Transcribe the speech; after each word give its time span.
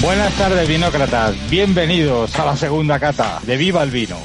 Buenas 0.00 0.32
tardes, 0.34 0.66
vinócratas. 0.66 1.36
Bienvenidos 1.50 2.34
a 2.38 2.46
la 2.46 2.56
segunda 2.56 2.98
cata 2.98 3.38
de 3.42 3.58
Viva 3.58 3.82
el 3.82 3.90
Vino. 3.90 4.16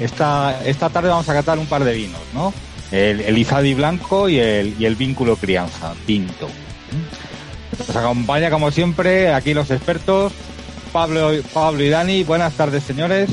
Esta, 0.00 0.58
esta 0.64 0.88
tarde 0.88 1.10
vamos 1.10 1.28
a 1.28 1.34
catar 1.34 1.58
un 1.58 1.66
par 1.66 1.84
de 1.84 1.92
vinos, 1.92 2.20
¿no? 2.32 2.54
El, 2.90 3.20
el 3.20 3.36
Izadi 3.36 3.74
Blanco 3.74 4.30
y 4.30 4.38
el, 4.38 4.74
y 4.78 4.86
el 4.86 4.96
Vínculo 4.96 5.36
Crianza, 5.36 5.92
Tinto. 6.06 6.48
Nos 7.78 7.94
acompaña, 7.94 8.50
como 8.50 8.70
siempre, 8.70 9.34
aquí 9.34 9.52
los 9.52 9.70
expertos, 9.70 10.32
Pablo, 10.92 11.30
Pablo 11.52 11.84
y 11.84 11.90
Dani. 11.90 12.24
Buenas 12.24 12.54
tardes, 12.54 12.82
señores. 12.82 13.28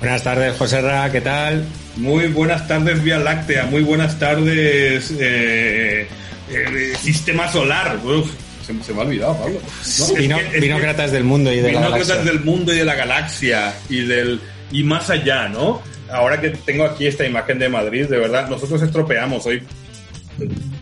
Buenas 0.00 0.22
tardes, 0.22 0.56
José 0.56 0.80
Ra, 0.80 1.12
¿qué 1.12 1.20
tal? 1.20 1.66
Muy 1.96 2.28
buenas 2.28 2.66
tardes, 2.66 3.02
Vía 3.02 3.18
Láctea. 3.18 3.66
Muy 3.66 3.82
buenas 3.82 4.18
tardes, 4.18 5.12
eh, 5.20 6.08
eh, 6.50 6.92
Sistema 6.98 7.52
Solar. 7.52 7.98
Uf, 8.02 8.30
se, 8.66 8.82
se, 8.82 8.92
me 8.92 9.00
ha 9.00 9.04
olvidado, 9.04 9.36
Pablo. 9.36 9.60
No, 9.98 10.14
Vino, 10.14 10.36
es 10.38 10.44
que, 10.46 10.60
vinócratas 10.60 11.12
del 11.12 11.24
mundo 11.24 11.52
y 11.52 11.56
de 11.56 11.72
la 11.72 11.80
galaxia. 11.80 11.96
Vinócratas 11.96 12.24
del 12.24 12.44
mundo 12.44 12.74
y 12.74 12.76
de 12.78 12.84
la 12.84 12.94
galaxia 12.94 13.74
y, 13.88 14.04
del, 14.04 14.40
y 14.72 14.82
más 14.82 15.10
allá, 15.10 15.48
¿no? 15.48 15.82
Ahora 16.10 16.40
que 16.40 16.50
tengo 16.50 16.84
aquí 16.84 17.06
esta 17.06 17.24
imagen 17.24 17.58
de 17.58 17.68
Madrid, 17.68 18.06
de 18.06 18.18
verdad, 18.18 18.48
nosotros 18.48 18.80
estropeamos 18.82 19.46
hoy 19.46 19.62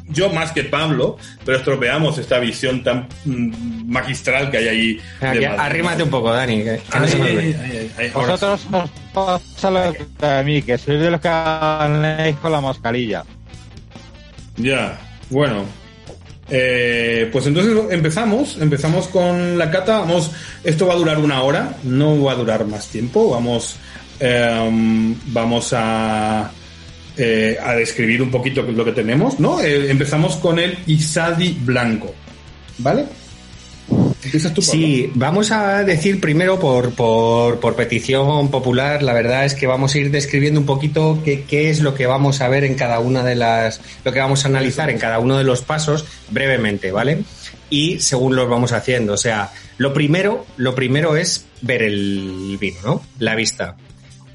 yo 0.08 0.30
más 0.32 0.52
que 0.52 0.64
Pablo, 0.64 1.16
pero 1.44 1.58
estropeamos 1.58 2.18
esta 2.18 2.38
visión 2.38 2.82
tan 2.82 3.08
mm, 3.24 3.90
magistral 3.90 4.50
que 4.50 4.58
hay 4.58 4.68
ahí. 4.68 5.00
Aquí, 5.20 5.44
arrímate 5.44 6.02
un 6.02 6.10
poco, 6.10 6.32
Dani. 6.32 6.58
Que, 6.58 6.64
que 6.64 6.82
ay, 6.90 7.14
no 7.18 7.24
ay, 7.24 7.90
ay, 7.98 8.10
Vosotros 8.10 8.66
os 8.72 8.90
pasa 9.12 9.70
lo 9.70 9.92
que 9.92 10.26
a 10.26 10.42
mí, 10.42 10.62
que 10.62 10.78
sois 10.78 11.00
de 11.00 11.10
los 11.10 11.20
que 11.20 11.28
ganéis 11.28 12.36
con 12.36 12.52
la 12.52 12.60
mascarilla. 12.60 13.24
Ya, 14.56 14.98
bueno. 15.30 15.64
Eh, 16.50 17.28
pues 17.32 17.46
entonces 17.46 17.74
empezamos, 17.90 18.58
empezamos 18.60 19.08
con 19.08 19.56
la 19.58 19.70
cata. 19.70 20.00
Vamos, 20.00 20.30
esto 20.62 20.86
va 20.86 20.94
a 20.94 20.96
durar 20.96 21.18
una 21.18 21.42
hora, 21.42 21.76
no 21.84 22.22
va 22.22 22.32
a 22.32 22.36
durar 22.36 22.66
más 22.66 22.88
tiempo. 22.88 23.30
Vamos, 23.30 23.76
eh, 24.20 25.14
vamos 25.26 25.72
a 25.72 26.50
eh, 27.16 27.56
a 27.62 27.74
describir 27.74 28.20
un 28.22 28.30
poquito 28.30 28.62
lo 28.62 28.84
que 28.84 28.90
tenemos, 28.90 29.38
¿no? 29.38 29.60
Eh, 29.60 29.88
empezamos 29.88 30.34
con 30.34 30.58
el 30.58 30.76
Isadi 30.88 31.56
blanco, 31.60 32.12
¿vale? 32.78 33.04
Tú, 34.54 34.62
sí, 34.62 35.10
vamos 35.14 35.50
a 35.50 35.84
decir 35.84 36.20
primero 36.20 36.58
por, 36.58 36.94
por, 36.94 37.60
por, 37.60 37.76
petición 37.76 38.50
popular, 38.50 39.02
la 39.02 39.12
verdad 39.12 39.44
es 39.44 39.54
que 39.54 39.66
vamos 39.66 39.94
a 39.94 39.98
ir 39.98 40.10
describiendo 40.10 40.60
un 40.60 40.66
poquito 40.66 41.20
qué, 41.24 41.44
qué, 41.44 41.70
es 41.70 41.80
lo 41.80 41.94
que 41.94 42.06
vamos 42.06 42.40
a 42.40 42.48
ver 42.48 42.64
en 42.64 42.74
cada 42.74 43.00
una 43.00 43.22
de 43.22 43.34
las, 43.34 43.80
lo 44.04 44.12
que 44.12 44.20
vamos 44.20 44.44
a 44.44 44.48
analizar 44.48 44.88
en 44.90 44.98
cada 44.98 45.18
uno 45.18 45.36
de 45.36 45.44
los 45.44 45.62
pasos 45.62 46.06
brevemente, 46.30 46.90
¿vale? 46.90 47.22
Y 47.68 48.00
según 48.00 48.34
los 48.36 48.48
vamos 48.48 48.72
haciendo, 48.72 49.12
o 49.12 49.18
sea, 49.18 49.52
lo 49.76 49.92
primero, 49.92 50.46
lo 50.56 50.74
primero 50.74 51.16
es 51.16 51.46
ver 51.60 51.82
el 51.82 52.56
vino, 52.60 52.78
¿no? 52.84 53.02
La 53.18 53.34
vista. 53.34 53.76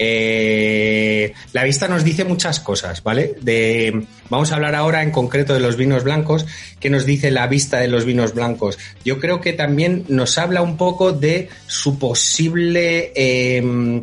Eh, 0.02 1.34
la 1.52 1.66
vista 1.66 1.90
nos 1.90 2.06
dice 2.06 2.24
muchas 2.24 2.62
cosas, 2.62 3.04
¿vale? 3.04 3.36
Vamos 4.30 4.52
a 4.52 4.56
hablar 4.56 4.74
ahora 4.74 5.04
en 5.04 5.12
concreto 5.12 5.54
de 5.54 5.60
los 5.60 5.76
vinos 5.76 6.06
blancos. 6.06 6.48
¿Qué 6.80 6.90
nos 6.90 7.06
dice 7.06 7.32
la 7.32 7.48
vista 7.48 7.80
de 7.80 7.90
los 7.90 8.06
vinos 8.06 8.34
blancos? 8.34 8.80
Yo 9.04 9.20
creo 9.20 9.42
que 9.42 9.52
también 9.52 10.06
nos 10.08 10.38
habla 10.38 10.62
un 10.62 10.78
poco 10.78 11.12
de 11.12 11.50
su 11.68 12.00
posible 12.00 13.12
eh, 13.14 14.02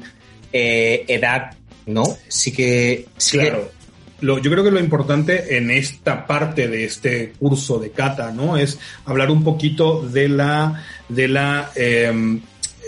eh, 0.52 1.04
edad, 1.08 1.56
¿no? 1.86 2.04
Sí 2.28 2.52
que. 2.52 3.06
Claro. 3.30 3.72
Yo 4.20 4.40
creo 4.40 4.64
que 4.64 4.70
lo 4.70 4.80
importante 4.80 5.58
en 5.58 5.70
esta 5.70 6.26
parte 6.26 6.68
de 6.68 6.84
este 6.84 7.32
curso 7.38 7.78
de 7.78 7.90
cata, 7.90 8.32
¿no? 8.32 8.56
Es 8.56 8.78
hablar 9.04 9.30
un 9.30 9.44
poquito 9.44 10.00
de 10.00 10.28
la, 10.30 10.82
de 11.08 11.28
la, 11.28 11.70
eh, 11.76 12.40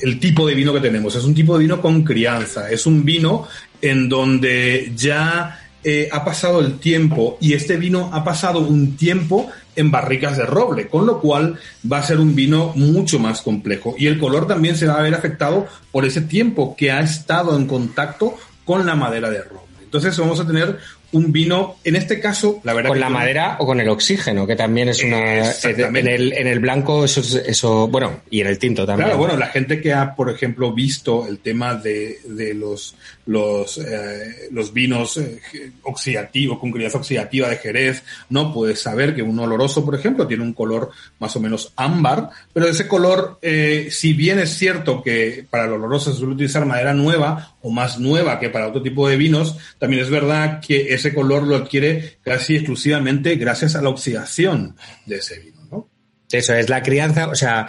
el 0.02 0.20
tipo 0.20 0.46
de 0.46 0.54
vino 0.54 0.72
que 0.72 0.80
tenemos. 0.80 1.14
Es 1.14 1.24
un 1.24 1.34
tipo 1.34 1.56
de 1.56 1.64
vino 1.64 1.80
con 1.80 2.02
crianza. 2.02 2.70
Es 2.70 2.86
un 2.86 3.04
vino 3.04 3.46
en 3.80 4.08
donde 4.08 4.92
ya 4.96 5.60
eh, 5.84 6.08
ha 6.10 6.24
pasado 6.24 6.60
el 6.60 6.78
tiempo 6.78 7.38
y 7.40 7.52
este 7.52 7.76
vino 7.76 8.10
ha 8.12 8.24
pasado 8.24 8.60
un 8.60 8.96
tiempo 8.96 9.48
en 9.76 9.90
barricas 9.90 10.36
de 10.36 10.44
roble, 10.44 10.88
con 10.88 11.06
lo 11.06 11.20
cual 11.20 11.58
va 11.90 11.98
a 11.98 12.02
ser 12.02 12.18
un 12.18 12.34
vino 12.34 12.72
mucho 12.74 13.18
más 13.18 13.42
complejo. 13.42 13.94
Y 13.96 14.08
el 14.08 14.18
color 14.18 14.46
también 14.46 14.76
se 14.76 14.86
va 14.86 14.98
a 14.98 15.02
ver 15.02 15.14
afectado 15.14 15.66
por 15.92 16.04
ese 16.04 16.22
tiempo 16.22 16.74
que 16.76 16.90
ha 16.90 17.00
estado 17.00 17.56
en 17.56 17.66
contacto 17.66 18.34
con 18.64 18.84
la 18.84 18.96
madera 18.96 19.30
de 19.30 19.42
roble. 19.42 19.68
Entonces 19.84 20.18
vamos 20.18 20.40
a 20.40 20.46
tener 20.46 20.78
un 21.10 21.32
vino, 21.32 21.76
en 21.84 21.96
este 21.96 22.20
caso, 22.20 22.60
la 22.64 22.74
verdad. 22.74 22.90
Con 22.90 23.00
la 23.00 23.08
madera 23.08 23.56
o 23.60 23.66
con 23.66 23.80
el 23.80 23.88
oxígeno, 23.88 24.46
que 24.46 24.56
también 24.56 24.88
es 24.88 25.02
una. 25.02 25.52
En 25.52 26.06
el, 26.06 26.32
en 26.34 26.46
el 26.46 26.58
blanco, 26.60 27.04
eso, 27.04 27.22
eso. 27.40 27.88
Bueno, 27.88 28.20
y 28.30 28.42
en 28.42 28.46
el 28.46 28.58
tinto 28.58 28.84
también. 28.84 29.08
Claro, 29.08 29.18
bueno, 29.18 29.36
la 29.36 29.46
gente 29.46 29.80
que 29.80 29.94
ha, 29.94 30.14
por 30.14 30.28
ejemplo, 30.30 30.72
visto 30.72 31.26
el 31.26 31.38
tema 31.38 31.74
de, 31.74 32.18
de 32.24 32.52
los, 32.52 32.94
los, 33.24 33.78
eh, 33.78 34.48
los 34.50 34.72
vinos 34.72 35.16
eh, 35.16 35.40
oxidativos, 35.82 36.58
con 36.58 36.70
crianza 36.70 36.98
oxidativa 36.98 37.48
de 37.48 37.56
Jerez, 37.56 38.02
¿no? 38.28 38.52
Puedes 38.52 38.82
saber 38.82 39.14
que 39.14 39.22
un 39.22 39.38
oloroso, 39.38 39.84
por 39.84 39.94
ejemplo, 39.94 40.26
tiene 40.26 40.42
un 40.42 40.52
color 40.52 40.90
más 41.18 41.34
o 41.36 41.40
menos 41.40 41.72
ámbar, 41.76 42.30
pero 42.52 42.68
ese 42.68 42.86
color, 42.86 43.38
eh, 43.40 43.88
si 43.90 44.12
bien 44.12 44.38
es 44.38 44.50
cierto 44.58 45.02
que 45.02 45.46
para 45.48 45.64
el 45.64 45.72
oloroso 45.72 46.12
se 46.12 46.18
suele 46.18 46.34
utilizar 46.34 46.66
madera 46.66 46.92
nueva 46.92 47.54
o 47.62 47.70
más 47.70 47.98
nueva 47.98 48.38
que 48.38 48.50
para 48.50 48.68
otro 48.68 48.82
tipo 48.82 49.08
de 49.08 49.16
vinos, 49.16 49.56
también 49.78 50.02
es 50.02 50.10
verdad 50.10 50.60
que 50.60 50.97
ese 50.98 51.14
color 51.14 51.44
lo 51.44 51.56
adquiere 51.56 52.18
casi 52.22 52.56
exclusivamente 52.56 53.36
gracias 53.36 53.74
a 53.74 53.82
la 53.82 53.88
oxidación 53.88 54.76
de 55.06 55.16
ese 55.16 55.38
vino, 55.38 55.60
¿no? 55.70 55.90
Eso 56.30 56.54
es 56.54 56.68
la 56.68 56.82
crianza, 56.82 57.28
o 57.28 57.34
sea, 57.34 57.66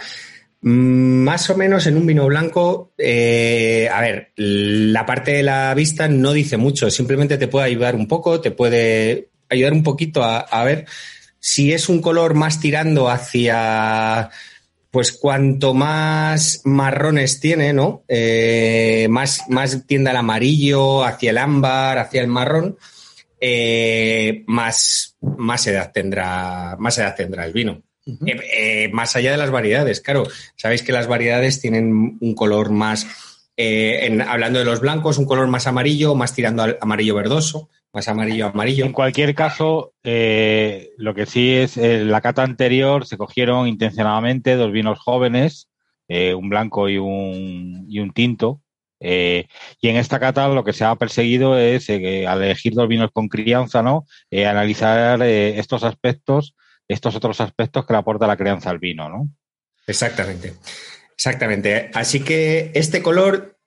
más 0.60 1.48
o 1.48 1.56
menos 1.56 1.86
en 1.86 1.96
un 1.96 2.06
vino 2.06 2.26
blanco, 2.26 2.92
eh, 2.98 3.88
a 3.90 4.00
ver, 4.02 4.32
la 4.36 5.06
parte 5.06 5.32
de 5.32 5.42
la 5.42 5.72
vista 5.74 6.08
no 6.08 6.32
dice 6.32 6.58
mucho, 6.58 6.90
simplemente 6.90 7.38
te 7.38 7.48
puede 7.48 7.66
ayudar 7.66 7.96
un 7.96 8.06
poco, 8.06 8.40
te 8.40 8.50
puede 8.50 9.30
ayudar 9.48 9.72
un 9.72 9.82
poquito 9.82 10.22
a, 10.22 10.40
a 10.40 10.64
ver 10.64 10.86
si 11.38 11.72
es 11.72 11.88
un 11.88 12.02
color 12.02 12.34
más 12.34 12.60
tirando 12.60 13.08
hacia 13.08 14.30
pues 14.90 15.12
cuanto 15.12 15.72
más 15.72 16.62
marrones 16.64 17.40
tiene, 17.40 17.72
¿no? 17.72 18.02
Eh, 18.08 19.06
más, 19.08 19.44
más 19.48 19.86
tiende 19.86 20.10
al 20.10 20.16
amarillo, 20.16 21.04
hacia 21.04 21.30
el 21.30 21.38
ámbar, 21.38 21.98
hacia 21.98 22.20
el 22.20 22.26
marrón, 22.26 22.76
eh, 23.40 24.44
más, 24.46 25.16
más 25.20 25.66
edad 25.66 25.90
tendrá, 25.92 26.76
más 26.78 26.98
edad 26.98 27.14
tendrá 27.16 27.46
el 27.46 27.52
vino. 27.52 27.82
Uh 28.06 28.12
-huh. 28.12 28.28
eh, 28.28 28.84
eh, 28.84 28.88
más 28.92 29.16
allá 29.16 29.30
de 29.30 29.36
las 29.36 29.50
variedades, 29.50 30.00
claro, 30.00 30.24
sabéis 30.56 30.82
que 30.82 30.92
las 30.92 31.06
variedades 31.06 31.60
tienen 31.60 32.18
un 32.20 32.34
color 32.34 32.70
más, 32.70 33.06
eh, 33.56 34.06
en, 34.06 34.22
hablando 34.22 34.58
de 34.58 34.64
los 34.64 34.80
blancos, 34.80 35.18
un 35.18 35.26
color 35.26 35.48
más 35.48 35.66
amarillo, 35.66 36.14
más 36.14 36.34
tirando 36.34 36.62
al 36.62 36.78
amarillo 36.80 37.14
verdoso, 37.14 37.68
más 37.92 38.08
amarillo 38.08 38.46
amarillo. 38.46 38.86
En 38.86 38.92
cualquier 38.92 39.34
caso, 39.34 39.92
eh, 40.04 40.90
lo 40.96 41.14
que 41.14 41.26
sí 41.26 41.52
es, 41.52 41.76
eh, 41.76 42.04
la 42.04 42.20
cata 42.20 42.42
anterior 42.42 43.04
se 43.04 43.18
cogieron 43.18 43.68
intencionadamente 43.68 44.54
dos 44.56 44.72
vinos 44.72 44.98
jóvenes, 44.98 45.68
eh, 46.08 46.34
un 46.34 46.48
blanco 46.48 46.88
y 46.88 46.98
un, 46.98 47.84
y 47.88 47.98
un 48.00 48.12
tinto. 48.12 48.60
Eh, 49.00 49.46
y 49.80 49.88
en 49.88 49.96
esta 49.96 50.20
cata 50.20 50.46
lo 50.48 50.62
que 50.62 50.72
se 50.72 50.84
ha 50.84 50.94
perseguido 50.94 51.58
es, 51.58 51.88
eh, 51.88 52.26
al 52.26 52.42
elegir 52.42 52.74
dos 52.74 52.86
vinos 52.88 53.10
con 53.12 53.28
crianza, 53.28 53.82
¿no? 53.82 54.06
analizar 54.30 55.22
estos 55.22 55.82
aspectos, 55.84 56.54
estos 56.86 57.14
otros 57.16 57.40
aspectos 57.40 57.86
que 57.86 57.92
le 57.92 57.98
aporta 57.98 58.26
la 58.26 58.36
crianza 58.36 58.70
al 58.70 58.78
vino, 58.78 59.08
¿no? 59.08 59.28
Exactamente. 59.86 60.54
Exactamente. 61.14 61.90
Así 61.94 62.20
que 62.20 62.70
este 62.74 63.02
color 63.02 63.58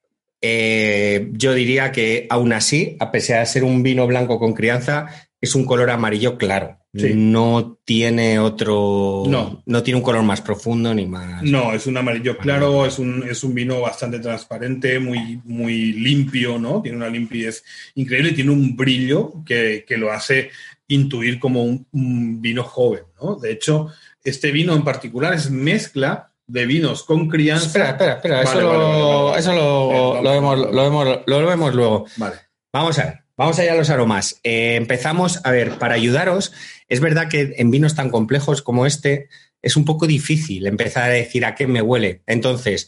eh, 0.46 1.30
yo 1.32 1.54
diría 1.54 1.94
que 1.94 2.28
aún 2.30 2.52
así, 2.52 2.98
a 3.00 3.12
pesar 3.12 3.40
de 3.40 3.46
ser 3.46 3.64
un 3.64 3.82
vino 3.82 4.06
blanco 4.08 4.40
con 4.40 4.54
crianza, 4.54 5.08
es 5.40 5.56
un 5.56 5.66
color 5.66 5.90
amarillo 5.90 6.38
claro. 6.38 6.80
Sí. 6.96 7.14
No 7.16 7.80
tiene 7.84 8.38
otro. 8.38 9.24
No. 9.28 9.64
No 9.66 9.82
tiene 9.82 9.98
un 9.98 10.04
color 10.04 10.22
más 10.22 10.42
profundo 10.42 10.94
ni 10.94 11.08
más. 11.08 11.42
No, 11.42 11.74
es 11.74 11.88
un 11.88 11.98
amarillo 11.98 12.38
claro, 12.38 12.86
es 12.86 13.00
un, 13.00 13.24
es 13.28 13.44
un 13.44 13.56
vino 13.56 13.82
bastante 13.82 14.20
transparente, 14.20 15.00
muy, 15.00 15.42
muy 15.44 15.94
limpio, 15.94 16.60
¿no? 16.60 16.84
Tiene 16.84 16.98
una 16.98 17.10
limpiez 17.10 17.64
increíble 17.96 18.30
y 18.32 18.36
tiene 18.36 18.52
un 18.52 18.76
brillo 18.76 19.44
que, 19.44 19.86
que 19.88 19.98
lo 19.98 20.12
hace 20.12 20.52
intuir 20.88 21.40
como 21.40 21.64
un, 21.64 21.88
un 21.94 22.42
vino 22.42 22.64
joven, 22.64 23.04
¿no? 23.20 23.38
De 23.38 23.52
hecho, 23.52 23.88
este 24.24 24.52
vino 24.52 24.76
en 24.76 24.84
particular 24.84 25.34
es 25.34 25.50
mezcla 25.50 26.32
de 26.46 26.66
vinos 26.68 27.04
con 27.04 27.28
crianza. 27.28 27.66
Espera, 27.66 27.90
espera, 27.90 28.14
espera. 28.14 28.36
Vale, 28.44 28.50
eso, 28.50 28.68
vale, 28.68 28.80
lo, 28.80 29.26
vale, 29.26 29.40
eso 29.40 29.54
lo, 29.54 30.22
lo, 30.22 30.30
vemos, 30.30 30.60
lo, 30.60 30.84
vemos, 30.84 31.22
lo 31.26 31.48
vemos 31.48 31.74
luego. 31.74 32.06
Vale. 32.18 32.36
Vamos 32.72 33.00
a 33.00 33.06
ver. 33.06 33.24
Vamos 33.36 33.58
allá 33.58 33.74
a 33.74 33.76
los 33.76 33.90
aromas. 33.90 34.40
Eh, 34.44 34.76
empezamos, 34.76 35.44
a 35.44 35.50
ver, 35.50 35.80
para 35.80 35.96
ayudaros, 35.96 36.54
es 36.94 37.00
verdad 37.00 37.28
que 37.28 37.56
en 37.58 37.72
vinos 37.72 37.96
tan 37.96 38.12
complejos 38.12 38.62
como 38.62 38.86
este 38.86 39.28
es 39.64 39.76
un 39.76 39.84
poco 39.84 40.06
difícil 40.06 40.68
empezar 40.68 41.06
a 41.06 41.14
decir 41.14 41.44
a 41.44 41.56
qué 41.56 41.66
me 41.66 41.82
huele. 41.82 42.22
Entonces, 42.28 42.88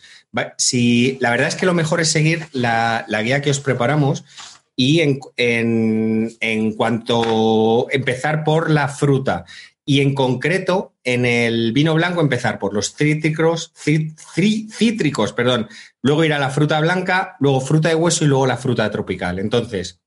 si 0.60 1.18
la 1.22 1.32
verdad 1.32 1.48
es 1.48 1.56
que 1.56 1.66
lo 1.66 1.74
mejor 1.74 2.02
es 2.02 2.10
seguir 2.10 2.46
la, 2.52 3.08
guía 3.24 3.42
que 3.42 3.50
os 3.50 3.60
preparamos 3.60 4.24
y 4.76 5.00
en, 5.00 5.20
en, 5.38 6.36
en 6.40 6.74
cuanto 6.74 7.88
empezar 7.90 8.44
por 8.44 8.70
la 8.70 8.90
fruta 8.90 9.46
y 9.84 10.02
en 10.02 10.14
concreto 10.14 10.94
en 11.04 11.26
el 11.26 11.72
vino 11.72 11.96
blanco 11.96 12.22
empezar 12.22 12.60
por 12.60 12.76
los 12.76 12.94
cítricos, 12.94 13.74
cítricos, 13.76 15.34
perdón, 15.34 15.68
luego 16.04 16.26
ir 16.26 16.34
a 16.34 16.40
la 16.40 16.52
fruta 16.52 16.80
blanca, 16.80 17.38
luego 17.40 17.60
fruta 17.60 17.90
de 17.90 17.96
hueso 17.96 18.24
y 18.24 18.28
luego 18.28 18.46
la 18.46 18.58
fruta 18.58 18.92
tropical. 18.92 19.40
Entonces, 19.40 20.00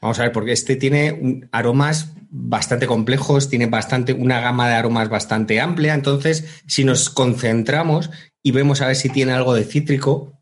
vamos 0.00 0.18
a 0.18 0.22
ver, 0.22 0.32
porque 0.32 0.52
este 0.52 0.76
tiene 0.76 1.48
aromas 1.52 2.12
bastante 2.30 2.86
complejos, 2.86 3.48
tiene 3.48 3.66
bastante, 3.66 4.12
una 4.12 4.40
gama 4.40 4.68
de 4.68 4.74
aromas 4.74 5.08
bastante 5.08 5.60
amplia. 5.60 5.94
Entonces, 5.94 6.62
si 6.66 6.84
nos 6.84 7.10
concentramos 7.10 8.10
y 8.42 8.52
vemos 8.52 8.80
a 8.80 8.86
ver 8.86 8.96
si 8.96 9.08
tiene 9.08 9.32
algo 9.32 9.54
de 9.54 9.64
cítrico, 9.64 10.38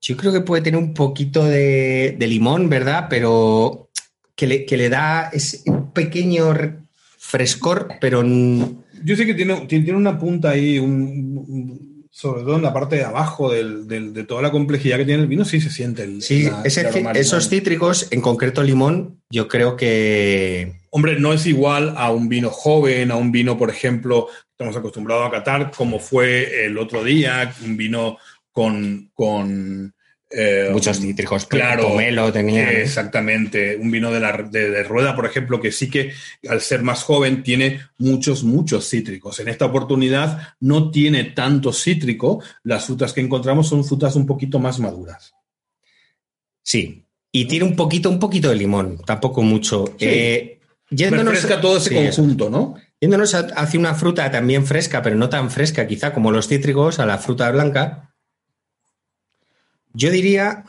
yo 0.00 0.16
creo 0.16 0.32
que 0.32 0.40
puede 0.40 0.62
tener 0.62 0.78
un 0.78 0.94
poquito 0.94 1.44
de, 1.44 2.16
limón, 2.20 2.68
¿verdad? 2.68 3.06
Pero 3.10 3.90
que 4.34 4.46
le, 4.46 4.88
da 4.88 5.30
ese 5.32 5.64
pequeño 5.92 6.54
frescor, 7.18 7.88
pero... 8.00 8.22
Yo 9.04 9.14
sé 9.14 9.26
que 9.26 9.34
tiene, 9.34 9.66
tiene 9.66 9.94
una 9.94 10.18
punta 10.18 10.50
ahí, 10.50 10.78
sobre 12.16 12.44
todo 12.44 12.56
en 12.56 12.62
la 12.62 12.72
parte 12.72 12.96
de 12.96 13.04
abajo 13.04 13.52
de 13.52 14.24
toda 14.26 14.40
la 14.40 14.50
complejidad 14.50 14.96
que 14.96 15.04
tiene 15.04 15.20
el 15.20 15.28
vino, 15.28 15.44
sí 15.44 15.60
se 15.60 15.68
siente 15.68 16.02
el. 16.02 16.22
Sí, 16.22 16.48
esos 16.64 17.50
cítricos, 17.50 18.08
en 18.10 18.22
concreto 18.22 18.62
limón, 18.62 19.20
yo 19.28 19.48
creo 19.48 19.76
que. 19.76 20.80
Hombre, 20.88 21.20
no 21.20 21.34
es 21.34 21.44
igual 21.44 21.92
a 21.94 22.10
un 22.10 22.30
vino 22.30 22.48
joven, 22.48 23.10
a 23.10 23.16
un 23.16 23.32
vino, 23.32 23.58
por 23.58 23.68
ejemplo, 23.68 24.28
estamos 24.50 24.74
acostumbrados 24.74 25.28
a 25.28 25.30
catar, 25.30 25.70
como 25.76 25.98
fue 25.98 26.64
el 26.64 26.78
otro 26.78 27.04
día, 27.04 27.54
un 27.62 27.76
vino 27.76 28.16
con, 28.50 29.10
con 29.12 29.92
eh, 30.38 30.68
Muchos 30.70 31.00
cítricos, 31.00 31.46
claro, 31.46 31.88
pomelo 31.88 32.30
tenía. 32.30 32.70
exactamente, 32.70 33.76
un 33.76 33.90
vino 33.90 34.12
de, 34.12 34.20
la, 34.20 34.32
de, 34.32 34.82
rueda, 34.82 35.16
por 35.16 35.24
ejemplo, 35.24 35.60
que 35.60 35.72
sí 35.72 35.88
que 35.88 36.12
al 36.46 36.60
ser 36.60 36.82
más 36.82 37.02
joven 37.02 37.42
tiene 37.42 37.80
muchos, 37.96 38.44
muchos 38.44 38.86
cítricos. 38.88 39.40
En 39.40 39.48
esta 39.48 39.64
oportunidad 39.64 40.54
no 40.60 40.90
tiene 40.90 41.24
tanto 41.24 41.72
cítrico, 41.72 42.42
las 42.64 42.84
frutas 42.84 43.14
que 43.14 43.22
encontramos 43.22 43.68
son 43.68 43.82
frutas 43.82 44.14
un 44.14 44.26
poquito 44.26 44.58
más 44.58 44.78
maduras. 44.78 45.32
Sí, 46.62 47.06
y 47.32 47.46
tiene 47.46 47.64
un 47.64 47.74
poquito, 47.74 48.10
un 48.10 48.18
poquito 48.18 48.50
de 48.50 48.56
limón, 48.56 48.98
tampoco 49.06 49.42
mucho. 49.42 49.86
Sí. 49.98 50.04
Eh, 50.06 50.60
fresca 50.88 51.60
todo 51.60 51.78
ese 51.78 51.94
conjunto, 51.94 52.50
¿no? 52.50 52.74
Yéndonos 53.00 53.34
hacia 53.34 53.80
una 53.80 53.94
fruta 53.94 54.30
también 54.30 54.66
fresca, 54.66 55.00
pero 55.02 55.16
no 55.16 55.28
tan 55.28 55.50
fresca 55.50 55.86
quizá 55.86 56.12
como 56.12 56.30
los 56.30 56.48
cítricos, 56.48 56.98
a 56.98 57.06
la 57.06 57.18
fruta 57.18 57.50
blanca, 57.50 58.14
yo 59.96 60.10
diría 60.10 60.64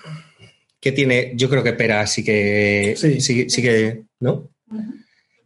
que 0.80 0.92
tiene, 0.92 1.34
yo 1.36 1.50
creo 1.50 1.64
que 1.64 1.74
pera 1.74 2.08
sí 2.08 2.24
que, 2.24 2.96
sí, 2.98 3.50
sí, 3.50 3.62
que, 3.62 4.04
¿no? 4.20 4.50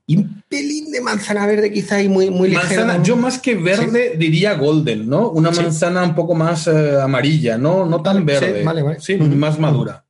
Y 0.06 0.18
un 0.18 0.44
pelín 0.48 0.92
de 0.92 1.02
manzana 1.02 1.46
verde 1.46 1.72
quizá 1.72 2.02
y 2.02 2.10
muy, 2.10 2.30
muy 2.30 2.50
manzana, 2.50 3.02
Yo 3.02 3.16
más 3.16 3.40
que 3.40 3.56
verde 3.56 4.16
diría 4.18 4.56
golden, 4.56 5.10
¿no? 5.10 5.30
Una 5.30 5.52
manzana 5.52 6.04
un 6.04 6.16
poco 6.16 6.36
más 6.36 6.68
eh, 6.68 7.00
amarilla, 7.02 7.58
¿no? 7.58 7.86
No 7.86 8.02
tan 8.02 8.26
verde. 8.26 8.64
vale, 8.64 8.84
vale. 8.84 9.00
Sí, 9.00 9.16
más 9.18 9.58
madura. 9.58 10.06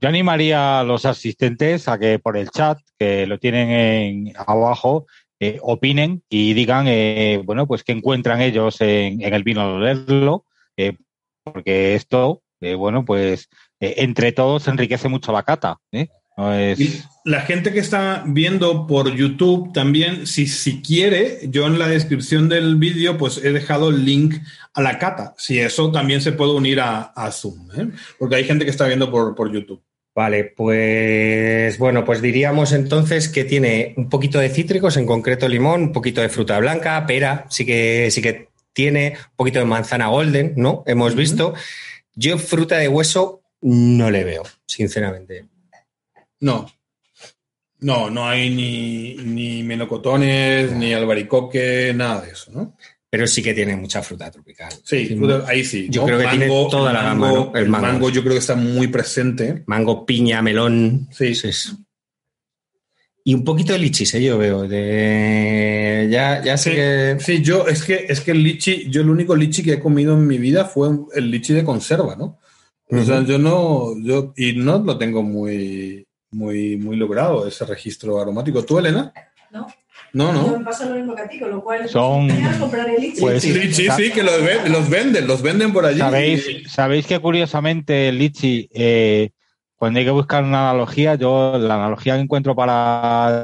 Yo 0.00 0.08
animaría 0.08 0.80
a 0.80 0.84
los 0.84 1.04
asistentes 1.06 1.88
a 1.88 1.98
que 1.98 2.18
por 2.18 2.36
el 2.36 2.50
chat, 2.50 2.78
que 2.98 3.26
lo 3.26 3.38
tienen 3.38 3.70
en, 3.70 4.32
abajo, 4.36 5.06
eh, 5.38 5.58
opinen 5.62 6.22
y 6.28 6.54
digan, 6.54 6.86
eh, 6.88 7.40
bueno, 7.44 7.66
pues 7.66 7.84
qué 7.84 7.92
encuentran 7.92 8.40
ellos 8.40 8.80
en, 8.80 9.22
el 9.22 9.44
vino 9.44 9.74
de 9.74 9.94
leerlo, 9.94 10.44
porque 11.44 11.94
esto, 11.94 12.42
eh, 12.60 12.74
bueno, 12.74 13.04
pues 13.04 13.48
eh, 13.80 13.94
entre 13.98 14.32
todos 14.32 14.68
enriquece 14.68 15.08
mucho 15.08 15.32
la 15.32 15.42
cata. 15.42 15.78
¿eh? 15.92 16.08
la 17.24 17.42
gente 17.42 17.72
que 17.72 17.78
está 17.78 18.24
viendo 18.26 18.86
por 18.86 19.14
YouTube 19.14 19.72
también, 19.72 20.26
si, 20.26 20.46
si 20.46 20.80
quiere, 20.80 21.40
yo 21.48 21.66
en 21.66 21.78
la 21.78 21.88
descripción 21.88 22.48
del 22.48 22.76
vídeo 22.76 23.18
pues 23.18 23.44
he 23.44 23.52
dejado 23.52 23.90
el 23.90 24.04
link 24.04 24.36
a 24.74 24.82
la 24.82 24.98
cata. 24.98 25.34
Si 25.36 25.58
eso 25.58 25.92
también 25.92 26.20
se 26.20 26.32
puede 26.32 26.52
unir 26.52 26.80
a, 26.80 27.30
Zoom, 27.30 27.68
porque 28.18 28.36
hay 28.36 28.44
gente 28.44 28.64
que 28.64 28.70
está 28.70 28.86
viendo 28.86 29.10
por, 29.10 29.34
por 29.34 29.52
YouTube. 29.52 29.82
Vale, 30.14 30.44
pues 30.44 31.78
bueno, 31.78 32.04
pues 32.04 32.20
diríamos 32.20 32.72
entonces 32.72 33.30
que 33.30 33.44
tiene 33.44 33.94
un 33.96 34.10
poquito 34.10 34.38
de 34.38 34.50
cítricos, 34.50 34.98
en 34.98 35.06
concreto 35.06 35.48
limón, 35.48 35.84
un 35.84 35.92
poquito 35.92 36.20
de 36.20 36.28
fruta 36.28 36.58
blanca, 36.58 37.06
pera, 37.06 37.46
sí 37.48 37.64
que, 37.64 38.10
sí 38.10 38.20
que 38.20 38.51
tiene 38.72 39.16
un 39.16 39.36
poquito 39.36 39.58
de 39.58 39.64
manzana 39.64 40.08
golden, 40.08 40.54
¿no? 40.56 40.82
Hemos 40.86 41.14
visto. 41.14 41.54
Yo 42.14 42.38
fruta 42.38 42.78
de 42.78 42.88
hueso 42.88 43.42
no 43.62 44.10
le 44.10 44.24
veo, 44.24 44.42
sinceramente. 44.66 45.46
No. 46.40 46.66
No, 47.80 48.10
no 48.10 48.28
hay 48.28 48.50
ni, 48.50 49.14
ni 49.14 49.62
melocotones, 49.62 50.72
ni 50.72 50.92
albaricoque, 50.92 51.92
nada 51.94 52.22
de 52.22 52.30
eso, 52.30 52.52
¿no? 52.52 52.76
Pero 53.10 53.26
sí 53.26 53.42
que 53.42 53.52
tiene 53.52 53.76
mucha 53.76 54.02
fruta 54.02 54.30
tropical. 54.30 54.72
Sí, 54.84 55.18
ahí 55.46 55.64
sí. 55.64 55.86
Yo 55.90 56.04
creo 56.06 56.18
que 56.18 56.28
tiene 56.28 56.46
toda 56.46 56.92
la 56.92 57.02
gama. 57.02 57.50
El, 57.54 57.68
mango, 57.68 58.08
yo 58.08 58.22
creo 58.22 58.32
que 58.32 58.38
está 58.38 58.54
muy 58.54 58.86
presente. 58.86 59.64
Mango, 59.66 60.06
piña, 60.06 60.40
melón. 60.40 61.08
Sí. 61.10 61.34
sí. 61.34 61.50
Y 63.24 63.34
un 63.34 63.44
poquito 63.44 63.72
de 63.72 63.78
lichis, 63.78 64.14
¿eh? 64.14 64.22
yo 64.22 64.36
veo. 64.36 64.66
De... 64.66 66.08
Ya, 66.10 66.42
ya 66.42 66.56
sé 66.56 66.70
sí, 66.70 66.76
que. 66.76 67.16
Sí, 67.20 67.42
yo, 67.42 67.68
es 67.68 67.84
que, 67.84 68.06
es 68.08 68.20
que 68.20 68.32
el 68.32 68.42
lichi, 68.42 68.90
yo 68.90 69.02
el 69.02 69.10
único 69.10 69.36
lichi 69.36 69.62
que 69.62 69.74
he 69.74 69.80
comido 69.80 70.14
en 70.14 70.26
mi 70.26 70.38
vida 70.38 70.64
fue 70.64 70.88
el 71.14 71.30
lichi 71.30 71.54
de 71.54 71.64
conserva, 71.64 72.16
¿no? 72.16 72.38
O 72.90 73.02
sea, 73.04 73.24
yo 73.24 73.38
no, 73.38 73.94
yo, 74.02 74.34
y 74.36 74.52
no 74.52 74.78
lo 74.78 74.98
tengo 74.98 75.22
muy, 75.22 76.06
muy, 76.32 76.76
muy 76.76 76.96
logrado 76.96 77.46
ese 77.46 77.64
registro 77.64 78.20
aromático. 78.20 78.64
¿Tú, 78.64 78.78
Elena? 78.78 79.12
No. 79.50 79.66
No, 80.12 80.30
no. 80.30 80.58
Me 80.58 80.64
pasa 80.64 80.84
lo 80.84 80.96
mismo 80.96 81.14
que 81.14 81.22
a 81.22 81.28
ti, 81.28 81.38
con 81.38 81.50
lo 81.50 81.64
cual 81.64 81.88
son 81.88 82.28
comprar 82.58 82.90
el 82.90 83.00
lichi. 83.00 83.20
Pues, 83.20 83.44
lichi, 83.44 83.88
sí, 83.88 84.10
que 84.10 84.22
los, 84.22 84.34
los, 84.68 84.90
venden, 84.90 85.26
los 85.26 85.40
venden 85.40 85.72
por 85.72 85.86
allí. 85.86 86.00
¿Sabéis, 86.00 86.44
¿sabéis 86.70 87.06
que 87.06 87.18
curiosamente 87.18 88.10
el 88.10 88.18
lichi 88.18 88.68
eh, 88.74 89.30
cuando 89.82 89.98
hay 89.98 90.04
que 90.04 90.12
buscar 90.12 90.44
una 90.44 90.70
analogía, 90.70 91.16
yo 91.16 91.58
la 91.58 91.74
analogía 91.74 92.14
que 92.14 92.20
encuentro 92.20 92.54
para 92.54 93.42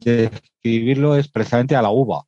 describirlo 0.00 1.14
es 1.14 1.28
precisamente 1.28 1.76
a 1.76 1.82
la 1.82 1.90
uva. 1.90 2.24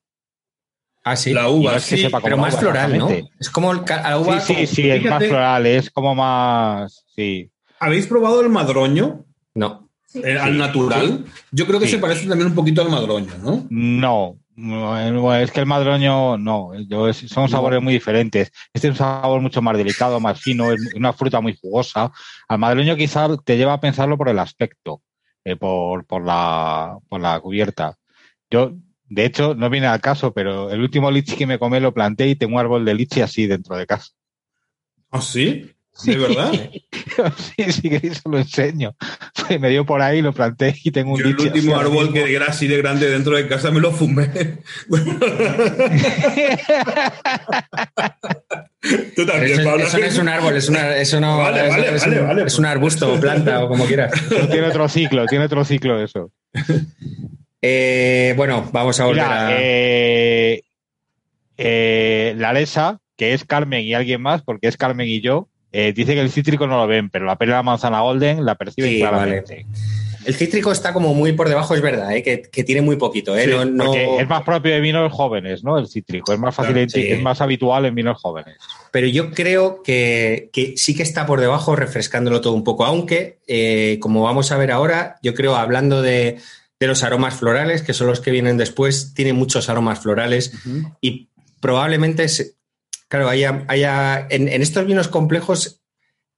Ah, 1.03 1.17
sí. 1.17 1.33
La 1.33 1.49
uva, 1.49 1.81
sí, 1.81 2.07
pero 2.23 2.37
más 2.37 2.59
floral, 2.59 2.99
¿no? 2.99 3.09
Es 3.09 3.49
como 3.49 3.73
el, 3.73 3.81
la 3.89 4.19
uva. 4.19 4.41
Sí, 4.41 4.55
sí, 4.55 4.67
sí, 4.67 4.91
es 4.91 5.03
más 5.07 5.25
floral, 5.25 5.65
es 5.65 5.91
como 5.91 6.15
más. 6.15 7.07
Sí. 7.17 7.51
¿Habéis 7.79 8.07
probado 8.07 8.43
el 8.43 8.51
madroño? 8.51 9.25
No. 9.55 9.89
Eh, 10.13 10.37
al 10.39 10.59
natural. 10.59 11.25
Yo 11.51 11.67
creo 11.67 11.81
que 11.81 11.89
se 11.89 11.97
parece 11.97 12.29
también 12.29 12.49
un 12.49 12.55
poquito 12.55 12.83
al 12.83 12.91
madroño, 12.91 13.33
¿no? 13.43 13.67
No, 13.71 14.37
es 15.41 15.51
que 15.51 15.61
el 15.61 15.67
madroño 15.67 16.37
no, 16.37 16.71
son 17.13 17.49
sabores 17.49 17.83
muy 17.83 17.93
diferentes. 17.93 18.53
Este 18.73 18.89
es 18.89 18.93
un 18.93 18.97
sabor 18.97 19.41
mucho 19.41 19.63
más 19.63 19.77
delicado, 19.77 20.21
más 20.21 20.41
fino, 20.41 20.73
es 20.73 20.95
una 20.95 21.13
fruta 21.13 21.41
muy 21.41 21.57
jugosa. 21.61 22.13
Al 22.49 22.59
madroño 22.59 22.97
quizás 22.97 23.31
te 23.45 23.57
lleva 23.57 23.75
a 23.75 23.81
pensarlo 23.81 24.19
por 24.19 24.29
el 24.29 24.39
aspecto, 24.39 25.03
eh, 25.45 25.57
por, 25.57 26.05
por, 26.07 26.25
la, 26.25 26.99
por 27.09 27.21
la 27.21 27.41
cubierta. 27.41 27.97
Yo, 28.51 28.73
de 29.05 29.25
hecho, 29.25 29.55
no 29.55 29.71
viene 29.71 29.87
al 29.87 30.01
caso, 30.01 30.33
pero 30.33 30.71
el 30.71 30.81
último 30.81 31.11
lichi 31.11 31.37
que 31.37 31.47
me 31.47 31.59
comí 31.59 31.81
lo 31.81 31.95
planté 31.95 32.29
y 32.29 32.37
tengo 32.37 32.55
un 32.55 32.61
árbol 32.61 32.85
de 32.85 32.95
lichi 32.95 33.21
así 33.23 33.47
dentro 33.47 33.77
de 33.77 33.87
casa. 33.87 34.13
¿Ah, 35.11 35.21
sí? 35.21 35.71
¿De 36.05 36.17
verdad? 36.17 36.53
sí, 37.57 37.73
sí, 37.73 37.91
que 37.91 38.15
se 38.15 38.29
lo 38.29 38.39
enseño. 38.39 38.95
Me 39.61 39.69
dio 39.69 39.85
por 39.85 40.03
ahí, 40.03 40.23
lo 40.23 40.33
planté 40.33 40.75
y 40.83 40.91
tengo 40.91 41.13
un 41.15 41.19
Yo 41.19 41.27
el 41.27 41.37
último 41.37 41.77
árbol 41.77 42.13
que 42.13 42.35
era 42.35 42.47
así 42.47 42.67
de 42.67 42.79
grande 42.79 43.11
dentro 43.11 43.37
de 43.37 43.47
casa 43.49 43.71
me 43.71 43.81
lo 43.81 43.93
fumé. 43.93 44.29
Tú 49.15 49.27
también, 49.27 49.61
eso, 49.61 49.77
eso, 49.77 49.99
no 49.99 50.05
es 50.05 50.19
un 50.19 50.29
árbol, 50.29 50.57
es 50.57 50.69
una, 50.69 50.97
eso 50.97 51.21
no, 51.21 51.39
vale, 51.39 51.69
vale, 51.69 51.95
es, 51.95 52.01
vale, 52.01 52.21
un, 52.21 52.27
vale, 52.29 52.45
es 52.45 52.59
un 52.59 52.65
arbusto 52.65 53.13
o 53.13 53.21
planta 53.21 53.63
o 53.63 53.69
como 53.69 53.85
quieras. 53.85 54.11
tiene 54.51 54.69
otro 54.69 54.89
ciclo, 54.89 55.27
tiene 55.27 55.45
otro 55.45 55.65
ciclo 55.65 56.03
eso. 56.03 56.33
Eh, 57.63 58.33
bueno, 58.37 58.69
vamos 58.73 58.99
a 59.01 59.05
volver 59.05 59.23
Mira, 59.23 59.49
a... 59.49 59.57
Eh, 59.61 60.63
eh, 61.59 62.35
la 62.39 62.55
Lesa, 62.55 63.01
que 63.17 63.35
es 63.35 63.45
Carmen 63.45 63.83
y 63.83 63.93
alguien 63.93 64.23
más, 64.23 64.43
porque 64.43 64.67
es 64.67 64.79
Carmen 64.79 65.07
y 65.07 65.21
yo, 65.21 65.49
eh, 65.73 65.93
dice 65.93 66.15
que 66.15 66.21
el 66.21 66.31
cítrico 66.31 66.67
no 66.67 66.77
lo 66.79 66.87
ven, 66.87 67.11
pero 67.11 67.27
la 67.27 67.37
pera 67.37 67.53
de 67.53 67.59
la 67.59 67.63
manzana 67.63 68.01
golden 68.01 68.45
la 68.45 68.55
perciben 68.57 68.91
Sí, 68.91 68.99
claramente. 68.99 69.67
El 70.27 70.35
cítrico 70.35 70.71
está 70.71 70.93
como 70.93 71.15
muy 71.15 71.33
por 71.33 71.49
debajo, 71.49 71.75
es 71.75 71.81
verdad, 71.81 72.15
¿eh? 72.15 72.23
que, 72.23 72.43
que 72.43 72.63
tiene 72.63 72.83
muy 72.83 72.97
poquito. 72.97 73.35
¿eh? 73.37 73.45
Sí, 73.45 73.51
no, 73.51 73.65
no- 73.65 73.85
Porque 73.87 74.19
es 74.21 74.29
más 74.29 74.43
propio 74.43 74.73
de 74.75 74.81
vinos 74.81 75.11
jóvenes, 75.13 75.65
¿no? 75.65 75.79
El 75.79 75.89
cítrico. 75.89 76.33
Es 76.35 76.39
más 76.39 76.55
fácil, 76.55 76.75
Claro, 76.75 76.91
sí. 76.91 77.07
es 77.09 77.23
más 77.23 77.41
habitual 77.41 77.87
en 77.87 77.95
vinos 77.95 78.21
jóvenes. 78.21 78.57
Pero 78.93 79.07
yo 79.07 79.31
creo 79.31 79.83
que, 79.83 80.51
que 80.53 80.75
sí 80.77 80.95
que 80.95 81.03
está 81.05 81.25
por 81.25 81.41
debajo, 81.41 81.75
refrescándolo 81.75 82.43
todo 82.43 82.53
un 82.53 82.65
poco. 82.65 82.85
Aunque, 82.85 83.39
eh, 83.47 83.97
como 84.01 84.23
vamos 84.23 84.53
a 84.53 84.59
ver 84.59 84.73
ahora, 84.73 85.17
yo 85.23 85.33
creo, 85.33 85.57
hablando 85.57 86.03
de, 86.03 86.37
de 86.79 86.87
los 86.87 87.03
aromas 87.03 87.35
florales, 87.37 87.81
que 87.83 87.95
son 87.95 88.09
los 88.09 88.21
que 88.21 88.31
vienen 88.31 88.59
después, 88.59 89.15
tiene 89.15 89.33
muchos 89.33 89.71
aromas 89.71 90.01
florales 90.01 90.53
y 91.01 91.31
probablemente, 91.61 92.29
se- 92.29 92.53
claro, 93.11 93.29
haya, 93.29 93.65
haya 93.69 94.27
en, 94.31 94.49
en 94.49 94.63
estos 94.63 94.87
vinos 94.87 95.09
complejos 95.09 95.77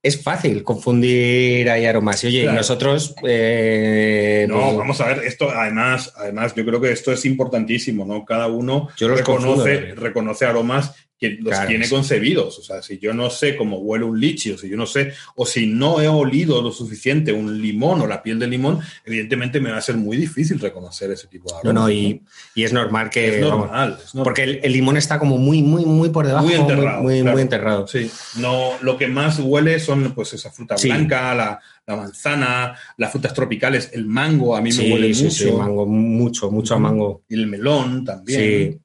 es 0.03 0.21
fácil 0.21 0.65
confundir 0.65 1.71
ahí 1.71 1.85
aromas. 1.87 2.25
Y 2.25 2.27
oye, 2.27 2.43
Claro. 2.43 2.57
nosotros. 2.57 3.15
eh, 3.25 4.47
No, 4.49 4.61
pues, 4.61 4.77
vamos 4.79 5.01
a 5.01 5.07
ver, 5.07 5.21
esto 5.25 5.49
además, 5.51 6.13
además, 6.17 6.55
yo 6.57 6.65
creo 6.65 6.81
que 6.81 6.91
esto 6.91 7.13
es 7.13 7.25
importantísimo, 7.25 8.05
¿no? 8.05 8.25
Cada 8.25 8.49
uno 8.49 8.89
reconoce, 8.99 9.95
reconoce 9.95 10.45
aromas 10.45 10.97
que 11.23 11.31
los 11.41 11.51
Claro, 11.55 11.69
tiene 11.69 11.85
sí. 11.85 11.91
concebidos. 11.95 12.59
O 12.59 12.63
sea, 12.63 12.83
si 12.83 12.99
yo 12.99 13.15
no 13.15 13.31
sé 13.31 13.57
cómo 13.57 13.79
huele 13.79 14.05
un 14.05 14.19
lichi, 14.19 14.51
o 14.51 14.59
si 14.59 14.69
yo 14.69 14.77
no 14.77 14.87
sé, 14.87 15.13
o 15.37 15.47
si 15.47 15.67
no 15.67 16.01
he 16.01 16.09
olido 16.09 16.61
lo 16.61 16.73
suficiente 16.73 17.33
un 17.33 17.63
limón 17.63 18.01
o 18.01 18.07
la 18.09 18.23
piel 18.23 18.39
de 18.41 18.49
limón, 18.49 18.81
evidentemente 19.05 19.61
me 19.61 19.71
va 19.71 19.77
a 19.79 19.81
ser 19.83 19.97
muy 19.97 20.17
difícil 20.17 20.59
reconocer 20.59 21.11
ese 21.13 21.29
tipo 21.29 21.49
de 21.49 21.55
No, 21.55 21.71
aromas. 21.71 21.83
no, 21.85 21.91
y, 21.91 22.23
y 22.57 22.65
es 22.65 22.73
normal 22.73 23.09
que. 23.09 23.37
es 23.39 23.45
vamos, 23.49 23.67
normal, 23.67 23.99
es 24.05 24.15
normal. 24.15 24.25
porque 24.25 24.43
el, 24.43 24.61
el 24.65 24.73
limón 24.73 24.97
está 24.97 25.19
como 25.19 25.39
muy, 25.39 25.63
muy, 25.63 25.85
muy 25.87 26.11
por 26.11 26.27
debajo. 26.27 26.45
Muy 26.45 26.55
enterrado, 26.55 27.03
Muy, 27.03 27.13
muy, 27.15 27.23
claro. 27.23 27.37
muy 27.37 27.43
enterrado. 27.43 27.87
Sí, 27.87 28.11
no, 28.39 28.73
lo 28.83 28.99
que 28.99 29.07
más 29.07 29.39
huele 29.39 29.79
son 29.79 30.13
pues 30.15 30.33
esa 30.33 30.51
fruta 30.51 30.77
Sí. 30.77 30.89
blanca, 30.89 31.35
la, 31.35 31.61
la 31.87 31.97
manzana, 31.97 32.75
las 32.97 33.11
frutas 33.13 33.33
tropicales, 33.33 33.91
el 33.93 34.07
mango, 34.07 34.57
a 34.57 34.61
mí 34.61 34.71
me 34.71 34.77
Sí, 34.77 34.93
huele 34.93 35.15
sí, 35.15 35.25
mucho. 35.25 35.35
sí, 35.45 35.53
mango, 35.53 35.87
mucho, 35.87 36.51
mucho 36.51 36.75
a 36.75 36.79
mango. 36.79 37.23
Y 37.29 37.35
el 37.35 37.47
melón 37.47 38.05
también. 38.05 38.41
Sí. 38.73 38.79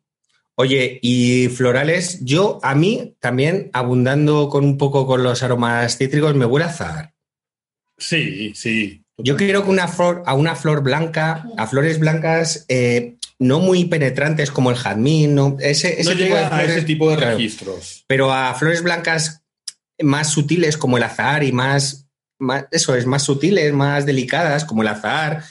Oye, 0.59 0.97
y 1.03 1.49
florales, 1.49 2.17
yo 2.25 2.59
a 2.63 2.73
mí 2.73 3.15
también, 3.19 3.69
abundando 3.73 4.49
con 4.49 4.65
un 4.65 4.77
poco 4.79 5.05
con 5.05 5.21
los 5.21 5.43
aromas 5.43 5.97
cítricos, 5.97 6.33
me 6.33 6.45
huele 6.45 6.65
a 6.65 6.69
azahar. 6.69 7.13
Sí, 7.95 8.53
sí. 8.55 9.03
Yo 9.19 9.35
quiero 9.35 9.63
que 9.63 9.69
una 9.69 9.87
flor, 9.87 10.23
a 10.25 10.33
una 10.33 10.55
flor 10.55 10.81
blanca, 10.81 11.47
a 11.57 11.67
flores 11.67 11.99
blancas 11.99 12.65
eh, 12.69 13.17
no 13.37 13.59
muy 13.59 13.85
penetrantes 13.85 14.49
como 14.49 14.71
el 14.71 14.77
jazmín, 14.77 15.35
no, 15.35 15.57
ese, 15.59 16.01
ese 16.01 16.09
no 16.09 16.11
tipo 16.11 16.23
llega 16.23 16.49
de 16.49 16.55
a 16.55 16.63
ese 16.63 16.81
tipo 16.81 17.09
de 17.11 17.17
claro, 17.17 17.37
registros. 17.37 18.03
pero 18.07 18.33
a 18.33 18.53
flores 18.55 18.81
blancas 18.81 19.43
más 20.01 20.31
sutiles 20.31 20.75
como 20.75 20.97
el 20.97 21.03
azahar 21.03 21.43
y 21.43 21.51
más, 21.51 22.07
más, 22.39 22.65
eso 22.71 22.95
es, 22.95 23.05
más 23.05 23.21
sutiles, 23.21 23.73
más 23.73 24.07
delicadas 24.07 24.65
como 24.65 24.81
el 24.81 24.87
azahar, 24.87 25.43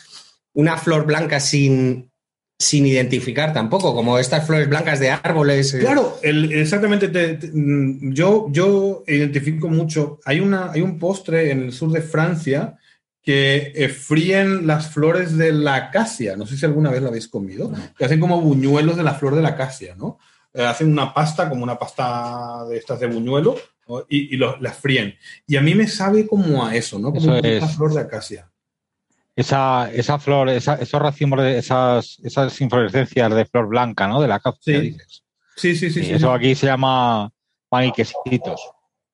una 0.53 0.77
flor 0.77 1.07
blanca 1.07 1.39
sin, 1.39 2.11
sin 2.59 2.87
identificar 2.87 3.53
tampoco, 3.53 3.95
como 3.95 4.19
estas 4.19 4.47
flores 4.47 4.69
blancas 4.69 4.99
de 4.99 5.11
árboles. 5.11 5.75
eh, 5.75 5.81
Claro, 5.81 6.19
el- 6.23 6.53
exactamente. 6.53 7.09
te- 7.09 7.35
te- 7.35 7.51
mm, 7.53 8.13
yo, 8.15 8.47
yo 8.51 9.05
identifico 9.07 9.69
mucho. 9.69 10.21
Hay, 10.25 10.41
una, 10.41 10.73
hay 10.73 10.81
un 10.81 10.99
postre 10.99 11.51
en 11.51 11.65
el 11.65 11.73
sur 11.73 11.91
de 11.93 12.01
Francia 12.01 12.79
que 13.23 13.73
eh, 13.75 13.89
fríen 13.89 14.67
las 14.67 14.89
flores 14.91 15.37
de 15.37 15.53
la 15.53 15.75
acacia. 15.75 16.37
No 16.37 16.47
sé 16.47 16.57
si 16.57 16.65
alguna 16.65 16.91
vez 16.91 17.03
lo 17.03 17.09
habéis 17.09 17.29
comido. 17.29 17.71
Que 17.99 18.05
hacen 18.07 18.21
como 18.21 18.41
buñuelos 18.41 18.97
de 18.97 19.03
la 19.03 19.15
flor 19.15 19.35
de 19.35 19.43
la 19.43 19.51
acacia, 19.51 19.95
¿no? 19.97 20.19
Eh, 20.55 20.65
hacen 20.65 20.91
una 20.93 21.13
pasta, 21.13 21.51
como 21.51 21.63
una 21.63 21.79
pasta 21.79 22.65
de 22.71 22.79
estas 22.79 23.01
de 23.01 23.07
buñuelo, 23.09 23.57
¿no? 23.89 24.05
y, 24.09 24.35
y 24.35 24.39
lo- 24.39 24.57
las 24.61 24.77
fríen. 24.77 25.15
Y 25.47 25.57
a 25.57 25.61
mí 25.61 25.75
me 25.75 25.87
sabe 25.89 26.27
como 26.27 26.65
a 26.65 26.75
eso, 26.75 26.99
¿no? 26.99 27.09
Como 27.09 27.19
Eso 27.21 27.31
un 27.33 27.37
poquito 27.37 27.65
a 27.65 27.69
es. 27.69 27.77
flor 27.77 27.93
de 27.95 28.01
acacia. 28.01 28.51
Esa, 29.37 29.91
esa 29.93 30.19
flor, 30.19 30.49
esa- 30.49 30.77
esos 30.77 31.01
racimos, 31.01 31.43
de 31.43 31.59
esas, 31.59 32.19
esas 32.25 32.59
inflorescencias 32.61 33.35
de 33.35 33.45
flor 33.45 33.69
blanca, 33.69 34.09
¿no? 34.09 34.21
De 34.21 34.29
la 34.29 34.41
cápsula, 34.41 34.79
Sí. 34.81 34.91
dices. 34.91 35.23
Sí, 35.57 35.77
sí, 35.77 35.91
sí. 35.91 36.01
Eso 36.13 36.29
sí. 36.29 36.35
aquí 36.35 36.55
se 36.55 36.67
llama 36.67 37.31
pan 37.69 37.93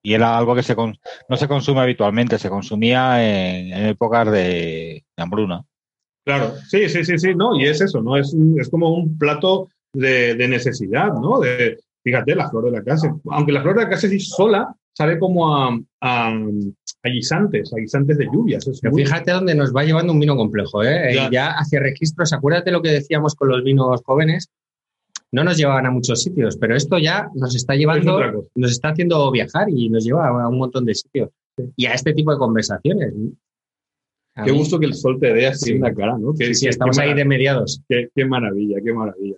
y 0.05 0.15
era 0.15 0.37
algo 0.37 0.55
que 0.55 0.63
se 0.63 0.75
con- 0.75 0.97
no 1.29 1.37
se 1.37 1.47
consume 1.49 1.81
habitualmente, 1.81 2.39
se 2.39 2.49
consumía 2.51 3.23
en, 3.25 3.73
en 3.73 3.87
épocas 3.87 4.31
de, 4.31 5.05
de 5.17 5.23
hambruna. 5.23 5.63
Claro, 6.25 6.55
sí, 6.69 6.89
sí, 6.89 7.05
sí, 7.05 7.19
sí, 7.19 7.35
no, 7.35 7.59
y 7.59 7.67
es 7.67 7.81
eso, 7.81 8.01
¿no? 8.01 8.17
Es, 8.17 8.33
un- 8.33 8.61
es 8.61 8.69
como 8.69 8.95
un 8.95 9.17
plato 9.19 9.69
de, 9.93 10.35
de 10.35 10.49
necesidad, 10.49 11.13
¿no? 11.13 11.41
De, 11.41 11.79
fíjate, 12.03 12.35
la 12.35 12.49
flor 12.49 12.65
de 12.67 12.71
la 12.73 12.83
casa. 12.83 13.15
Aunque 13.31 13.53
la 13.53 13.63
flor 13.63 13.77
de 13.77 13.83
la 13.85 13.91
casa 13.91 14.09
sí 14.09 14.19
sola 14.21 14.75
sabe 14.95 15.19
como 15.19 15.55
a, 15.57 15.79
a, 16.01 16.29
a 16.29 17.09
guisantes, 17.09 17.73
a 17.73 17.77
guisantes 17.81 18.19
de 18.19 18.27
lluvias. 18.27 18.67
Es 18.67 18.81
Pero 18.81 18.93
muy- 18.93 19.05
fíjate 19.05 19.33
dónde 19.33 19.55
nos 19.55 19.75
va 19.75 19.85
llevando 19.85 20.13
un 20.13 20.21
vino 20.21 20.37
complejo, 20.37 20.83
¿eh? 20.83 21.15
Ya. 21.15 21.31
Ya. 21.31 21.51
hacia 21.53 21.81
registros, 21.81 22.33
acuérdate 22.33 22.71
lo 22.71 22.83
que 22.83 22.91
decíamos 22.91 23.35
con 23.35 23.49
los 23.49 23.63
vinos 23.65 24.01
jóvenes, 24.05 24.49
no 25.33 25.45
nos 25.45 25.57
llevaban 25.57 25.87
a 25.87 25.91
muchos 25.91 26.23
sitios, 26.23 26.57
pero 26.59 26.77
esto 26.77 26.99
ya 26.99 27.29
nos 27.35 27.55
está 27.55 27.75
llevando, 27.75 28.21
nos 28.55 28.71
está 28.71 28.91
haciendo 28.91 29.31
viajar 29.31 29.69
y 29.71 29.89
nos 29.89 30.05
lleva 30.05 30.29
a 30.29 30.49
un 30.49 30.59
montón 30.59 30.85
de 30.85 30.95
sitios. 30.95 31.31
Y 31.77 31.87
a 31.87 31.95
este 31.95 32.13
tipo 32.13 32.33
de 32.33 32.39
conversaciones. 32.39 33.13
A 34.35 34.45
Qué 34.45 34.53
mí- 34.53 34.59
gusto 34.59 34.79
que 34.79 34.87
el 34.87 34.95
sol 34.95 35.19
te 35.21 35.33
dé 35.33 35.47
así 35.47 35.67
Sí. 35.67 35.73
en 35.73 35.81
la 35.83 35.95
cara, 35.95 36.17
¿no? 36.19 36.33
Qué, 36.39 36.55
Sí, 36.55 36.67
estamos 36.69 36.99
ahí 36.99 37.13
de 37.15 37.25
mediados. 37.25 37.83
Qué, 37.89 38.09
qué 38.15 38.25
maravilla, 38.25 38.79
qué 38.85 38.93
maravilla. 38.93 39.37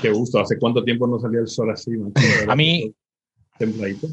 Qué 0.00 0.10
gusto. 0.10 0.40
¿Hace 0.40 0.58
cuánto 0.58 0.82
tiempo 0.82 1.06
no 1.06 1.18
salía 1.18 1.40
el 1.40 1.48
sol 1.48 1.70
así? 1.70 1.90
macho? 1.92 2.14
A 2.48 2.56
mí- 2.56 2.92
Templadito. 3.58 4.08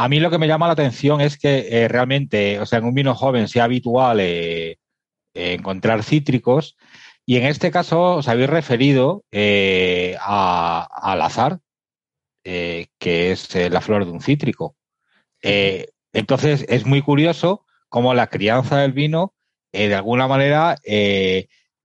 A 0.00 0.08
mí 0.08 0.20
lo 0.20 0.30
que 0.30 0.38
me 0.38 0.46
llama 0.46 0.68
la 0.68 0.74
atención 0.74 1.20
es 1.20 1.36
que 1.36 1.66
eh, 1.70 1.88
realmente, 1.88 2.60
o 2.60 2.66
sea, 2.66 2.78
en 2.78 2.84
un 2.84 2.94
vino 2.94 3.16
joven 3.16 3.48
sea 3.48 3.64
habitual 3.64 4.20
eh, 4.20 4.78
eh, 5.34 5.54
encontrar 5.54 6.04
cítricos 6.04 6.76
y 7.26 7.34
en 7.36 7.46
este 7.46 7.72
caso 7.72 8.14
os 8.18 8.28
habéis 8.28 8.48
referido 8.48 9.24
eh, 9.32 10.16
a- 10.20 10.86
al 11.02 11.20
azar, 11.20 11.58
que 12.44 13.32
es 13.32 13.54
la 13.72 13.80
flor 13.80 14.04
de 14.04 14.12
un 14.12 14.20
cítrico. 14.20 14.76
Entonces 16.12 16.64
es 16.68 16.86
muy 16.86 17.02
curioso 17.02 17.66
cómo 17.88 18.14
la 18.14 18.28
crianza 18.28 18.78
del 18.78 18.92
vino, 18.92 19.34
de 19.72 19.94
alguna 19.94 20.28
manera, 20.28 20.76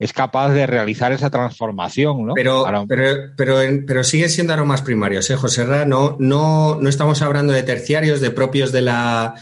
es 0.03 0.13
capaz 0.13 0.49
de 0.51 0.65
realizar 0.67 1.11
esa 1.11 1.29
transformación, 1.29 2.25
¿no? 2.25 2.33
Pero, 2.33 2.65
Ahora- 2.65 2.85
pero, 2.87 3.31
pero, 3.37 3.57
pero 3.87 4.03
siguen 4.03 4.29
siendo 4.29 4.53
aromas 4.53 4.81
primarios, 4.81 5.29
¿eh, 5.29 5.35
José 5.35 5.65
Ra? 5.65 5.85
No, 5.85 6.17
no, 6.19 6.77
no 6.81 6.89
estamos 6.89 7.21
hablando 7.21 7.53
de 7.53 7.63
terciarios, 7.63 8.19
de 8.21 8.31
propios 8.31 8.71
de 8.71 8.81
la, 8.81 9.35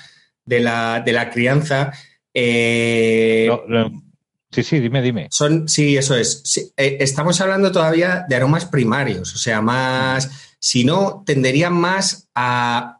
de 0.45 0.59
la, 0.59 1.01
de 1.05 1.13
la 1.13 1.29
crianza. 1.29 1.91
Eh, 2.33 3.45
lo- 3.47 3.65
lo- 3.67 3.91
sí, 4.51 4.63
sí, 4.63 4.79
dime, 4.79 5.01
dime. 5.01 5.27
Son, 5.31 5.67
sí, 5.67 5.97
eso 5.97 6.15
es. 6.15 6.41
Sí, 6.43 6.71
eh, 6.77 6.97
estamos 6.99 7.39
hablando 7.41 7.71
todavía 7.71 8.25
de 8.27 8.35
aromas 8.35 8.65
primarios, 8.65 9.33
o 9.33 9.37
sea, 9.37 9.61
más, 9.61 10.29
si 10.59 10.83
no, 10.85 11.23
tenderían 11.25 11.73
más 11.73 12.27
a, 12.35 12.99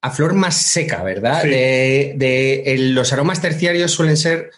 a 0.00 0.10
flor 0.10 0.34
más 0.34 0.56
seca, 0.56 1.02
¿verdad? 1.02 1.42
Sí. 1.42 1.48
De, 1.48 2.14
de- 2.16 2.62
el- 2.74 2.94
los 2.94 3.12
aromas 3.12 3.40
terciarios 3.40 3.90
suelen 3.90 4.16
ser, 4.16 4.50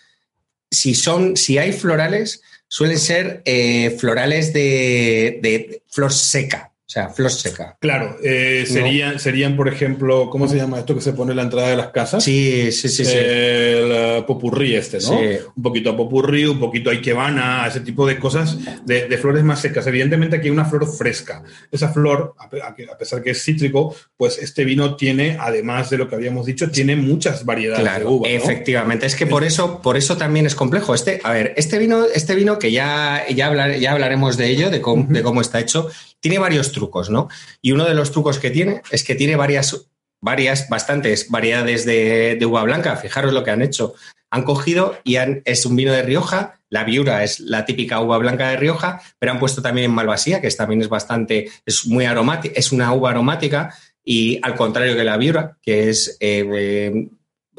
si 0.74 0.94
son, 0.94 1.36
si 1.36 1.58
hay 1.58 1.72
florales, 1.72 2.42
suelen 2.68 2.98
ser 2.98 3.42
eh, 3.44 3.96
florales 3.98 4.52
de, 4.52 5.38
de 5.42 5.82
flor 5.88 6.12
seca, 6.12 6.73
sea, 6.94 7.08
flor 7.10 7.30
seca. 7.30 7.76
Claro, 7.80 8.16
eh, 8.22 8.64
serían, 8.66 9.18
serían, 9.18 9.56
por 9.56 9.68
ejemplo, 9.68 10.30
¿cómo 10.30 10.48
se 10.48 10.56
llama 10.56 10.78
esto 10.78 10.94
que 10.94 11.00
se 11.00 11.12
pone 11.12 11.32
en 11.32 11.36
la 11.36 11.42
entrada 11.42 11.68
de 11.68 11.76
las 11.76 11.88
casas? 11.88 12.22
Sí, 12.24 12.70
sí, 12.72 12.88
sí, 12.88 13.04
sí. 13.04 13.12
El 13.16 13.90
eh, 13.92 14.24
popurrí 14.26 14.74
este, 14.74 14.98
¿no? 14.98 15.18
Sí. 15.18 15.38
Un 15.56 15.62
poquito 15.62 15.90
a 15.90 15.96
popurrí, 15.96 16.44
un 16.46 16.58
poquito 16.60 16.90
a 16.90 16.92
ikebana, 16.92 17.66
ese 17.66 17.80
tipo 17.80 18.06
de 18.06 18.18
cosas, 18.18 18.56
de, 18.84 19.08
de 19.08 19.18
flores 19.18 19.42
más 19.44 19.60
secas. 19.60 19.86
Evidentemente 19.86 20.36
aquí 20.36 20.46
hay 20.46 20.52
una 20.52 20.64
flor 20.64 20.86
fresca. 20.86 21.42
Esa 21.70 21.88
flor, 21.92 22.34
a, 22.38 22.96
pesar 22.96 23.22
que 23.22 23.30
es 23.30 23.42
cítrico, 23.42 23.94
pues 24.16 24.38
este 24.38 24.64
vino 24.64 24.96
tiene, 24.96 25.36
además 25.40 25.90
de 25.90 25.98
lo 25.98 26.08
que 26.08 26.14
habíamos 26.14 26.46
dicho, 26.46 26.70
tiene 26.70 26.96
muchas 26.96 27.44
variedades 27.44 27.98
de 27.98 28.04
uva, 28.06 28.28
¿no? 28.28 28.34
efectivamente. 28.34 29.06
Es 29.06 29.16
que 29.16 29.26
por 29.26 29.44
eso, 29.44 29.82
por 29.82 29.96
eso 29.96 30.16
también 30.16 30.46
es 30.46 30.54
complejo. 30.54 30.94
Este, 30.94 31.20
a 31.24 31.32
ver, 31.32 31.54
este 31.56 31.78
vino, 31.78 32.04
este 32.14 32.34
vino 32.34 32.58
que 32.58 32.70
ya, 32.70 33.24
ya, 33.34 33.46
hablar- 33.48 33.78
ya 33.78 33.92
hablaremos 33.92 34.36
de 34.36 34.48
ello, 34.48 34.70
de 34.70 34.80
cómo, 34.80 35.06
de 35.08 35.22
cómo 35.22 35.40
está 35.40 35.58
hecho, 35.60 35.88
tiene 36.24 36.38
varios 36.38 36.72
trucos, 36.72 37.10
¿no? 37.10 37.28
Y 37.60 37.72
uno 37.72 37.84
de 37.84 37.92
los 37.92 38.10
trucos 38.10 38.38
que 38.38 38.48
tiene 38.48 38.80
es 38.90 39.04
que 39.04 39.14
tiene 39.14 39.36
varias, 39.36 39.90
varias, 40.22 40.70
bastantes 40.70 41.28
variedades 41.28 41.84
de, 41.84 42.38
uva 42.48 42.62
blanca. 42.62 42.96
Fijaros 42.96 43.34
lo 43.34 43.44
que 43.44 43.50
han 43.50 43.60
hecho. 43.60 43.92
Han 44.30 44.44
cogido 44.44 44.96
y 45.04 45.16
es 45.16 45.66
un 45.66 45.76
vino 45.76 45.92
de 45.92 46.00
Rioja. 46.00 46.62
La 46.70 46.84
viura 46.84 47.24
es 47.24 47.40
la 47.40 47.66
típica 47.66 48.00
uva 48.00 48.16
blanca 48.16 48.48
de 48.48 48.56
Rioja, 48.56 49.02
pero 49.18 49.32
han 49.32 49.38
puesto 49.38 49.60
también 49.60 49.90
Malvasía, 49.90 50.40
que 50.40 50.50
también 50.52 50.80
es 50.80 50.88
bastante, 50.88 51.50
es 51.66 51.86
muy 51.86 52.06
aromática, 52.06 52.54
es 52.58 52.72
una 52.72 52.90
uva 52.94 53.10
aromática. 53.10 53.74
Y 54.02 54.40
al 54.42 54.54
contrario 54.54 54.96
que 54.96 55.04
la 55.04 55.18
viura, 55.18 55.58
que 55.60 55.90
es 55.90 56.16
eh, 56.20 56.48
eh, 56.56 57.08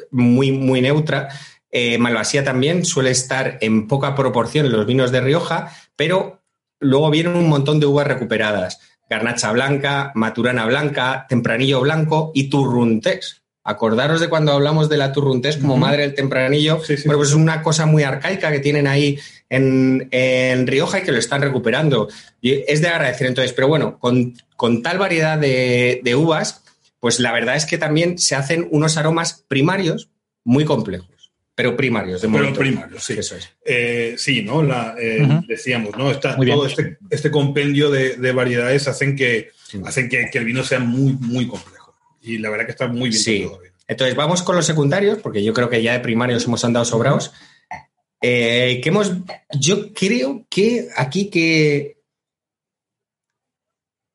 muy, 0.09 0.51
muy 0.51 0.81
neutra. 0.81 1.29
Eh, 1.69 1.99
Malvasía 1.99 2.43
también 2.43 2.83
suele 2.83 3.11
estar 3.11 3.59
en 3.61 3.87
poca 3.87 4.15
proporción 4.15 4.65
en 4.65 4.71
los 4.71 4.87
vinos 4.87 5.11
de 5.11 5.21
Rioja, 5.21 5.71
pero 5.95 6.41
luego 6.85 7.09
vienen 7.09 7.35
un 7.35 7.49
montón 7.49 7.79
de 7.79 7.85
uvas 7.85 8.07
recuperadas. 8.07 8.79
Garnacha 9.09 9.51
blanca, 9.51 10.11
maturana 10.15 10.65
blanca, 10.65 11.25
tempranillo 11.29 11.81
blanco 11.81 12.31
y 12.33 12.49
turruntés. 12.49 13.43
Acordaros 13.63 14.21
de 14.21 14.29
cuando 14.29 14.51
hablamos 14.51 14.89
de 14.89 14.97
la 14.97 15.11
turruntés 15.11 15.57
como 15.57 15.75
madre 15.75 16.03
del 16.03 16.13
tempranillo. 16.13 16.81
Sí, 16.83 16.97
sí. 16.97 17.03
Bueno, 17.05 17.19
pues 17.19 17.29
es 17.29 17.35
una 17.35 17.63
cosa 17.63 17.85
muy 17.87 18.03
arcaica 18.03 18.51
que 18.51 18.59
tienen 18.59 18.85
ahí 18.85 19.17
en, 19.49 20.07
en 20.11 20.67
Rioja 20.67 20.99
y 20.99 21.03
que 21.03 21.11
lo 21.11 21.17
están 21.17 21.41
recuperando. 21.41 22.07
Y 22.41 22.63
es 22.67 22.81
de 22.81 22.89
agradecer 22.89 23.27
entonces, 23.27 23.53
pero 23.53 23.67
bueno, 23.67 23.97
con, 23.99 24.35
con 24.55 24.83
tal 24.83 24.99
variedad 24.99 25.37
de, 25.37 25.99
de 26.03 26.15
uvas, 26.15 26.63
pues 26.99 27.19
la 27.19 27.31
verdad 27.31 27.55
es 27.55 27.65
que 27.65 27.77
también 27.77 28.17
se 28.17 28.35
hacen 28.35 28.67
unos 28.71 28.97
aromas 28.97 29.45
primarios 29.47 30.09
muy 30.43 30.65
complejos, 30.65 31.09
pero 31.55 31.75
primarios 31.77 32.21
de 32.21 32.27
Pero 32.27 32.39
momento. 32.39 32.59
primarios, 32.59 33.03
sí. 33.03 33.13
Eso 33.17 33.35
es. 33.37 33.49
Eh, 33.65 34.15
sí, 34.17 34.41
¿no? 34.43 34.61
La, 34.61 34.95
eh. 34.99 35.25
Decíamos, 35.47 35.97
¿no? 35.97 36.11
Está, 36.11 36.35
Muy 36.35 36.45
bien. 36.47 36.57
todo 36.57 36.67
este, 36.67 36.97
este 37.09 37.31
compendio 37.31 37.89
de, 37.89 38.17
de 38.17 38.31
variedades 38.33 38.87
hacen 38.89 39.15
que, 39.15 39.51
hacen 39.85 40.09
que, 40.09 40.29
que 40.31 40.37
el 40.37 40.45
vino 40.45 40.63
sea 40.63 40.79
muy, 40.79 41.13
muy 41.13 41.47
complejo. 41.47 41.95
Y 42.21 42.39
la 42.39 42.49
verdad 42.49 42.65
que 42.65 42.71
está 42.71 42.87
muy 42.87 43.09
bien 43.09 43.21
Sí. 43.21 43.43
todo 43.47 43.59
bien. 43.61 43.73
Entonces, 43.87 44.15
vamos 44.15 44.41
con 44.43 44.55
los 44.55 44.65
secundarios, 44.65 45.19
porque 45.19 45.43
yo 45.43 45.53
creo 45.53 45.69
que 45.69 45.81
ya 45.81 45.93
de 45.93 45.99
primarios 45.99 46.43
hemos 46.45 46.65
andado 46.65 46.83
sobrados. 46.85 47.31
Eh, 48.21 48.79
que 48.83 48.89
hemos, 48.89 49.13
yo 49.59 49.93
creo 49.93 50.45
que 50.49 50.89
aquí 50.97 51.29
que 51.29 51.97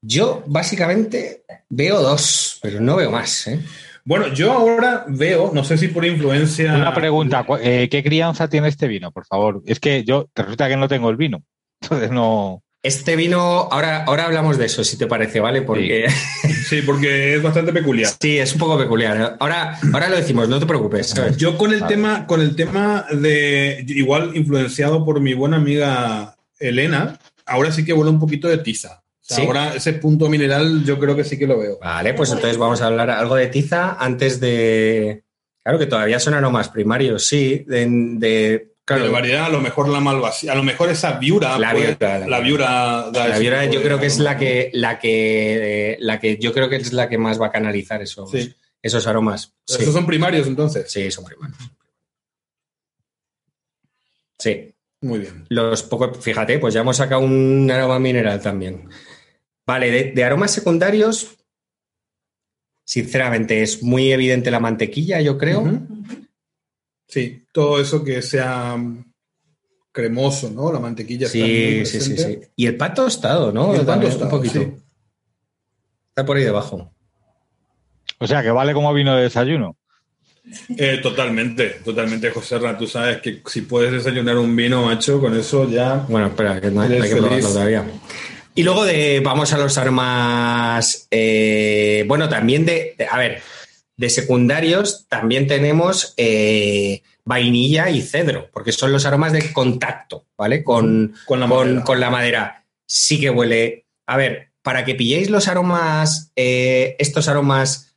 yo 0.02 0.42
básicamente 0.46 1.44
veo 1.68 2.02
dos, 2.02 2.58
pero 2.62 2.80
no 2.80 2.96
veo 2.96 3.10
más. 3.10 3.46
¿eh? 3.46 3.60
Bueno, 4.04 4.28
yo 4.28 4.52
ahora 4.52 5.04
veo, 5.08 5.50
no 5.52 5.64
sé 5.64 5.78
si 5.78 5.88
por 5.88 6.04
influencia. 6.04 6.74
Una 6.74 6.94
pregunta, 6.94 7.44
eh, 7.62 7.88
¿qué 7.90 8.02
crianza 8.02 8.48
tiene 8.48 8.68
este 8.68 8.88
vino, 8.88 9.10
por 9.12 9.26
favor? 9.26 9.62
Es 9.66 9.80
que 9.80 10.04
yo, 10.04 10.28
te 10.32 10.42
resulta 10.42 10.68
que 10.68 10.76
no 10.76 10.88
tengo 10.88 11.10
el 11.10 11.16
vino. 11.16 11.42
Entonces 11.82 12.10
no. 12.10 12.62
Este 12.82 13.14
vino, 13.14 13.38
ahora, 13.70 14.04
ahora 14.04 14.24
hablamos 14.24 14.56
de 14.56 14.64
eso, 14.64 14.82
si 14.84 14.96
te 14.96 15.06
parece, 15.06 15.38
¿vale? 15.40 15.60
Porque 15.60 16.06
Sí, 16.70 16.80
porque 16.82 17.34
es 17.34 17.42
bastante 17.42 17.72
peculiar. 17.72 18.10
sí, 18.20 18.38
es 18.38 18.52
un 18.54 18.58
poco 18.60 18.78
peculiar. 18.78 19.36
Ahora, 19.40 19.78
ahora 19.92 20.08
lo 20.08 20.16
decimos, 20.16 20.48
no 20.48 20.58
te 20.58 20.66
preocupes. 20.66 21.08
¿sabes? 21.08 21.36
Yo 21.36 21.58
con 21.58 21.72
el 21.74 21.80
Vale. 21.80 21.94
tema, 21.94 22.26
con 22.26 22.40
el 22.40 22.56
tema 22.56 23.04
de 23.12 23.84
igual 23.88 24.30
influenciado 24.34 25.04
por 25.04 25.20
mi 25.20 25.34
buena 25.34 25.56
amiga 25.56 26.36
Elena, 26.58 27.18
ahora 27.44 27.72
sí 27.72 27.84
que 27.84 27.92
huele 27.92 28.10
un 28.10 28.20
poquito 28.20 28.48
de 28.48 28.58
tiza. 28.58 28.99
Ahora 29.38 29.74
ese 29.74 29.92
punto 29.94 30.28
mineral 30.28 30.84
yo 30.84 30.98
creo 30.98 31.14
que 31.16 31.24
sí 31.24 31.38
que 31.38 31.46
lo 31.46 31.58
veo. 31.58 31.78
Vale, 31.80 32.14
pues 32.14 32.30
entonces 32.30 32.56
vamos 32.58 32.80
a 32.82 32.86
hablar 32.86 33.10
algo 33.10 33.34
de 33.36 33.46
tiza 33.48 33.96
antes 33.98 34.40
de. 34.40 35.22
Claro 35.62 35.78
que 35.78 35.86
todavía 35.86 36.18
son 36.18 36.34
aromas 36.34 36.68
primarios, 36.70 37.26
sí. 37.26 37.64
De, 37.66 37.86
de- 37.88 38.72
claro, 38.84 39.02
Pero 39.02 39.12
variedad, 39.12 39.44
a 39.44 39.48
lo 39.50 39.60
mejor 39.60 39.88
la 39.88 40.00
malvasía, 40.00 40.52
a 40.52 40.54
lo 40.54 40.62
mejor 40.62 40.88
esa 40.88 41.12
viura, 41.18 41.58
La 41.58 41.72
viura, 41.74 41.96
la 42.00 42.26
la 42.26 42.40
viura, 42.40 43.10
la 43.12 43.38
Viura 43.38 43.64
yo 43.66 43.78
de 43.80 43.84
creo 43.86 44.00
que 44.00 44.06
es 44.06 44.18
la 44.18 44.36
que, 44.36 44.70
la 44.72 44.98
que, 44.98 45.96
la 46.00 46.18
que 46.18 46.38
yo 46.38 46.52
creo 46.52 46.68
que 46.68 46.76
es 46.76 46.92
la 46.92 47.08
que 47.08 47.18
más 47.18 47.40
va 47.40 47.46
a 47.48 47.52
canalizar 47.52 48.02
esos, 48.02 48.30
Sí. 48.30 48.54
esos 48.82 49.06
aromas. 49.06 49.52
Sí, 49.66 49.82
Esos 49.82 49.94
son 49.94 50.06
primarios 50.06 50.46
entonces. 50.48 50.90
sí, 50.90 51.10
son 51.10 51.24
primarios. 51.24 51.58
Sí. 54.38 54.74
Muy 55.02 55.20
bien. 55.20 55.46
Los 55.48 55.82
pocos, 55.82 56.18
fíjate, 56.22 56.58
pues 56.58 56.74
ya 56.74 56.80
hemos 56.80 56.96
sacado 56.96 57.22
un 57.22 57.70
aroma 57.70 57.98
mineral 57.98 58.40
también. 58.40 58.88
Vale, 59.70 59.88
de, 59.92 60.10
de 60.10 60.24
aromas 60.24 60.50
secundarios, 60.50 61.38
sinceramente, 62.84 63.62
es 63.62 63.84
muy 63.84 64.10
evidente 64.10 64.50
la 64.50 64.58
mantequilla, 64.58 65.20
yo 65.20 65.38
creo. 65.38 65.64
Sí, 67.06 67.44
todo 67.52 67.80
eso 67.80 68.02
que 68.02 68.20
sea 68.20 68.76
cremoso, 69.92 70.50
¿no? 70.50 70.72
La 70.72 70.80
mantequilla 70.80 71.26
está 71.26 71.38
muy 71.38 71.46
Sí, 71.48 71.86
sí, 71.86 72.00
sí, 72.00 72.16
sí. 72.16 72.38
Y 72.56 72.66
el 72.66 72.76
pan 72.76 72.94
tostado, 72.94 73.52
¿no? 73.52 73.72
El 73.72 73.86
pan 73.86 74.00
tostado, 74.00 74.24
un 74.24 74.30
poquito. 74.30 74.60
sí. 74.60 74.72
Está 76.08 76.26
por 76.26 76.36
ahí 76.36 76.42
debajo. 76.42 76.92
O 78.18 78.26
sea, 78.26 78.42
que 78.42 78.50
vale 78.50 78.74
como 78.74 78.92
vino 78.92 79.14
de 79.14 79.22
desayuno. 79.22 79.76
Eh, 80.76 80.98
totalmente, 81.00 81.76
totalmente, 81.84 82.28
José 82.32 82.58
Ra. 82.58 82.76
Tú 82.76 82.88
sabes 82.88 83.20
que 83.20 83.40
si 83.46 83.60
puedes 83.60 83.92
desayunar 83.92 84.36
un 84.36 84.56
vino, 84.56 84.84
macho, 84.84 85.20
con 85.20 85.38
eso 85.38 85.70
ya. 85.70 86.04
Bueno, 86.08 86.26
espera, 86.26 86.60
que 86.60 86.72
no 86.72 86.80
hay, 86.80 86.92
hay 86.94 87.02
que 87.02 87.06
feliz. 87.08 87.20
probarlo 87.20 87.48
todavía. 87.50 87.84
Y 88.60 88.62
luego 88.62 88.84
de, 88.84 89.20
vamos 89.24 89.54
a 89.54 89.56
los 89.56 89.78
aromas, 89.78 91.08
eh, 91.10 92.04
bueno, 92.06 92.28
también 92.28 92.66
de, 92.66 92.94
de- 92.98 93.06
a 93.06 93.16
ver, 93.16 93.40
de 93.96 94.10
secundarios 94.10 95.06
también 95.08 95.46
tenemos 95.46 96.12
eh, 96.18 97.00
vainilla 97.24 97.88
y 97.88 98.02
cedro, 98.02 98.50
porque 98.52 98.72
son 98.72 98.92
los 98.92 99.06
aromas 99.06 99.32
de 99.32 99.50
contacto, 99.54 100.26
¿vale? 100.36 100.62
Con, 100.62 101.14
Con 101.24 101.40
la 101.40 101.48
con, 101.48 101.58
madera. 101.68 101.84
con 101.84 102.00
la 102.00 102.10
madera. 102.10 102.64
Sí 102.84 103.18
que 103.18 103.30
huele. 103.30 103.86
A 104.06 104.18
ver, 104.18 104.50
para 104.60 104.84
que 104.84 104.94
pilléis 104.94 105.30
los 105.30 105.48
aromas, 105.48 106.30
eh, 106.36 106.96
estos 106.98 107.28
aromas, 107.28 107.94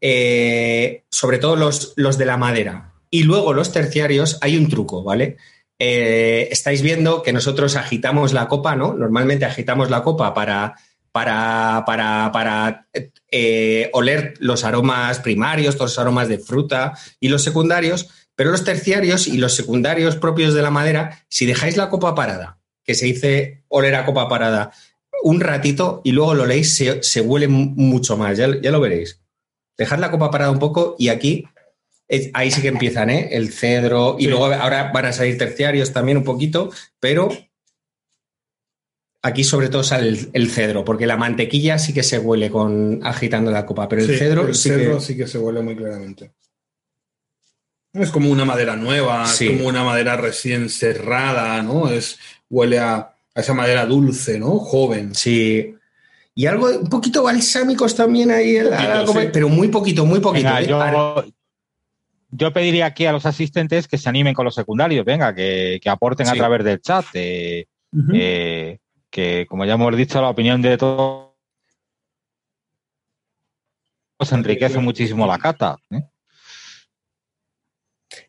eh, 0.00 1.02
sobre 1.10 1.38
todo 1.38 1.56
los, 1.56 1.94
los 1.96 2.16
de 2.16 2.26
la 2.26 2.36
madera, 2.36 2.92
y 3.10 3.24
luego 3.24 3.52
los 3.54 3.72
terciarios, 3.72 4.38
hay 4.40 4.56
un 4.56 4.68
truco, 4.68 5.02
¿vale? 5.02 5.36
Eh, 5.82 6.48
estáis 6.52 6.82
viendo 6.82 7.22
que 7.22 7.32
nosotros 7.32 7.74
agitamos 7.74 8.34
la 8.34 8.48
copa, 8.48 8.76
¿no? 8.76 8.92
Normalmente 8.92 9.46
agitamos 9.46 9.88
la 9.88 10.02
copa 10.02 10.34
para, 10.34 10.74
para, 11.10 11.84
para, 11.86 12.30
para 12.32 12.86
eh, 13.30 13.88
oler 13.94 14.34
los 14.40 14.64
aromas 14.64 15.20
primarios, 15.20 15.76
todos 15.76 15.92
los 15.92 15.98
aromas 15.98 16.28
de 16.28 16.38
fruta 16.38 16.92
y 17.18 17.28
los 17.28 17.42
secundarios, 17.42 18.10
pero 18.34 18.50
los 18.50 18.62
terciarios 18.62 19.26
y 19.26 19.38
los 19.38 19.54
secundarios 19.54 20.16
propios 20.16 20.52
de 20.52 20.60
la 20.60 20.70
madera, 20.70 21.24
si 21.30 21.46
dejáis 21.46 21.78
la 21.78 21.88
copa 21.88 22.14
parada, 22.14 22.58
que 22.84 22.94
se 22.94 23.06
dice 23.06 23.64
oler 23.68 23.94
a 23.94 24.04
copa 24.04 24.28
parada, 24.28 24.72
un 25.22 25.40
ratito 25.40 26.02
y 26.04 26.12
luego 26.12 26.34
lo 26.34 26.44
leéis, 26.44 26.76
se, 26.76 27.02
se 27.02 27.22
huele 27.22 27.48
mu- 27.48 27.72
mucho 27.74 28.18
más, 28.18 28.36
ya, 28.36 28.48
ya 28.60 28.70
lo 28.70 28.80
veréis. 28.80 29.20
Dejad 29.78 29.98
la 29.98 30.10
copa 30.10 30.30
parada 30.30 30.50
un 30.50 30.58
poco 30.58 30.94
y 30.98 31.08
aquí, 31.08 31.46
es- 32.10 32.28
ahí 32.34 32.50
sí 32.50 32.60
que 32.60 32.68
empiezan, 32.68 33.08
¿eh? 33.08 33.28
El 33.32 33.52
cedro 33.52 34.16
y 34.18 34.24
Sí. 34.24 34.28
luego 34.28 34.46
ahora 34.46 34.90
van 34.92 35.06
a 35.06 35.12
salir 35.12 35.38
terciarios 35.38 35.92
también 35.92 36.18
un 36.18 36.24
poquito, 36.24 36.70
pero 36.98 37.30
aquí 39.22 39.44
sobre 39.44 39.68
todo 39.68 39.82
sale 39.84 40.08
el, 40.08 40.30
el 40.32 40.50
cedro, 40.50 40.84
porque 40.84 41.06
la 41.06 41.16
mantequilla 41.16 41.78
sí 41.78 41.92
que 41.92 42.02
se 42.02 42.18
huele 42.18 42.50
con 42.50 43.00
agitando 43.04 43.50
la 43.50 43.66
copa, 43.66 43.88
pero 43.88 44.02
el 44.02 44.08
Sí, 44.08 44.16
cedro 44.16 44.46
el 44.48 44.54
sí 44.54 44.68
cedro 44.70 44.96
que... 44.98 45.04
sí 45.04 45.16
que 45.16 45.26
se 45.26 45.38
huele 45.38 45.60
muy 45.62 45.76
claramente. 45.76 46.32
Es 47.92 48.10
como 48.10 48.30
una 48.30 48.44
madera 48.44 48.76
nueva, 48.76 49.26
Sí. 49.26 49.46
es 49.48 49.56
como 49.56 49.68
una 49.68 49.82
madera 49.84 50.16
recién 50.16 50.68
cerrada, 50.70 51.60
¿no? 51.62 51.88
Es, 51.90 52.18
huele 52.48 52.78
a, 52.78 52.94
a 52.96 53.40
esa 53.40 53.52
madera 53.52 53.84
dulce, 53.84 54.38
¿no? 54.38 54.58
Joven. 54.60 55.14
Sí. 55.14 55.74
Y 56.34 56.46
algo, 56.46 56.68
un 56.68 56.88
poquito 56.88 57.22
balsámicos 57.24 57.94
también 57.96 58.30
ahí, 58.30 58.56
en 58.56 58.70
la- 58.70 58.76
Poquito, 58.76 59.06
copa, 59.06 59.22
sí. 59.22 59.28
pero 59.32 59.48
muy 59.48 59.68
poquito, 59.68 60.06
muy 60.06 60.20
poquito. 60.20 60.48
Venga, 60.54 60.62
¿eh? 60.62 60.66
yo, 60.68 61.24
yo 62.30 62.52
pediría 62.52 62.86
aquí 62.86 63.06
a 63.06 63.12
los 63.12 63.26
asistentes 63.26 63.88
que 63.88 63.98
se 63.98 64.08
animen 64.08 64.34
con 64.34 64.44
los 64.44 64.54
secundarios, 64.54 65.04
venga, 65.04 65.34
que, 65.34 65.78
que 65.82 65.88
aporten 65.90 66.26
a 66.28 66.32
través 66.38 66.64
del 66.64 66.80
chat. 66.80 67.04
eh, 67.14 67.66
eh, 68.14 68.78
que, 69.10 69.46
como 69.48 69.64
ya 69.64 69.74
hemos 69.74 69.96
dicho, 69.96 70.20
la 70.22 70.28
opinión 70.28 70.62
de 70.62 70.78
todos 70.78 71.30
pues 74.16 74.32
enriquece 74.32 74.78
muchísimo 74.78 75.26
la 75.26 75.38
cata. 75.38 75.76
¿eh? 75.90 76.02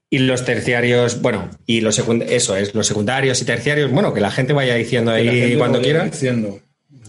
Y 0.10 0.20
los 0.20 0.44
terciarios, 0.46 1.22
bueno, 1.22 1.50
y 1.66 1.82
los 1.82 2.00
eso 2.00 2.56
es, 2.56 2.74
los 2.74 2.88
secundarios 2.88 3.42
y 3.42 3.46
terciarios, 3.46 3.92
bueno, 3.92 4.14
que 4.14 4.22
la 4.22 4.32
gente 4.32 4.54
vaya 4.54 4.76
diciendo 4.76 5.12
ahí 5.12 5.56
cuando 5.58 5.82
quiera. 5.82 6.06
Diciendo. 6.06 6.60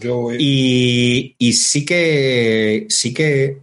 Yo 0.01 0.17
voy- 0.17 0.37
Y, 0.41 1.37
y 1.39 1.53
sí 1.55 1.85
que 1.85 2.87
sí 2.89 3.15
que 3.15 3.59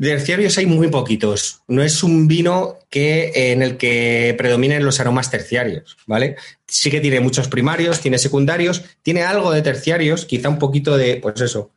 terciarios 0.00 0.56
hay 0.58 0.66
muy 0.66 0.88
poquitos. 0.88 1.62
No 1.68 1.82
es 1.82 2.02
un 2.02 2.26
vino 2.28 2.78
que 2.90 3.32
en 3.52 3.62
el 3.62 3.76
que 3.76 4.34
predominen 4.36 4.84
los 4.84 5.00
aromas 5.00 5.30
terciarios, 5.30 5.96
¿vale? 6.06 6.36
Sí 6.66 6.90
que 6.90 7.00
tiene 7.00 7.20
muchos 7.20 7.48
primarios, 7.48 8.00
tiene 8.00 8.18
secundarios, 8.18 8.82
tiene 9.02 9.22
algo 9.22 9.52
de 9.52 9.62
terciarios, 9.62 10.24
quizá 10.24 10.48
un 10.48 10.58
poquito 10.58 10.96
de, 10.96 11.16
pues 11.16 11.40
eso. 11.40 11.70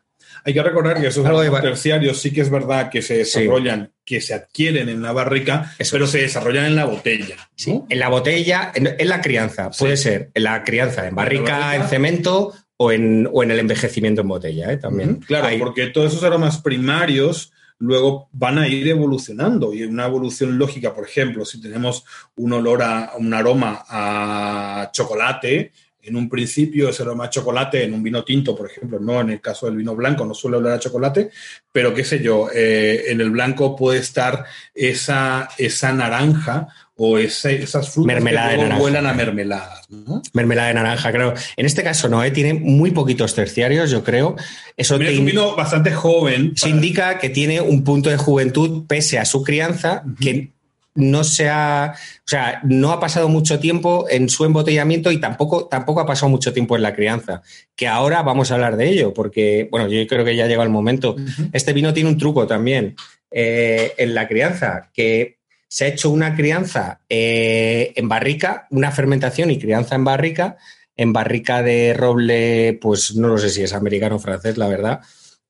Hay 0.47 0.53
que 0.53 0.61
recordar 0.61 1.01
que 1.01 1.07
esos 1.07 1.25
Algo 1.25 1.39
de 1.41 1.47
aromas 1.47 1.63
terciarios 1.63 2.21
sí 2.21 2.31
que 2.31 2.41
es 2.41 2.51
verdad 2.51 2.89
que 2.91 3.01
se 3.01 3.25
Sí. 3.25 3.39
desarrollan, 3.41 3.91
que 4.05 4.21
se 4.21 4.35
adquieren 4.35 4.89
en 4.89 5.01
la 5.01 5.11
barrica, 5.11 5.73
Eso. 5.79 5.93
pero 5.93 6.05
se 6.05 6.19
desarrollan 6.19 6.65
en 6.65 6.75
la 6.75 6.85
botella. 6.85 7.35
¿no? 7.65 7.87
En 7.89 7.97
la 7.99 8.09
botella, 8.09 8.71
en, 8.75 8.95
en 8.97 9.09
la 9.09 9.21
crianza, 9.21 9.71
Sí. 9.73 9.79
puede 9.79 9.97
ser 9.97 10.29
en 10.35 10.43
la 10.43 10.63
crianza, 10.63 11.07
en 11.07 11.15
barrica, 11.15 11.57
barrica. 11.59 11.75
en 11.83 11.89
cemento 11.89 12.53
o 12.77 12.91
en, 12.91 13.27
o 13.33 13.41
en 13.41 13.51
el 13.51 13.59
envejecimiento 13.59 14.21
en 14.21 14.27
botella, 14.27 14.71
¿eh? 14.71 14.77
también. 14.77 15.15
Claro, 15.15 15.47
Hay- 15.47 15.57
porque 15.57 15.87
todos 15.87 16.11
esos 16.11 16.23
aromas 16.23 16.59
primarios 16.61 17.51
luego 17.79 18.29
van 18.31 18.57
a 18.57 18.67
ir 18.67 18.87
evolucionando. 18.87 19.73
Y 19.73 19.83
una 19.83 20.05
evolución 20.05 20.57
lógica, 20.57 20.93
por 20.93 21.05
ejemplo, 21.05 21.45
si 21.45 21.61
tenemos 21.61 22.05
un 22.35 22.53
olor 22.53 22.83
a 22.83 23.13
un 23.17 23.33
aroma 23.33 23.85
a 23.87 24.89
chocolate, 24.91 25.71
en 26.05 26.15
un 26.15 26.29
principio 26.29 26.89
ese 26.89 27.01
aroma 27.01 27.25
a 27.25 27.29
chocolate 27.29 27.83
en 27.83 27.93
un 27.93 28.03
vino 28.03 28.23
tinto, 28.23 28.55
por 28.55 28.69
ejemplo, 28.69 28.99
no 28.99 29.21
en 29.21 29.31
el 29.31 29.41
caso 29.41 29.65
del 29.65 29.77
vino 29.77 29.95
blanco, 29.95 30.23
no 30.23 30.35
suele 30.35 30.57
oler 30.57 30.73
a 30.73 30.79
chocolate, 30.79 31.31
pero 31.71 31.93
qué 31.93 32.03
sé 32.03 32.21
yo, 32.21 32.47
eh, 32.53 33.05
en 33.07 33.21
el 33.21 33.31
blanco 33.31 33.75
puede 33.75 33.99
estar 33.99 34.45
esa, 34.73 35.49
esa 35.57 35.93
naranja 35.93 36.67
o 36.97 37.17
ese- 37.17 37.61
esas 37.61 37.89
frutas 37.89 38.07
Mermelada 38.13 38.49
que 38.51 38.55
luego 38.55 38.69
naranja. 38.69 38.83
huelan 38.83 39.07
a 39.07 39.13
mermeladas. 39.13 39.89
¿no? 39.89 40.21
Mermelada 40.33 40.67
de 40.69 40.73
naranja, 40.75 41.11
creo. 41.11 41.33
En 41.57 41.65
este 41.65 41.83
caso 41.83 42.07
no, 42.07 42.23
¿eh? 42.23 42.31
tiene 42.31 42.53
muy 42.53 42.91
poquitos 42.91 43.35
terciarios, 43.35 43.91
yo 43.91 44.03
creo. 44.03 44.35
Eso 44.77 44.97
Mira, 44.97 45.09
te 45.09 45.13
es 45.13 45.19
un 45.19 45.25
in- 45.27 45.31
vino 45.31 45.55
bastante 45.55 45.91
joven. 45.91 46.53
se 46.55 46.67
para- 46.67 46.75
indica 46.75 47.17
que 47.19 47.29
tiene 47.29 47.59
un 47.61 47.83
punto 47.83 48.09
de 48.09 48.17
juventud 48.17 48.85
pese 48.87 49.19
a 49.19 49.25
su 49.25 49.43
crianza, 49.43 50.03
que 50.21 50.51
no 50.97 51.25
se 51.25 51.49
ha, 51.49 51.93
o 51.93 52.23
sea, 52.25 52.61
no 52.63 52.93
ha 52.93 53.01
pasado 53.01 53.27
mucho 53.27 53.59
tiempo 53.59 54.05
en 54.09 54.29
su 54.29 54.45
embotellamiento 54.45 55.11
y 55.11 55.19
tampoco, 55.19 55.65
tampoco 55.65 55.99
ha 55.99 56.05
pasado 56.05 56.29
mucho 56.29 56.53
tiempo 56.53 56.77
en 56.77 56.83
la 56.83 56.95
crianza. 56.95 57.41
Que 57.75 57.89
ahora 57.89 58.21
vamos 58.23 58.49
a 58.49 58.53
hablar 58.55 58.77
de 58.77 58.87
ello, 58.87 59.13
porque, 59.13 59.67
bueno, 59.69 59.89
yo 59.89 60.07
creo 60.07 60.23
que 60.23 60.37
ya 60.37 60.47
llega 60.47 60.63
el 60.63 60.69
momento. 60.69 61.17
Este 61.51 61.73
vino 61.73 61.93
tiene 61.93 62.07
un 62.09 62.17
truco 62.17 62.47
también 62.47 62.95
eh, 63.31 63.91
en 63.97 64.15
la 64.15 64.29
crianza, 64.29 64.89
que 64.93 65.39
se 65.67 65.85
ha 65.85 65.87
hecho 65.87 66.09
una 66.09 66.35
crianza 66.35 67.01
eh, 67.09 67.93
en 67.95 68.07
barrica, 68.07 68.67
una 68.69 68.91
fermentación 68.91 69.51
y 69.51 69.59
crianza 69.59 69.95
en 69.95 70.03
barrica, 70.03 70.57
en 70.95 71.13
barrica 71.13 71.61
de 71.61 71.93
roble, 71.93 72.77
pues 72.81 73.15
no 73.15 73.27
lo 73.27 73.37
sé 73.37 73.49
si 73.49 73.63
es 73.63 73.73
americano 73.73 74.15
o 74.15 74.19
francés, 74.19 74.57
la 74.57 74.67
verdad. 74.67 75.01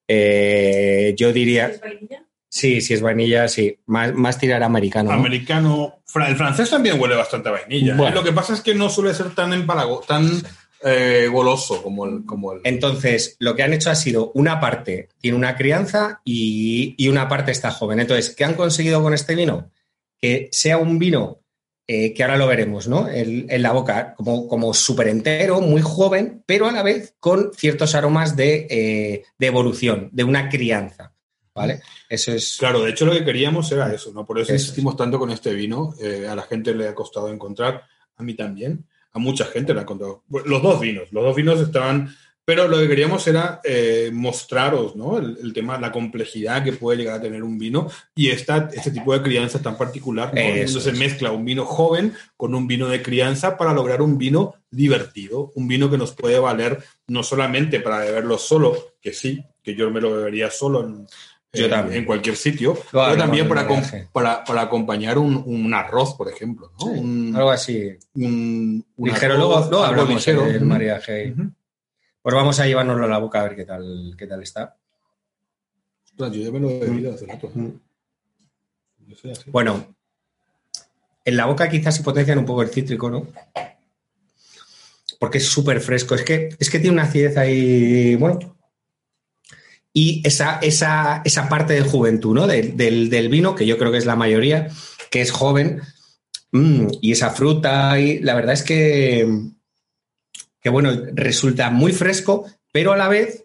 Eh, 0.08 1.14
yo 1.18 1.34
diría, 1.34 1.68
¿Es 1.68 1.82
vainilla? 1.82 2.26
Sí, 2.56 2.80
si 2.80 2.94
es 2.94 3.02
vainilla, 3.02 3.50
sí. 3.50 3.80
Más, 3.86 4.14
más 4.14 4.40
tirar 4.40 4.64
americano. 4.64 5.12
¿no? 5.12 5.18
Americano. 5.18 6.00
El 6.26 6.38
francés 6.38 6.70
también 6.70 6.98
huele 6.98 7.16
bastante 7.16 7.50
a 7.50 7.52
vainilla. 7.52 7.94
¿eh? 7.94 7.98
Bueno. 7.98 8.16
Lo 8.16 8.24
que 8.24 8.32
pasa 8.32 8.54
es 8.54 8.62
que 8.62 8.74
no 8.74 8.90
suele 8.90 9.14
ser 9.14 9.36
tan 9.36 9.52
empalago, 9.52 10.02
tan 10.08 10.42
eh, 10.82 11.28
goloso 11.30 11.84
como 11.84 12.06
el. 12.06 12.24
Como 12.26 12.54
el 12.54 12.62
Entonces, 12.64 13.36
lo 13.40 13.58
que 13.58 13.64
han 13.64 13.74
hecho 13.74 13.92
ha 13.92 13.96
sido 13.96 14.32
una 14.36 14.62
parte 14.62 15.10
tiene 15.20 15.38
una 15.38 15.58
crianza 15.58 16.22
y, 16.24 16.96
y 16.98 17.10
una 17.10 17.28
parte 17.28 17.52
está 17.52 17.72
joven. 17.72 18.00
Entonces, 18.00 18.34
¿qué 18.34 18.46
han 18.46 18.54
conseguido 18.54 19.04
con 19.04 19.14
este 19.14 19.36
vino? 19.36 19.70
Que 20.26 20.50
sea 20.52 20.80
un 20.80 20.98
vino 20.98 21.42
eh, 21.88 22.16
que 22.16 22.24
ahora 22.24 22.38
lo 22.38 22.48
veremos, 22.48 22.88
¿no? 22.88 23.08
El- 23.08 23.46
en 23.48 23.62
la 23.62 23.72
boca, 23.72 24.16
como, 24.18 24.48
como 24.48 24.74
súper 24.74 25.08
entero, 25.08 25.62
muy 25.62 25.82
joven, 25.84 26.42
pero 26.48 26.66
a 26.68 26.72
la 26.72 26.82
vez 26.82 27.14
con 27.20 27.52
ciertos 27.54 27.94
aromas 27.94 28.36
de, 28.36 28.66
eh, 28.72 29.24
de 29.38 29.46
evolución, 29.48 30.10
de 30.12 30.24
una 30.24 30.50
crianza. 30.50 31.14
¿Vale? 31.54 31.82
Eso 32.10 32.34
es. 32.34 32.58
Claro, 32.58 32.82
de 32.84 32.90
hecho 32.90 33.06
lo 33.06 33.14
que 33.14 33.24
queríamos 33.24 33.72
era 33.72 33.94
eso, 33.94 34.12
¿no? 34.14 34.26
Por 34.26 34.40
eso, 34.40 34.52
Eso 34.52 34.62
insistimos 34.64 34.98
tanto 34.98 35.20
con 35.20 35.30
este 35.30 35.54
vino. 35.54 35.94
Eh, 36.02 36.26
a 36.28 36.36
la 36.36 36.42
gente 36.42 36.74
le 36.74 36.88
ha 36.88 36.96
costado 36.96 37.30
encontrar, 37.32 37.84
a 38.18 38.24
mí 38.24 38.34
también, 38.34 38.86
a 39.14 39.20
mucha 39.20 39.46
gente 39.46 39.74
le 39.76 39.82
ha 39.82 39.86
costado. 39.86 40.24
Los 40.46 40.62
dos 40.64 40.80
vinos, 40.82 41.08
los 41.12 41.24
dos 41.24 41.36
vinos 41.36 41.62
estaban, 41.62 42.10
pero 42.46 42.68
lo 42.68 42.78
que 42.78 42.88
queríamos 42.88 43.26
era 43.28 43.60
eh, 43.64 44.12
mostraros, 44.14 44.96
¿no? 44.96 45.18
El, 45.18 45.38
el 45.42 45.52
tema, 45.52 45.80
la 45.80 45.92
complejidad 45.92 46.64
que 46.64 46.74
puede 46.74 46.98
llegar 47.00 47.16
a 47.16 47.22
tener 47.22 47.44
un 47.44 47.58
vino 47.58 47.90
y 48.16 48.30
esta, 48.30 48.70
este 48.72 48.92
tipo 48.92 49.14
de 49.14 49.22
crianza 49.24 49.60
tan 49.62 49.78
particular, 49.78 50.32
¿no? 50.34 50.40
Eso 50.40 50.80
se 50.80 50.92
mezcla 50.92 51.32
un 51.32 51.44
vino 51.44 51.66
joven 51.66 52.14
con 52.38 52.54
un 52.54 52.68
vino 52.68 52.88
de 52.88 53.02
crianza 53.02 53.58
para 53.58 53.74
lograr 53.74 54.02
un 54.02 54.18
vino 54.20 54.54
divertido, 54.70 55.52
un 55.56 55.68
vino 55.68 55.90
que 55.90 55.98
nos 55.98 56.12
puede 56.14 56.38
valer 56.40 56.84
no 57.08 57.24
solamente 57.24 57.80
para 57.80 58.00
beberlo 58.00 58.38
solo, 58.38 58.94
que 59.02 59.12
sí, 59.14 59.44
que 59.64 59.74
yo 59.76 59.90
me 59.90 60.00
lo 60.02 60.14
bebería 60.16 60.52
solo 60.52 60.84
en, 60.86 61.08
Yo 61.54 61.70
también. 61.70 62.00
en 62.00 62.06
cualquier 62.06 62.36
sitio, 62.36 62.78
Lo 62.92 63.06
pero 63.06 63.18
también 63.18 63.48
para, 63.48 63.68
para, 64.12 64.44
para 64.44 64.62
acompañar 64.62 65.18
un, 65.18 65.42
un 65.46 65.74
arroz, 65.74 66.14
por 66.16 66.28
ejemplo, 66.30 66.72
¿no? 66.80 66.86
Un, 66.88 67.34
Algo 67.36 67.50
así. 67.50 67.90
un- 68.16 68.86
ligero. 68.98 69.38
Luego, 69.38 69.54
luego 69.70 69.84
algo 69.84 69.84
hablamos 69.86 70.10
ligero. 70.14 70.44
del 70.46 70.66
mariaje. 70.66 71.34
Pues 72.26 72.34
vamos 72.34 72.60
a 72.60 72.66
llevárnoslo 72.66 73.06
a 73.06 73.08
la 73.08 73.20
boca 73.20 73.40
a 73.40 73.44
ver 73.44 73.56
qué 73.56 73.66
tal, 73.66 74.16
qué 74.18 74.26
tal 74.26 74.42
está. 74.42 74.76
Ostras, 76.06 76.32
Yo 76.32 76.42
ya 76.42 76.52
me 76.52 76.60
lo 76.60 76.72
he 76.72 76.80
bebido 76.80 77.14
hace 77.14 77.28
rato. 77.28 77.52
Mm. 77.54 77.68
Yo 79.08 79.16
soy 79.16 79.30
así. 79.30 79.52
Bueno, 79.52 79.96
en 81.24 81.38
la 81.38 81.46
boca 81.46 81.70
quizás 81.70 81.96
se 81.96 82.02
potencian 82.02 82.40
un 82.40 82.46
poco 82.48 82.64
el 82.64 82.70
cítrico, 82.70 83.12
¿no? 83.12 83.28
Porque 85.20 85.38
es 85.38 85.46
súper 85.46 85.80
fresco. 85.82 86.16
Es 86.16 86.24
que, 86.24 86.50
es 86.60 86.68
que 86.72 86.80
tiene 86.80 86.94
una 86.96 87.04
acidez 87.04 87.38
ahí, 87.38 88.16
bueno. 88.16 88.58
Y 89.94 90.28
esa, 90.28 90.58
esa, 90.64 91.22
esa 91.26 91.48
parte 91.48 91.74
de 91.74 91.82
juventud, 91.82 92.34
¿no? 92.34 92.48
Del, 92.48 92.76
del- 92.76 93.12
del 93.12 93.30
vino, 93.30 93.54
que 93.54 93.68
yo 93.68 93.78
creo 93.78 93.92
que 93.92 94.00
es 94.00 94.08
la 94.08 94.16
mayoría, 94.16 94.70
que 95.12 95.22
es 95.22 95.30
joven. 95.30 95.80
mm, 96.52 96.88
y 97.02 97.12
esa 97.12 97.30
fruta, 97.30 98.00
y 98.00 98.18
la 98.18 98.34
verdad 98.34 98.54
es 98.56 98.64
que, 98.64 99.52
que, 100.66 100.72
bueno, 100.72 100.92
resulta 101.14 101.70
muy 101.70 101.92
fresco, 101.92 102.44
pero 102.72 102.92
a 102.92 102.98
la 102.98 103.08
vez, 103.08 103.44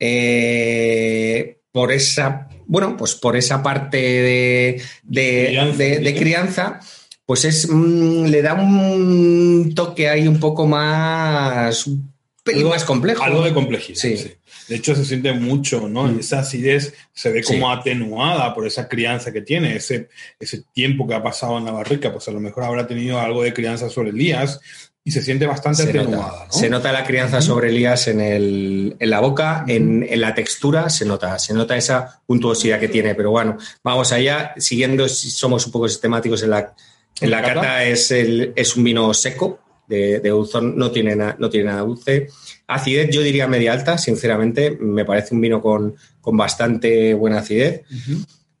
eh, 0.00 1.58
por 1.70 1.92
esa, 1.92 2.48
bueno, 2.66 2.96
pues 2.96 3.14
por 3.14 3.36
esa 3.36 3.62
parte 3.62 3.98
de, 3.98 4.82
de- 5.04 5.44
Crianza, 5.46 5.76
de- 5.78 5.98
de 6.00 6.10
¿sí? 6.10 6.14
crianza, 6.16 6.80
pues 7.24 7.44
es, 7.44 7.68
mm, 7.70 8.24
le 8.26 8.42
da 8.42 8.54
un 8.54 9.74
toque 9.76 10.08
ahí 10.08 10.26
un 10.26 10.40
poco 10.40 10.66
más, 10.66 11.86
un 11.86 12.12
Algo- 12.46 12.70
más 12.70 12.82
complejo. 12.84 13.22
Algo 13.22 13.42
de 13.44 13.52
complejidad. 13.54 13.96
Sí. 14.00 14.16
sí. 14.16 14.32
De 14.68 14.74
hecho, 14.74 14.96
se 14.96 15.04
siente 15.04 15.32
mucho, 15.32 15.88
¿no? 15.88 16.04
Mm. 16.08 16.18
Esa 16.18 16.40
acidez 16.40 16.94
se 17.12 17.30
ve 17.30 17.44
como 17.44 17.72
Sí. 17.72 17.78
atenuada 17.80 18.52
por 18.54 18.66
esa 18.66 18.88
crianza 18.88 19.32
que 19.32 19.42
tiene, 19.42 19.76
ese, 19.76 20.08
ese 20.40 20.64
tiempo 20.72 21.06
que 21.06 21.14
ha 21.14 21.22
pasado 21.22 21.58
en 21.58 21.64
la 21.64 21.70
barrica, 21.70 22.10
pues 22.12 22.26
a 22.26 22.32
lo 22.32 22.40
mejor 22.40 22.64
habrá 22.64 22.88
tenido 22.88 23.20
algo 23.20 23.44
de 23.44 23.52
crianza 23.54 23.88
sobre 23.88 24.10
el 24.10 24.16
días 24.18 24.58
y 25.06 25.12
se 25.12 25.22
siente 25.22 25.46
bastante 25.46 25.84
se 25.84 25.90
atenuada, 25.90 26.32
nota, 26.32 26.46
¿no? 26.46 26.52
se 26.52 26.68
nota 26.68 26.90
la 26.92 27.04
crianza 27.04 27.40
sobre 27.40 27.68
Elías 27.68 28.08
en, 28.08 28.20
el, 28.20 28.96
en 28.98 29.08
la 29.10 29.20
boca, 29.20 29.64
en, 29.68 30.04
en 30.08 30.20
la 30.20 30.34
textura, 30.34 30.90
se 30.90 31.04
nota, 31.04 31.38
se 31.38 31.54
nota 31.54 31.76
esa 31.76 32.20
puntuosidad 32.26 32.80
que 32.80 32.88
tiene. 32.88 33.14
Pero 33.14 33.30
bueno, 33.30 33.56
vamos 33.84 34.10
allá, 34.10 34.52
siguiendo, 34.56 35.08
si 35.08 35.30
somos 35.30 35.64
un 35.64 35.70
poco 35.70 35.88
sistemáticos 35.88 36.42
en 36.42 36.50
la, 36.50 36.74
en 37.20 37.30
la 37.30 37.38
¿En 37.38 37.44
cata? 37.44 37.84
es, 37.84 38.10
el, 38.10 38.52
es 38.56 38.74
un 38.76 38.82
vino 38.82 39.14
seco 39.14 39.60
de, 39.86 40.18
de 40.18 40.28
dulzón, 40.30 40.76
no 40.76 40.90
tiene, 40.90 41.14
na- 41.14 41.36
no 41.38 41.48
tiene 41.48 41.66
nada 41.70 41.82
dulce. 41.82 42.26
Acidez, 42.66 43.08
yo 43.10 43.20
diría 43.22 43.46
media 43.46 43.72
alta, 43.74 43.98
sinceramente, 43.98 44.72
me 44.72 45.04
parece 45.04 45.36
un 45.36 45.40
vino 45.40 45.62
con, 45.62 45.94
con 46.20 46.36
bastante 46.36 47.14
buena 47.14 47.38
acidez. 47.38 47.82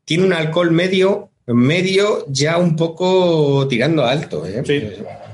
Tiene 0.04 0.22
un 0.24 0.32
alcohol 0.32 0.70
medio, 0.70 1.30
medio 1.46 2.26
ya 2.28 2.58
un 2.58 2.74
poco 2.76 3.66
tirando 3.68 4.04
alto. 4.04 4.44
¿eh? 4.46 4.62
Sí. 4.66 4.82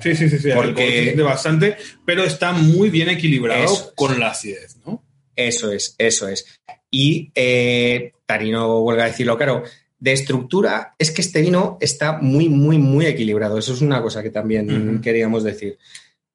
Sí, 0.02 0.28
sí, 0.28 0.38
sí. 0.38 0.48
Porque- 0.54 1.02
siente 1.04 1.22
bastante, 1.22 1.76
pero 2.04 2.24
está 2.24 2.52
muy 2.52 2.90
bien 2.90 3.08
equilibrado 3.08 3.64
Eso, 3.64 3.92
con 3.94 4.18
la 4.18 4.30
acidez, 4.30 4.76
¿no? 4.84 5.02
Eso 5.36 5.70
es, 5.70 5.94
eso 5.98 6.28
es. 6.28 6.44
Y 6.90 7.30
eh, 7.34 8.12
Tarino 8.26 8.80
vuelve 8.80 9.02
a 9.02 9.06
decirlo, 9.06 9.36
claro, 9.38 9.62
de 9.98 10.12
estructura 10.12 10.94
es 10.98 11.12
que 11.12 11.22
este 11.22 11.40
vino 11.40 11.78
está 11.80 12.18
muy, 12.20 12.48
muy, 12.48 12.76
muy 12.78 13.06
equilibrado. 13.06 13.56
Eso 13.56 13.72
es 13.72 13.80
una 13.80 14.02
cosa 14.02 14.22
que 14.22 14.30
también 14.30 15.00
queríamos 15.00 15.44
decir. 15.44 15.78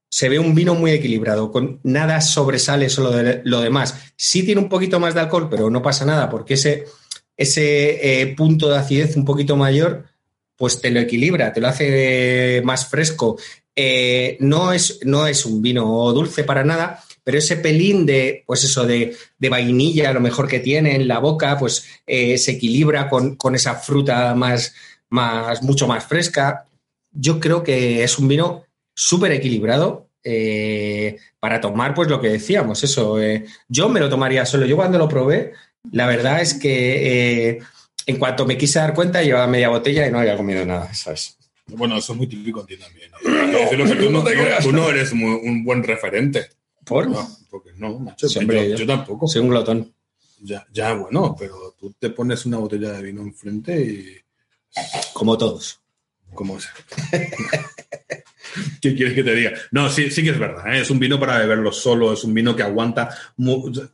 Se 0.09 0.29
ve 0.29 0.39
un 0.39 0.55
vino 0.55 0.73
muy 0.73 0.91
equilibrado, 0.91 1.51
con 1.51 1.81
nada 1.83 2.21
sobresale 2.21 2.89
solo 2.89 3.11
de 3.11 3.41
lo 3.43 3.59
demás. 3.59 4.13
Sí 4.15 4.43
tiene 4.43 4.61
un 4.61 4.69
poquito 4.69 5.01
más 5.01 5.13
de 5.13 5.19
alcohol, 5.19 5.49
pero 5.49 5.69
no 5.69 5.81
pasa 5.81 6.05
nada, 6.05 6.29
porque 6.29 6.53
ese, 6.53 6.85
ese 7.37 8.21
eh, 8.21 8.35
punto 8.35 8.69
de 8.69 8.77
acidez 8.77 9.15
un 9.15 9.23
poquito 9.23 9.55
mayor, 9.55 10.05
pues 10.57 10.81
te 10.81 10.89
lo 10.89 10.99
equilibra, 10.99 11.53
te 11.53 11.61
lo 11.61 11.67
hace 11.67 12.61
más 12.65 12.87
fresco. 12.87 13.37
Eh, 13.75 14.37
no, 14.39 14.73
es, 14.73 14.99
no 15.05 15.27
es 15.27 15.45
un 15.45 15.61
vino 15.61 16.11
dulce 16.11 16.43
para 16.43 16.63
nada, 16.63 17.03
pero 17.23 17.37
ese 17.37 17.57
pelín 17.57 18.05
de, 18.05 18.43
pues 18.47 18.63
eso, 18.63 18.87
de, 18.87 19.15
vainilla, 19.37 20.13
lo 20.13 20.19
mejor 20.19 20.47
que 20.47 20.59
tiene 20.59 20.95
en 20.95 21.07
la 21.07 21.19
boca, 21.19 21.57
pues 21.59 21.85
eh, 22.07 22.37
se 22.37 22.53
equilibra 22.53 23.07
con, 23.09 23.35
con 23.35 23.53
esa 23.53 23.75
fruta 23.75 24.33
más, 24.33 24.73
más, 25.09 25.61
mucho 25.61 25.87
más 25.87 26.05
fresca. 26.05 26.65
Yo 27.11 27.39
creo 27.39 27.63
que 27.63 28.03
es 28.03 28.17
un 28.17 28.27
vino 28.27 28.63
súper 28.95 29.31
equilibrado 29.33 30.09
eh, 30.23 31.17
para 31.39 31.61
tomar, 31.61 31.93
pues 31.93 32.09
lo 32.09 32.19
que 32.19 32.29
decíamos, 32.29 32.83
eso. 32.83 33.21
eh, 33.21 33.45
yo 33.67 33.89
me 33.89 33.99
lo 33.99 34.09
tomaría 34.09 34.45
solo. 34.45 34.65
Yo 34.65 34.75
cuando 34.75 34.97
lo 34.97 35.07
probé, 35.07 35.53
la 35.91 36.07
verdad 36.07 36.41
es 36.41 36.53
que 36.55 37.49
eh, 37.49 37.59
en 38.05 38.17
cuanto 38.17 38.45
me 38.45 38.57
quise 38.57 38.79
dar 38.79 38.93
cuenta, 38.93 39.21
llevaba 39.21 39.47
media 39.47 39.69
botella 39.69 40.07
y 40.07 40.11
no 40.11 40.19
había 40.19 40.37
comido 40.37 40.65
nada, 40.65 40.93
¿sabes? 40.93 41.37
Bueno, 41.67 41.97
eso 41.97 42.13
es 42.13 42.17
muy 42.17 42.27
típico 42.27 42.61
en 42.61 42.67
ti 42.67 42.77
también. 42.77 43.11
no, 43.11 43.19
No 43.83 44.59
tú 44.61 44.71
no 44.71 44.89
eres 44.89 45.13
muy- 45.13 45.39
un 45.43 45.63
buen 45.65 45.83
referente. 45.83 46.47
Por 46.85 47.09
No, 47.09 47.27
porque 47.49 47.71
no, 47.75 47.99
macho, 47.99 48.29
Sí, 48.29 48.39
hombre, 48.39 48.63
yo, 48.63 48.69
yo- 48.69 48.75
yo 48.77 48.87
tampoco. 48.87 49.27
soy 49.27 49.41
un 49.41 49.49
glotón. 49.49 49.93
Ya, 50.41 50.65
ya, 50.71 50.93
bueno, 50.93 51.35
pero 51.37 51.75
tú 51.77 51.93
te 51.99 52.11
pones 52.11 52.45
una 52.45 52.57
botella 52.57 52.93
de 52.93 53.01
vino 53.01 53.21
enfrente 53.21 53.77
y. 53.81 54.15
Como 55.13 55.37
todos. 55.37 55.81
¿Cómo 56.33 56.59
se? 56.59 56.69
¿Qué 58.81 58.95
quieres 58.95 59.13
que 59.13 59.23
te 59.23 59.35
diga? 59.35 59.53
No, 59.71 59.89
sí, 59.89 60.09
sí 60.11 60.23
que 60.23 60.31
es 60.31 60.39
verdad. 60.39 60.73
¿eh? 60.73 60.81
Es 60.81 60.89
un 60.89 60.99
vino 60.99 61.19
para 61.19 61.37
beberlo 61.39 61.71
solo, 61.71 62.13
es 62.13 62.23
un 62.23 62.33
vino 62.33 62.55
que 62.55 62.63
aguanta, 62.63 63.09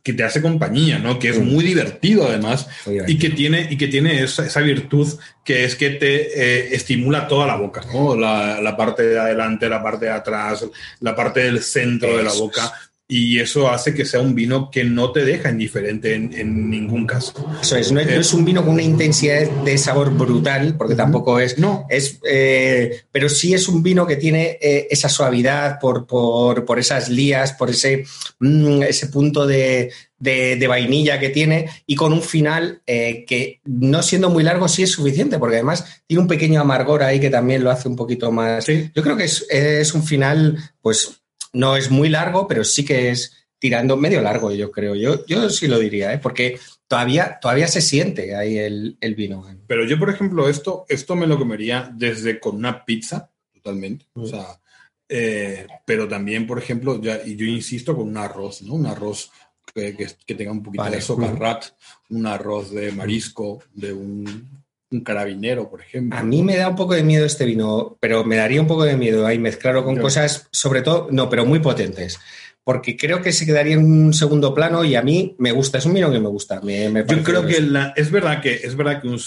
que 0.02 0.12
te 0.12 0.24
hace 0.24 0.42
compañía, 0.42 0.98
¿no? 0.98 1.18
Que 1.18 1.30
es 1.30 1.38
muy 1.38 1.64
divertido 1.64 2.26
además 2.28 2.68
y 3.06 3.18
que 3.18 3.30
tiene, 3.30 3.68
y 3.70 3.76
que 3.76 3.88
tiene 3.88 4.22
esa, 4.22 4.46
esa 4.46 4.60
virtud 4.60 5.08
que 5.44 5.64
es 5.64 5.76
que 5.76 5.90
te 5.90 6.14
eh, 6.40 6.74
estimula 6.74 7.28
toda 7.28 7.46
la 7.46 7.56
boca, 7.56 7.82
¿no? 7.92 8.16
La, 8.16 8.60
la 8.60 8.76
parte 8.76 9.02
de 9.02 9.18
adelante, 9.18 9.68
la 9.68 9.82
parte 9.82 10.06
de 10.06 10.12
atrás, 10.12 10.64
la 11.00 11.14
parte 11.14 11.40
del 11.40 11.62
centro 11.62 12.16
de 12.16 12.22
la 12.22 12.32
boca. 12.32 12.72
Y 13.06 13.38
eso 13.38 13.68
hace 13.68 13.92
que 13.94 14.06
sea 14.06 14.20
un 14.20 14.34
vino 14.34 14.70
que 14.70 14.82
no 14.82 15.12
te 15.12 15.26
deja 15.26 15.50
indiferente 15.50 16.14
en, 16.14 16.32
en 16.32 16.70
ningún 16.70 17.06
caso. 17.06 17.34
Eso 17.60 17.76
es, 17.76 17.92
no 17.92 18.00
es, 18.00 18.06
no 18.06 18.12
es 18.20 18.32
un 18.32 18.46
vino 18.46 18.62
con 18.64 18.72
una 18.74 18.82
intensidad 18.82 19.42
de 19.62 19.76
sabor 19.76 20.10
brutal, 20.16 20.76
porque 20.78 20.94
tampoco 20.94 21.38
es. 21.38 21.58
No, 21.58 21.84
es 21.90 22.18
eh, 22.26 23.02
pero 23.12 23.28
sí 23.28 23.52
es 23.52 23.68
un 23.68 23.82
vino 23.82 24.06
que 24.06 24.16
tiene 24.16 24.58
eh, 24.60 24.86
esa 24.90 25.10
suavidad 25.10 25.78
por, 25.80 26.06
por, 26.06 26.64
por 26.64 26.78
esas 26.78 27.10
lías, 27.10 27.52
por 27.52 27.68
ese, 27.68 28.04
mm, 28.38 28.84
ese 28.84 29.08
punto 29.08 29.46
de, 29.46 29.92
de- 30.18 30.56
de 30.56 30.66
vainilla 30.66 31.20
que 31.20 31.28
tiene 31.28 31.68
y 31.86 31.96
con 31.96 32.10
un 32.14 32.22
final 32.22 32.80
eh, 32.86 33.26
que 33.26 33.60
no 33.66 34.02
siendo 34.02 34.30
muy 34.30 34.42
largo 34.44 34.66
sí 34.66 34.82
es 34.82 34.92
suficiente, 34.92 35.38
porque 35.38 35.56
además 35.56 36.02
tiene 36.06 36.22
un 36.22 36.28
pequeño 36.28 36.58
amargor 36.58 37.02
ahí 37.02 37.20
que 37.20 37.28
también 37.28 37.62
lo 37.62 37.70
hace 37.70 37.86
un 37.86 37.96
poquito 37.96 38.32
más. 38.32 38.64
Sí. 38.64 38.90
Yo 38.94 39.02
creo 39.02 39.14
que 39.18 39.24
es, 39.24 39.46
es 39.50 39.92
un 39.92 40.02
final, 40.04 40.56
pues 40.80 41.20
no 41.54 41.76
es 41.76 41.90
muy 41.90 42.08
largo, 42.08 42.46
pero 42.46 42.62
sí 42.64 42.84
que 42.84 43.10
es 43.10 43.46
tirando 43.58 43.96
medio 43.96 44.20
largo, 44.20 44.52
yo 44.52 44.70
creo. 44.70 44.94
Yo, 44.94 45.24
yo 45.26 45.48
sí 45.48 45.66
lo 45.68 45.78
diría, 45.78 46.12
¿eh? 46.12 46.18
porque 46.18 46.58
todavía, 46.86 47.38
todavía 47.40 47.66
se 47.68 47.80
siente 47.80 48.36
ahí 48.36 48.58
el, 48.58 48.98
el 49.00 49.14
vino. 49.14 49.46
Pero 49.66 49.86
yo, 49.86 49.98
por 49.98 50.10
ejemplo, 50.10 50.48
esto, 50.48 50.84
esto 50.88 51.16
me 51.16 51.26
lo 51.26 51.38
comería 51.38 51.90
desde 51.94 52.38
con 52.38 52.56
una 52.56 52.84
pizza, 52.84 53.30
totalmente. 53.54 54.06
O 54.12 54.26
sea, 54.26 54.60
eh, 55.08 55.66
pero 55.86 56.06
también, 56.08 56.46
por 56.46 56.58
ejemplo, 56.58 57.00
ya, 57.00 57.20
y 57.24 57.36
yo 57.36 57.46
insisto 57.46 57.96
con 57.96 58.08
un 58.08 58.16
arroz, 58.18 58.60
¿no? 58.62 58.74
Un 58.74 58.86
arroz 58.86 59.30
que, 59.74 59.96
que- 59.96 60.08
que 60.26 60.34
tenga 60.34 60.52
un 60.52 60.62
poquito 60.62 60.82
Vale. 60.84 60.96
de 60.96 61.02
socarrat, 61.02 61.64
un 62.10 62.26
arroz 62.26 62.70
de 62.70 62.92
marisco, 62.92 63.62
de 63.72 63.92
un, 63.94 64.63
un 64.90 65.00
carabinero, 65.00 65.68
por 65.70 65.80
ejemplo. 65.80 66.18
A 66.18 66.22
mí 66.22 66.42
me 66.42 66.56
da 66.56 66.68
un 66.68 66.76
poco 66.76 66.94
de 66.94 67.02
miedo 67.02 67.24
este 67.26 67.44
vino, 67.44 67.96
pero 68.00 68.24
me 68.24 68.36
daría 68.36 68.60
un 68.60 68.66
poco 68.66 68.84
de 68.84 68.96
miedo 68.96 69.26
ahí 69.26 69.38
mezclarlo 69.38 69.84
con 69.84 69.96
Yo- 69.96 70.02
cosas, 70.02 70.48
sobre 70.52 70.82
todo, 70.82 71.08
no, 71.10 71.28
pero 71.28 71.44
muy 71.44 71.58
potentes. 71.58 72.18
Porque 72.62 72.96
creo 72.96 73.20
que 73.20 73.30
se 73.32 73.44
quedaría 73.44 73.74
en 73.74 73.84
un 73.84 74.14
segundo 74.14 74.54
plano 74.54 74.84
y 74.86 74.94
a 74.94 75.02
mí 75.02 75.34
me 75.38 75.52
gusta, 75.52 75.76
es 75.76 75.84
un 75.84 75.92
vino 75.92 76.10
que 76.10 76.18
me 76.18 76.28
gusta. 76.28 76.62
me- 76.62 76.88
me 76.88 77.04
Yo 77.06 77.22
creo 77.22 77.44
que 77.44 77.60
la- 77.60 77.92
es 77.94 78.10
verdad 78.10 78.40
que 78.40 78.54
es 78.54 78.74
verdad 78.74 79.02
que 79.02 79.08
un, 79.08 79.20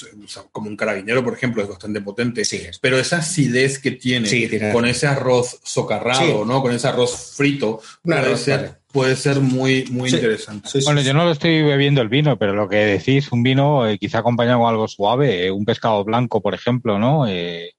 como 0.51 0.69
un 0.69 0.75
carabinero, 0.75 1.23
por 1.23 1.33
ejemplo, 1.33 1.61
es 1.61 1.69
bastante 1.69 2.01
potente, 2.01 2.43
Sí, 2.45 2.63
pero 2.81 2.97
esa 2.97 3.17
acidez 3.17 3.77
que 3.77 3.91
tiene, 3.91 4.27
Sí, 4.27 4.47
tiene- 4.47 4.71
con 4.73 4.87
ese 4.87 5.05
arroz 5.05 5.59
socarrado, 5.63 6.19
Sí. 6.43 6.47
¿no? 6.47 6.63
Con 6.63 6.73
ese 6.73 6.87
arroz 6.87 7.33
frito, 7.35 7.79
Un 8.03 8.11
puede, 8.11 8.19
arroz, 8.21 8.39
ser, 8.39 8.57
vale. 8.59 8.71
Puede 8.91 9.15
ser 9.15 9.39
muy, 9.41 9.85
muy 9.91 10.09
Sí. 10.09 10.15
interesante. 10.15 10.69
Sí, 10.69 10.79
Bueno, 10.85 11.01
sí. 11.01 11.07
yo 11.07 11.13
no 11.13 11.25
lo 11.25 11.31
estoy 11.31 11.61
bebiendo 11.63 12.01
el 12.01 12.09
vino, 12.09 12.37
pero 12.37 12.53
lo 12.53 12.67
que 12.69 12.77
decís, 12.77 13.31
un 13.31 13.43
vino 13.43 13.87
eh, 13.87 13.97
quizá 13.97 14.19
acompañado 14.19 14.59
con 14.59 14.69
algo 14.69 14.87
suave, 14.87 15.45
eh, 15.47 15.51
un 15.51 15.65
pescado 15.65 16.03
blanco, 16.03 16.41
por 16.41 16.53
ejemplo, 16.53 16.97
¿no? 16.99 17.27
Eh, 17.27 17.71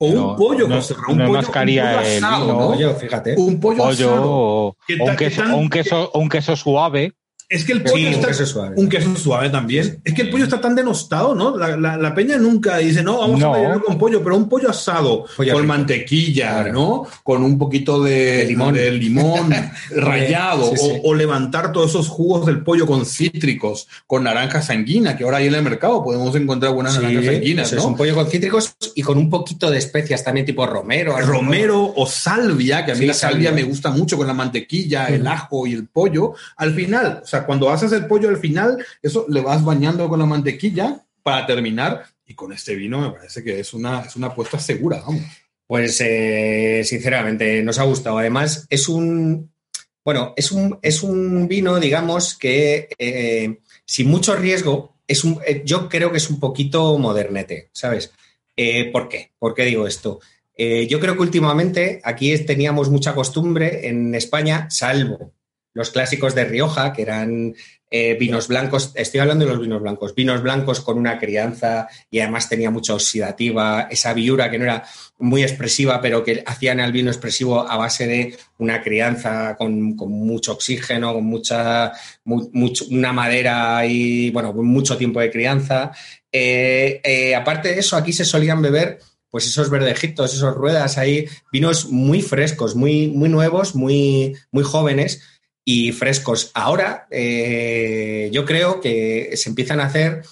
O 0.00 0.12
No, 0.12 0.30
un 0.30 0.36
pollo, 0.36 0.68
no- 0.68 0.76
José 0.76 0.94
Ra, 0.94 1.00
un 1.08 1.18
no 1.18 1.26
pollo, 1.26 1.38
un 1.40 1.44
pollo 1.52 1.82
el 1.82 1.88
asado, 2.24 2.46
vino. 2.76 2.88
¿no? 2.92 2.94
Fíjate. 2.94 3.34
Un 3.36 3.58
pollo, 3.58 3.78
pollo 3.82 4.08
asado. 4.10 4.22
o, 4.30 4.76
¿Qué 4.86 4.94
o 4.94 4.96
un 5.00 5.06
tal- 5.06 5.16
qué 5.16 5.24
queso, 5.24 5.42
tan- 5.42 5.50
o 5.50 5.56
un 5.56 5.68
queso, 5.70 6.10
o 6.14 6.18
un 6.20 6.28
queso 6.28 6.54
suave. 6.56 7.12
Es 7.50 7.64
que 7.64 7.72
el 7.72 7.78
Sí, 7.78 7.84
pollo 7.90 8.08
un 8.08 8.14
está, 8.14 8.26
queso 8.28 8.44
suave. 8.44 8.74
un 8.76 8.88
queso 8.90 9.16
suave 9.16 9.48
también. 9.48 10.00
Es 10.04 10.12
que 10.12 10.20
el 10.22 10.28
pollo 10.28 10.44
está 10.44 10.60
tan 10.60 10.74
denostado, 10.74 11.34
¿no? 11.34 11.56
La, 11.56 11.78
la- 11.78 11.96
la 11.96 12.14
peña 12.14 12.36
nunca 12.36 12.76
dice, 12.76 13.02
no, 13.02 13.20
vamos 13.20 13.40
No. 13.40 13.52
a 13.52 13.56
rellenarlo 13.56 13.84
con 13.84 13.96
pollo, 13.98 14.22
pero 14.22 14.36
un 14.36 14.50
pollo 14.50 14.68
asado, 14.68 15.24
Pollo 15.34 15.52
con 15.54 15.62
rico. 15.62 15.74
mantequilla, 15.74 16.50
Claro. 16.64 16.72
¿no? 16.74 17.06
Con 17.22 17.42
un 17.42 17.56
poquito 17.56 18.02
de, 18.02 18.36
De 18.38 18.44
limón. 18.48 18.74
de 18.74 18.90
limón 18.90 19.50
rallado, 19.90 20.70
Sí, 20.70 20.76
sí. 20.76 21.00
O, 21.02 21.10
o 21.10 21.14
levantar 21.14 21.72
todos 21.72 21.88
esos 21.90 22.08
jugos 22.08 22.44
del 22.44 22.62
pollo 22.62 22.86
con 22.86 23.06
cítricos, 23.06 23.88
con 24.06 24.24
naranja 24.24 24.60
sanguina, 24.62 25.16
que 25.16 25.24
ahora 25.24 25.38
ahí 25.38 25.46
en 25.46 25.54
el 25.54 25.62
mercado 25.62 26.04
podemos 26.04 26.34
encontrar 26.36 26.74
buenas 26.74 26.94
Sí, 26.94 27.00
naranjas 27.00 27.24
sanguinas, 27.32 27.66
eso 27.68 27.76
es 27.76 27.82
¿no? 27.82 27.88
un 27.88 27.96
pollo 27.96 28.14
con 28.14 28.26
cítricos 28.28 28.76
y 28.94 29.02
con 29.02 29.16
un 29.16 29.30
poquito 29.30 29.70
de 29.70 29.78
especias 29.78 30.22
también, 30.22 30.44
tipo 30.46 30.66
romero. 30.66 31.16
algo- 31.16 31.32
Romero 31.32 31.92
o 31.96 32.06
salvia, 32.06 32.84
que 32.84 32.92
a 32.92 32.94
mí 32.94 33.00
Sí, 33.00 33.06
la 33.06 33.14
salvia, 33.14 33.48
salvia. 33.48 33.62
me 33.64 33.68
gusta 33.68 33.90
mucho 33.90 34.16
con 34.18 34.26
la 34.26 34.34
mantequilla, 34.34 35.06
el 35.06 35.26
ajo 35.26 35.66
y 35.66 35.72
el 35.72 35.86
pollo. 35.86 36.34
Al 36.56 36.74
final, 36.74 37.20
o 37.22 37.26
sea, 37.26 37.37
cuando 37.46 37.70
haces 37.70 37.92
el 37.92 38.06
pollo 38.06 38.28
al 38.28 38.38
final, 38.38 38.84
eso 39.02 39.26
le 39.28 39.40
vas 39.40 39.64
bañando 39.64 40.08
con 40.08 40.18
la 40.18 40.26
mantequilla 40.26 41.04
para 41.22 41.46
terminar. 41.46 42.04
Y 42.26 42.34
con 42.34 42.52
este 42.52 42.74
vino 42.74 43.00
me 43.00 43.10
parece 43.10 43.42
que 43.42 43.60
es 43.60 43.72
una, 43.72 44.00
es 44.00 44.16
una 44.16 44.28
apuesta 44.28 44.58
segura, 44.58 45.00
vamos. 45.00 45.22
Pues 45.66 46.00
eh, 46.00 46.82
sinceramente 46.84 47.62
nos 47.62 47.78
ha 47.78 47.84
gustado. 47.84 48.18
Además, 48.18 48.66
es 48.70 48.88
un 48.88 49.50
bueno, 50.04 50.32
es 50.36 50.52
un, 50.52 50.78
es 50.80 51.02
un 51.02 51.48
vino, 51.48 51.78
digamos, 51.78 52.34
que 52.34 52.88
eh, 52.98 53.58
sin 53.84 54.08
mucho 54.08 54.34
riesgo, 54.36 54.96
es 55.06 55.22
un, 55.24 55.38
eh, 55.46 55.62
yo 55.66 55.88
creo 55.88 56.10
que 56.10 56.16
es 56.16 56.30
un 56.30 56.40
poquito 56.40 56.96
modernete, 56.98 57.68
¿sabes? 57.72 58.12
¿Por 58.92 59.08
qué? 59.08 59.32
¿Por 59.38 59.54
qué 59.54 59.64
digo 59.64 59.86
esto? 59.86 60.18
Yo 60.56 60.98
creo 60.98 61.14
que 61.14 61.22
últimamente 61.22 62.00
aquí 62.02 62.36
teníamos 62.38 62.90
mucha 62.90 63.14
costumbre 63.14 63.86
en 63.86 64.12
España, 64.16 64.66
salvo 64.68 65.32
los 65.78 65.90
clásicos 65.90 66.34
de 66.34 66.44
Rioja, 66.44 66.92
que 66.92 67.02
eran 67.02 67.54
eh, 67.90 68.14
vinos 68.20 68.48
blancos, 68.48 68.92
estoy 68.96 69.20
hablando 69.20 69.46
de 69.46 69.52
los 69.52 69.60
vinos 69.60 69.80
blancos, 69.80 70.14
vinos 70.14 70.42
blancos 70.42 70.80
con 70.80 70.98
una 70.98 71.18
crianza 71.18 71.88
y 72.10 72.18
además 72.20 72.48
tenía 72.48 72.70
mucha 72.70 72.92
oxidativa, 72.92 73.88
esa 73.90 74.12
viura 74.12 74.50
que 74.50 74.58
no 74.58 74.64
era 74.64 74.84
muy 75.18 75.42
expresiva, 75.42 76.00
pero 76.02 76.22
que 76.22 76.42
hacían 76.44 76.80
al 76.80 76.92
vino 76.92 77.10
expresivo 77.10 77.60
a 77.66 77.76
base 77.76 78.06
de 78.06 78.36
una 78.58 78.82
crianza 78.82 79.56
con, 79.56 79.96
con 79.96 80.10
mucho 80.10 80.52
oxígeno, 80.52 81.14
con 81.14 81.24
mucha, 81.24 81.92
mu- 82.24 82.50
mucho- 82.52 82.84
una 82.90 83.12
madera 83.12 83.86
y, 83.86 84.30
bueno, 84.30 84.52
con 84.54 84.66
mucho 84.66 84.98
tiempo 84.98 85.20
de 85.20 85.30
crianza. 85.30 85.92
Eh, 86.30 87.00
eh, 87.04 87.34
aparte 87.34 87.68
de 87.68 87.78
eso, 87.80 87.96
aquí 87.96 88.12
se 88.12 88.24
solían 88.24 88.60
beber 88.60 88.98
pues 89.30 89.46
esos 89.46 89.68
verdejitos, 89.68 90.32
esos 90.32 90.54
ruedas 90.54 90.96
ahí, 90.96 91.26
vinos 91.52 91.86
muy 91.90 92.22
frescos, 92.22 92.74
muy, 92.74 93.08
muy 93.08 93.28
nuevos, 93.28 93.74
muy, 93.74 94.34
muy 94.50 94.64
jóvenes 94.64 95.22
y 95.70 95.92
frescos. 95.92 96.50
Ahora 96.54 97.06
eh, 97.10 98.30
yo 98.32 98.46
creo 98.46 98.80
que 98.80 99.32
se 99.34 99.50
empiezan 99.50 99.80
a 99.80 99.84
hacer 99.84 100.22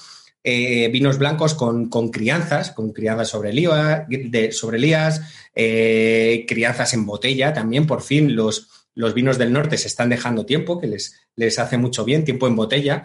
eh, 0.43 0.89
vinos 0.91 1.19
blancos 1.19 1.53
con, 1.53 1.91
con 1.91 2.09
crianzas, 2.09 2.71
con 2.71 2.95
crianzas 2.95 3.29
sobre, 3.29 3.53
liva, 3.53 4.07
sobre 4.53 4.79
lías, 4.79 5.21
eh, 5.55 6.47
crianzas 6.49 6.95
en 6.95 7.05
botella 7.05 7.53
también, 7.53 7.87
por 7.87 8.01
fin 8.01 8.35
los, 8.35 8.71
los 8.95 9.13
vinos 9.13 9.37
del 9.37 9.53
norte 9.53 9.77
se 9.77 9.89
están 9.89 10.09
dejando 10.09 10.47
tiempo, 10.47 10.81
que 10.81 10.87
les, 10.87 11.21
les 11.35 11.59
hace 11.59 11.77
mucho 11.77 12.07
bien, 12.07 12.25
tiempo 12.25 12.47
en 12.47 12.57
botella, 12.57 13.03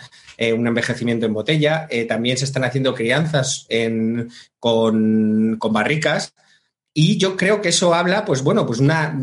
un 0.58 0.66
envejecimiento 0.66 1.26
en 1.26 1.34
botella. 1.34 1.90
También 2.08 2.38
se 2.38 2.46
están 2.46 2.64
haciendo 2.64 2.96
crianzas 2.96 3.66
en, 3.68 4.32
con, 4.58 5.58
con 5.60 5.74
barricas. 5.74 6.34
Y 6.94 7.18
yo 7.18 7.36
creo 7.36 7.62
que 7.62 7.70
eso 7.70 7.94
habla, 7.94 8.24
pues 8.24 8.42
bueno, 8.42 8.66
pues 8.66 8.80
una, 8.80 9.18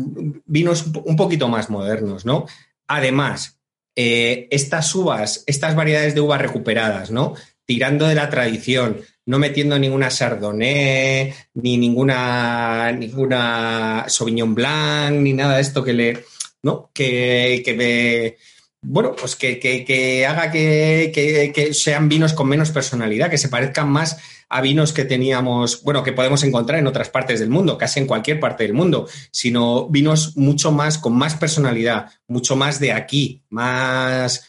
vinos 0.45 0.85
un 1.05 1.15
poquito 1.15 1.47
más 1.47 1.71
modernos, 1.71 2.23
¿no? 2.23 2.45
Además, 2.89 3.59
eh, 3.95 4.47
estas 4.51 4.93
uvas, 4.95 5.43
estas 5.47 5.75
variedades 5.75 6.15
de 6.15 6.21
uvas 6.21 6.41
recuperadas, 6.41 7.11
¿no? 7.11 7.35
Tirando 7.65 8.07
de 8.07 8.15
la 8.15 8.29
tradición, 8.29 8.97
no 9.25 9.37
metiendo 9.39 9.77
ninguna 9.77 10.09
Chardonnay, 10.09 11.33
ni 11.53 11.77
ninguna, 11.77 12.91
ninguna 12.91 14.05
Sauvignon 14.07 14.55
Blanc, 14.55 15.15
ni 15.17 15.33
nada 15.33 15.55
de 15.55 15.61
esto 15.61 15.83
que 15.83 15.93
le, 15.93 16.23
¿no? 16.63 16.89
Que, 16.93 17.61
que 17.63 17.73
me, 17.75 18.37
bueno, 18.81 19.15
pues 19.15 19.35
que, 19.35 19.59
que- 19.59 19.85
que 19.85 20.25
haga 20.25 20.49
que, 20.51 21.69
sean 21.73 22.09
vinos 22.09 22.33
con 22.33 22.47
menos 22.49 22.71
personalidad, 22.71 23.29
que 23.29 23.37
se 23.37 23.49
parezcan 23.49 23.89
más 23.89 24.17
a 24.49 24.61
vinos 24.61 24.93
que 24.93 25.05
teníamos, 25.05 25.83
bueno, 25.83 26.01
que 26.03 26.11
podemos 26.13 26.43
encontrar 26.43 26.79
en 26.79 26.87
otras 26.87 27.09
partes 27.09 27.39
del 27.39 27.49
mundo, 27.49 27.77
casi 27.77 27.99
en 27.99 28.07
cualquier 28.07 28.39
parte 28.39 28.63
del 28.63 28.73
mundo, 28.73 29.07
sino 29.31 29.87
vinos 29.87 30.35
mucho 30.37 30.71
más, 30.71 30.97
con 30.97 31.13
más 31.15 31.35
personalidad, 31.35 32.09
mucho 32.27 32.55
más 32.55 32.79
de 32.79 32.91
aquí, 32.91 33.43
más... 33.49 34.47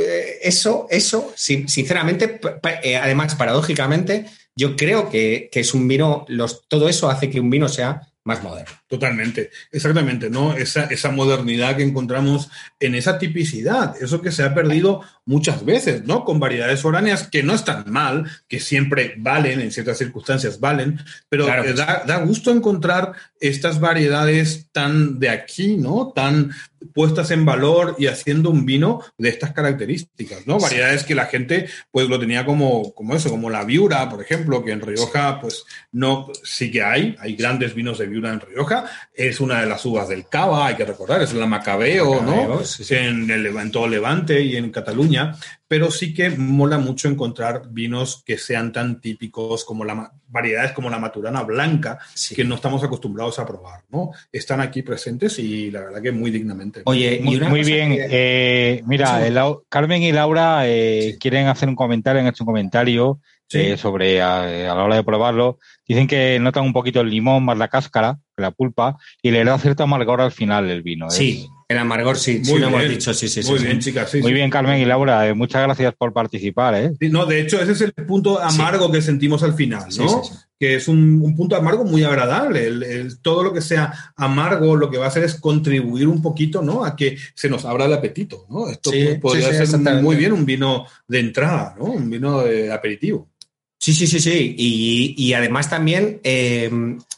eh, 0.00 0.38
Eso, 0.42 0.86
eso, 0.90 1.32
sin- 1.36 1.68
sinceramente, 1.68 2.40
eh, 2.82 2.96
además, 2.96 3.34
paradójicamente, 3.34 4.26
yo 4.54 4.74
creo 4.76 5.10
que, 5.10 5.50
que 5.52 5.60
es 5.60 5.74
un 5.74 5.86
vino, 5.86 6.24
los, 6.28 6.66
todo 6.68 6.88
eso 6.88 7.10
hace 7.10 7.28
que 7.28 7.40
un 7.40 7.50
vino 7.50 7.68
sea 7.68 8.00
más 8.26 8.42
moderno. 8.42 8.72
Totalmente, 8.88 9.50
exactamente, 9.70 10.28
¿no? 10.28 10.54
Esa, 10.54 10.84
esa 10.84 11.10
modernidad 11.10 11.76
que 11.76 11.84
encontramos 11.84 12.50
en 12.80 12.94
esa 12.94 13.18
tipicidad, 13.18 13.94
eso 14.00 14.20
que 14.20 14.32
se 14.32 14.42
ha 14.42 14.52
perdido 14.52 15.02
muchas 15.24 15.64
veces, 15.64 16.04
¿no? 16.04 16.24
Con 16.24 16.40
variedades 16.40 16.80
foráneas 16.80 17.28
que 17.28 17.42
no 17.42 17.54
están 17.54 17.84
mal, 17.90 18.28
que 18.48 18.60
siempre 18.60 19.14
valen, 19.18 19.60
en 19.60 19.70
ciertas 19.70 19.98
circunstancias 19.98 20.60
valen, 20.60 21.00
pero 21.28 21.46
Claro 21.46 21.64
eh, 21.64 21.72
da, 21.72 22.02
da 22.06 22.18
gusto 22.18 22.50
encontrar 22.50 23.12
estas 23.40 23.80
variedades 23.80 24.68
tan 24.72 25.18
de 25.18 25.28
aquí, 25.28 25.76
¿no? 25.76 26.12
Tan 26.14 26.50
puestas 26.94 27.30
en 27.30 27.44
valor 27.44 27.96
y 27.98 28.06
haciendo 28.06 28.50
un 28.50 28.64
vino 28.64 29.02
de 29.18 29.28
estas 29.28 29.52
características, 29.52 30.46
¿no? 30.46 30.58
Variedades 30.58 31.04
que 31.04 31.14
la 31.14 31.26
gente, 31.26 31.68
pues, 31.90 32.08
lo 32.08 32.18
tenía 32.18 32.44
como, 32.44 32.92
como 32.94 33.14
eso, 33.14 33.30
como 33.30 33.50
la 33.50 33.64
viura, 33.64 34.08
por 34.08 34.22
ejemplo, 34.22 34.64
que 34.64 34.72
en 34.72 34.80
Rioja, 34.80 35.40
pues, 35.40 35.64
no, 35.92 36.28
sí 36.42 36.70
que 36.70 36.82
hay, 36.82 37.16
hay 37.18 37.36
grandes 37.36 37.74
vinos 37.74 37.98
de 37.98 38.06
viura 38.06 38.32
en 38.32 38.40
Rioja, 38.40 38.84
es 39.14 39.40
una 39.40 39.60
de 39.60 39.66
las 39.66 39.84
uvas 39.84 40.08
del 40.08 40.28
cava, 40.28 40.66
hay 40.66 40.76
que 40.76 40.84
recordar, 40.84 41.22
es 41.22 41.32
la 41.32 41.46
Macabeo, 41.46 42.20
Macabeo, 42.20 42.48
¿no? 42.48 42.64
sí, 42.64 42.84
sí. 42.84 42.94
En, 42.94 43.30
el, 43.30 43.46
en 43.46 43.70
todo 43.70 43.88
Levante 43.88 44.40
y 44.40 44.56
en 44.56 44.70
Cataluña, 44.70 45.36
pero 45.68 45.90
sí 45.90 46.14
que 46.14 46.30
mola 46.30 46.78
mucho 46.78 47.08
encontrar 47.08 47.62
vinos 47.70 48.22
que 48.24 48.38
sean 48.38 48.72
tan 48.72 49.00
típicos 49.00 49.64
como 49.64 49.84
la 49.84 49.94
ma- 49.94 50.12
variedades 50.28 50.72
como 50.72 50.90
la 50.90 50.98
maturana 50.98 51.42
blanca, 51.42 51.98
Sí. 52.14 52.34
que 52.34 52.44
no 52.44 52.54
estamos 52.56 52.82
acostumbrados 52.84 53.38
a 53.38 53.46
probar, 53.46 53.82
¿no? 53.90 54.10
Están 54.32 54.60
aquí 54.60 54.82
presentes 54.82 55.38
y 55.38 55.70
la 55.70 55.80
verdad 55.80 56.02
que 56.02 56.12
muy 56.12 56.30
dignamente. 56.30 56.82
Oye, 56.84 57.20
Muy, 57.22 57.40
muy 57.40 57.62
bien. 57.64 57.90
que- 57.96 58.06
eh, 58.10 58.82
mira, 58.86 59.26
el 59.26 59.34
Lau- 59.34 59.62
Carmen 59.68 60.02
y 60.02 60.12
Laura 60.12 60.68
eh, 60.68 61.12
Sí. 61.12 61.18
quieren 61.18 61.46
hacer 61.48 61.68
un 61.68 61.76
comentario, 61.76 62.20
han 62.20 62.28
hecho 62.28 62.44
un 62.44 62.48
comentario 62.48 63.20
Sí. 63.48 63.58
eh, 63.60 63.76
sobre 63.76 64.20
a, 64.20 64.42
a 64.42 64.74
la 64.74 64.84
hora 64.84 64.96
de 64.96 65.04
probarlo. 65.04 65.58
Dicen 65.86 66.08
que 66.08 66.38
notan 66.40 66.64
un 66.64 66.72
poquito 66.72 67.00
el 67.00 67.10
limón 67.10 67.44
más 67.44 67.56
la 67.56 67.68
cáscara, 67.68 68.18
que 68.36 68.42
la 68.42 68.50
pulpa, 68.50 68.96
y 69.22 69.30
le 69.30 69.44
da 69.44 69.56
cierto 69.58 69.84
amargor 69.84 70.20
al 70.20 70.32
final 70.32 70.68
el 70.68 70.82
vino. 70.82 71.06
¿eh? 71.06 71.10
Sí, 71.10 71.48
el 71.68 71.78
amargor 71.78 72.16
sí, 72.16 72.44
sí 72.44 72.50
Muy 72.52 72.60
lo 72.60 72.68
hemos 72.68 72.80
bien. 72.80 72.92
dicho, 72.92 73.12
sí, 73.12 73.28
sí, 73.28 73.42
sí. 73.42 73.50
muy 73.50 73.58
sí. 73.58 73.64
bien, 73.66 73.80
chicas. 73.80 74.10
sí, 74.10 74.20
Muy 74.20 74.28
sí. 74.30 74.34
bien, 74.34 74.50
Carmen 74.50 74.80
y 74.80 74.84
Laura, 74.84 75.26
eh, 75.26 75.34
muchas 75.34 75.62
gracias 75.62 75.94
por 75.94 76.12
participar. 76.12 76.74
¿eh? 76.76 76.92
Sí, 77.00 77.08
no, 77.08 77.26
de 77.26 77.40
hecho, 77.40 77.60
ese 77.60 77.72
es 77.72 77.80
el 77.80 77.92
punto 77.92 78.40
amargo 78.40 78.90
que 78.92 79.02
sentimos 79.02 79.42
al 79.42 79.54
final, 79.54 79.90
Sí, 79.90 79.98
¿no? 80.00 80.22
sí, 80.22 80.30
sí. 80.32 80.38
Que 80.58 80.76
es 80.76 80.88
un, 80.88 81.20
un 81.22 81.34
punto 81.36 81.54
amargo 81.54 81.84
muy 81.84 82.02
agradable. 82.04 82.66
El- 82.66 82.82
el- 82.82 83.20
todo 83.20 83.42
lo 83.42 83.52
que 83.52 83.60
sea 83.60 83.92
amargo 84.16 84.74
lo 84.76 84.90
que 84.90 84.96
va 84.96 85.04
a 85.04 85.08
hacer 85.08 85.24
es 85.24 85.34
contribuir 85.34 86.08
un 86.08 86.22
poquito, 86.22 86.62
¿no? 86.62 86.82
A 86.84 86.96
que 86.96 87.18
se 87.34 87.50
nos 87.50 87.64
abra 87.66 87.84
el 87.84 87.92
apetito, 87.92 88.46
¿no? 88.48 88.70
Esto 88.70 88.90
Sí, 88.90 89.04
po- 89.20 89.28
podría 89.28 89.50
sí, 89.52 89.66
sí, 89.66 89.72
ser 89.84 90.02
muy 90.02 90.16
bien 90.16 90.32
un 90.32 90.46
vino 90.46 90.86
de 91.08 91.18
entrada, 91.20 91.74
¿no? 91.78 91.84
Un 91.86 92.08
vino 92.08 92.40
de 92.42 92.72
aperitivo. 92.72 93.28
Sí, 93.78 93.92
sí, 93.92 94.06
sí, 94.06 94.20
sí. 94.20 94.54
Y, 94.58 95.14
y 95.16 95.34
además 95.34 95.70
también 95.70 96.20
eh, 96.24 96.70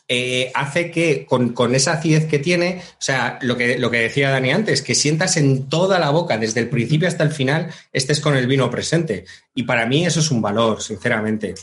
eh, 0.08 0.50
hace 0.54 0.90
que 0.90 1.26
con, 1.26 1.50
con, 1.50 1.74
esa 1.74 1.92
acidez 1.92 2.26
que 2.26 2.38
tiene, 2.38 2.80
o 2.92 3.00
sea, 3.02 3.38
lo 3.42 3.56
que, 3.56 3.78
lo 3.78 3.90
que 3.90 3.98
decía 4.00 4.30
Dani 4.30 4.50
antes, 4.50 4.82
que 4.82 4.94
sientas 4.94 5.36
en 5.36 5.68
toda 5.68 5.98
la 5.98 6.10
boca, 6.10 6.38
desde 6.38 6.60
el 6.60 6.68
principio 6.68 7.08
hasta 7.08 7.24
el 7.24 7.30
final, 7.30 7.70
estés 7.92 8.20
con 8.20 8.36
el 8.36 8.46
vino 8.46 8.70
presente. 8.70 9.24
Y 9.54 9.64
para 9.64 9.86
mí 9.86 10.04
eso 10.06 10.20
es 10.20 10.30
un 10.30 10.40
valor, 10.42 10.82
sinceramente. 10.82 11.54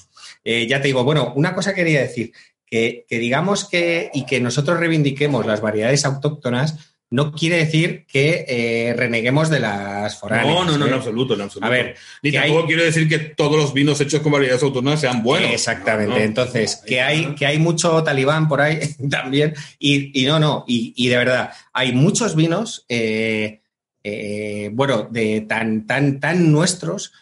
Eh, 0.43 0.67
ya 0.67 0.79
te 0.81 0.87
digo, 0.87 1.03
bueno, 1.03 1.33
una 1.35 1.55
cosa 1.55 1.73
quería 1.73 2.01
decir, 2.01 2.31
que, 2.65 3.05
que 3.07 3.19
digamos 3.19 3.65
que 3.65 4.09
y 4.13 4.25
que 4.25 4.39
nosotros 4.39 4.79
reivindiquemos 4.79 5.45
las 5.45 5.61
variedades 5.61 6.05
autóctonas, 6.05 6.94
no 7.15 7.31
quiere 7.31 7.57
decir 7.57 8.05
que 8.05 8.45
eh, 8.47 8.93
reneguemos 8.97 9.49
de 9.49 9.59
las 9.61 10.19
foráneas. 10.19 10.47
No, 10.53 10.65
no, 10.65 10.77
no, 10.77 10.85
¿eh? 10.85 10.89
en 10.89 10.93
absoluto, 10.95 11.33
en 11.33 11.41
absoluto. 11.41 11.65
A 11.65 11.69
ver, 11.69 11.95
Ni 12.21 12.31
tampoco 12.31 12.59
hay- 12.61 12.65
quiero 12.67 12.83
decir 12.83 13.07
que 13.07 13.19
todos 13.19 13.55
los 13.57 13.73
vinos 13.73 13.99
hechos 14.01 14.21
con 14.21 14.31
variedades 14.33 14.61
autóctonas 14.63 14.99
sean 14.99 15.23
buenos. 15.23 15.51
Exactamente. 15.51 16.11
No, 16.11 16.17
no. 16.19 16.23
Entonces, 16.25 16.81
que 16.85 17.01
hay, 17.01 17.33
que 17.35 17.45
hay 17.45 17.57
mucho 17.57 18.03
talibán 18.03 18.47
por 18.47 18.59
ahí 18.61 18.79
también. 19.09 19.53
Y, 19.79 20.21
y 20.21 20.25
no, 20.25 20.39
no. 20.39 20.65
Y, 20.67 20.93
y 20.97 21.07
de 21.07 21.17
verdad, 21.17 21.51
hay 21.73 21.93
muchos 21.93 22.35
vinos, 22.35 22.85
eh, 22.89 23.61
eh, 24.03 24.69
bueno, 24.73 25.07
de 25.09 25.41
tan, 25.47 25.87
tan, 25.87 26.19
tan 26.19 26.51
nuestros. 26.51 27.13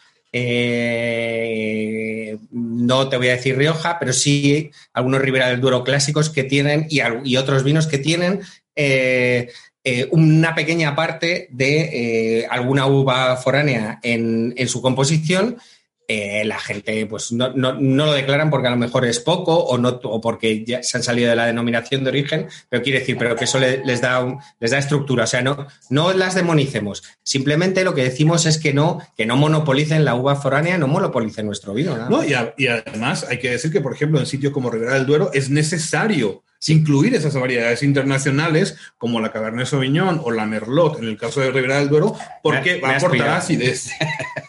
eh, 1.04 2.36
no 2.50 3.08
te 3.08 3.16
voy 3.16 3.28
a 3.28 3.36
decir 3.36 3.56
Rioja, 3.56 3.98
pero 3.98 4.12
sí 4.12 4.70
algunos 4.92 5.20
Ribera 5.22 5.48
del 5.48 5.60
Duero 5.60 5.84
clásicos 5.84 6.30
que 6.30 6.44
tienen 6.44 6.86
y, 6.90 7.36
otros 7.36 7.62
vinos 7.64 7.86
que 7.86 7.98
tienen 7.98 8.40
eh, 8.76 9.48
eh, 9.84 10.08
una 10.10 10.54
pequeña 10.54 10.96
parte 10.96 11.46
de 11.50 12.40
eh, 12.40 12.46
alguna 12.50 12.86
uva 12.86 13.36
foránea 13.36 14.00
en, 14.02 14.54
en 14.56 14.68
su 14.68 14.80
composición 14.82 15.58
eh, 16.06 16.42
la 16.44 16.58
gente 16.58 17.06
pues 17.06 17.32
no, 17.32 17.54
no- 17.54 17.72
no 17.80 18.04
lo 18.04 18.12
declaran 18.12 18.50
porque 18.50 18.68
a 18.68 18.70
lo 18.70 18.76
mejor 18.76 19.06
es 19.06 19.20
poco 19.20 19.56
o 19.56 19.78
no 19.78 20.00
o 20.02 20.20
porque 20.20 20.62
ya 20.62 20.82
se 20.82 20.98
han 20.98 21.02
salido 21.02 21.30
de 21.30 21.36
la 21.36 21.46
denominación 21.46 22.04
de 22.04 22.10
origen, 22.10 22.46
pero 22.68 22.82
quiere 22.82 22.98
decir, 22.98 23.16
pero 23.16 23.34
que 23.36 23.44
eso 23.44 23.58
le- 23.58 23.82
les 23.86 24.02
da 24.02 24.22
un- 24.22 24.38
les 24.60 24.70
da 24.72 24.76
estructura, 24.76 25.24
o 25.24 25.26
sea, 25.26 25.40
no, 25.40 25.66
no 25.88 26.12
las 26.12 26.34
demonicemos. 26.34 27.02
Simplemente 27.22 27.84
lo 27.84 27.94
que 27.94 28.02
decimos 28.04 28.44
es 28.44 28.58
que 28.58 28.74
no, 28.74 28.98
que 29.16 29.24
no 29.24 29.36
monopolicen 29.38 30.04
la 30.04 30.14
uva 30.14 30.36
foránea, 30.36 30.76
no 30.76 30.88
monopolicen 30.88 31.46
nuestro 31.46 31.72
vino. 31.72 31.96
No, 32.10 32.22
y, 32.22 32.34
a- 32.34 32.52
y 32.58 32.66
además 32.66 33.24
hay 33.26 33.38
que 33.38 33.52
decir 33.52 33.72
que, 33.72 33.80
por 33.80 33.94
ejemplo, 33.94 34.20
en 34.20 34.26
sitios 34.26 34.52
como 34.52 34.68
Ribera 34.68 34.92
del 34.94 35.06
Duero 35.06 35.30
es 35.32 35.48
necesario 35.48 36.42
incluir 36.68 37.14
esas 37.14 37.34
variedades 37.34 37.82
internacionales 37.82 38.76
como 38.98 39.20
la 39.20 39.32
Cabernet 39.32 39.66
Sauvignon 39.66 40.20
o 40.22 40.30
la 40.30 40.46
Merlot, 40.46 40.98
en 40.98 41.04
el 41.08 41.16
caso 41.18 41.40
de 41.40 41.50
Ribera 41.50 41.78
del 41.78 41.88
Duero, 41.88 42.14
porque 42.42 42.76
Me- 42.76 42.80
va 42.80 42.88
me 42.88 42.94
a 42.94 42.96
aportar 42.98 43.18
pillado. 43.18 43.36
acidez. 43.36 43.90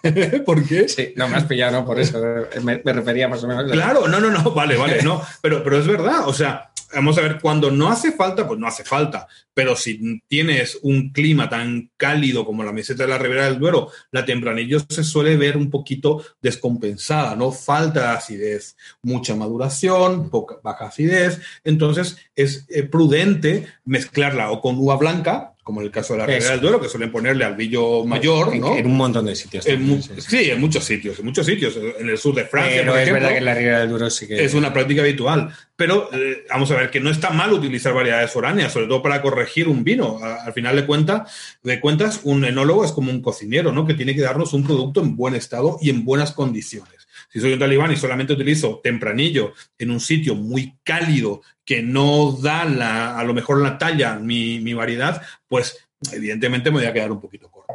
¿Por 0.46 0.64
qué? 0.68 0.88
Sí, 0.88 1.14
no 1.16 1.28
me 1.28 1.38
has 1.38 1.46
pillado, 1.46 1.72
¿no? 1.80 1.86
Por 1.86 2.00
eso 2.00 2.22
me, 2.64 2.82
me 2.84 2.94
refería 2.94 3.28
más 3.28 3.44
o 3.44 3.48
menos. 3.48 3.72
Claro, 3.72 4.08
no, 4.08 4.20
no, 4.20 4.30
no, 4.30 4.52
vale, 4.52 4.78
vale, 4.78 5.02
no, 5.04 5.22
pero, 5.42 5.64
pero 5.64 5.80
es 5.80 5.88
verdad, 5.88 6.28
o 6.28 6.34
sea, 6.34 6.70
vamos 6.96 7.18
a 7.18 7.22
ver, 7.22 7.40
cuando 7.40 7.70
no 7.70 7.90
hace 7.90 8.12
falta, 8.12 8.48
pues 8.48 8.60
no 8.60 8.68
hace 8.68 8.84
falta, 8.84 9.28
pero 9.54 9.76
si 9.76 10.22
tienes 10.28 10.80
un 10.82 11.12
clima 11.12 11.50
tan 11.50 11.92
cálido 11.98 12.46
como 12.46 12.64
la 12.64 12.72
meseta 12.72 13.04
de 13.04 13.10
la 13.10 13.18
Ribera 13.18 13.46
del 13.46 13.60
Duero, 13.60 13.90
la 14.12 14.26
tempranillo 14.26 14.80
se 14.90 15.04
suele 15.04 15.38
ver 15.38 15.58
un 15.58 15.70
poquito 15.70 16.24
descompensada, 16.42 17.36
¿no? 17.36 17.52
Falta 17.52 18.02
de 18.02 18.18
acidez, 18.18 18.78
mucha 19.02 19.36
maduración, 19.36 20.30
poca, 20.30 20.58
baja 20.64 20.88
acidez, 20.88 21.42
entonces 21.64 22.18
es 22.36 22.66
eh, 22.70 22.84
prudente 22.84 23.68
mezclarla 23.86 24.52
o 24.52 24.62
con 24.62 24.78
uva 24.78 24.98
blanca, 24.98 25.55
como 25.66 25.82
en 25.82 25.88
el 25.88 25.92
caso 25.92 26.14
de 26.14 26.20
la 26.20 26.26
Ribera 26.28 26.44
Eso. 26.44 26.52
del 26.52 26.62
Duero, 26.62 26.80
que 26.80 26.88
suelen 26.88 27.12
ponerle 27.12 27.44
albillo 27.44 28.06
mayor, 28.06 28.54
en, 28.54 28.62
¿no? 28.62 28.78
en 28.78 28.86
un 28.86 28.96
montón 28.96 29.26
de 29.26 29.36
sitios. 29.36 29.66
En 29.66 29.82
mu- 29.84 30.00
también, 30.00 30.22
sí, 30.22 30.52
en 30.52 30.62
muchos 30.62 30.84
sitios, 30.84 31.18
en 31.18 31.26
muchos 31.26 31.44
sitios, 31.44 31.76
en 32.00 32.08
el 32.08 32.18
sur 32.20 32.36
de 32.36 32.46
Francia, 32.46 32.82
Pero 32.82 32.92
por 32.92 33.00
es 33.02 33.08
ejemplo, 33.08 33.14
verdad 33.24 33.30
que 33.34 33.38
en 33.40 33.46
la 33.46 33.54
Ribera 33.56 33.80
del 33.80 33.90
Duro 33.90 34.10
sí 34.12 34.28
que 34.28 34.46
es 34.46 34.54
una 34.54 34.72
práctica 34.72 35.02
habitual. 35.02 35.50
Pero 35.76 36.08
eh, 36.14 36.46
vamos 36.52 36.70
a 36.70 36.76
ver 36.76 36.92
que 36.92 37.00
no 37.00 37.10
está 37.10 37.32
mal 37.32 37.52
utilizar 37.52 37.96
variedades 37.96 38.30
foráneas, 38.30 38.72
sobre 38.72 38.86
todo 38.86 39.02
para 39.02 39.24
corregir 39.24 39.68
un 39.68 39.84
vino. 39.84 40.20
A- 40.22 40.46
al 40.46 40.54
final 40.54 40.76
de, 40.76 40.86
cuenta, 40.86 41.26
de 41.64 41.80
cuentas, 41.80 42.20
un 42.24 42.46
enólogo 42.46 42.86
es 42.86 42.92
como 42.92 43.10
un 43.10 43.24
cocinero, 43.24 43.72
¿no? 43.72 43.88
Que 43.88 43.96
tiene 43.96 44.14
que 44.14 44.22
darnos 44.22 44.54
un 44.54 44.64
producto 44.64 45.02
en 45.02 45.16
buen 45.16 45.34
estado 45.34 45.80
y 45.82 45.90
en 45.90 46.06
buenas 46.06 46.32
condiciones. 46.32 46.94
Si 47.36 47.42
soy 47.42 47.52
un 47.52 47.60
talibán 47.60 47.92
y 47.92 47.98
solamente 47.98 48.32
utilizo 48.32 48.80
tempranillo 48.82 49.52
en 49.78 49.92
un 49.92 50.00
sitio 50.00 50.36
muy 50.36 50.78
cálido 50.86 51.42
que 51.66 51.82
no 51.82 52.32
da 52.32 52.64
la, 52.64 53.20
a 53.20 53.24
lo 53.26 53.34
mejor 53.34 53.62
la 53.62 53.78
talla 53.78 54.16
mi, 54.16 54.62
mi 54.62 54.74
variedad, 54.74 55.22
pues 55.46 55.86
evidentemente 56.14 56.72
me 56.72 56.78
voy 56.78 56.86
a 56.86 56.94
quedar 56.94 57.12
un 57.12 57.20
poquito 57.20 57.52
corto. 57.52 57.74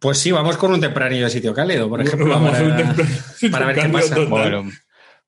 Pues 0.00 0.18
sí, 0.18 0.32
vamos 0.32 0.56
con 0.56 0.72
un 0.72 0.80
tempranillo 0.80 1.26
de 1.26 1.30
sitio 1.30 1.54
cálido, 1.54 1.88
por 1.88 2.00
ejemplo. 2.02 2.30
Vamos 2.30 2.50
para- 2.50 2.64
a 2.64 2.68
un 2.68 2.76
tempranillo 2.76 3.20
para 3.52 3.66
ver 3.66 3.76
qué 3.76 3.88
pasa. 3.90 4.18
Bueno, 4.24 4.68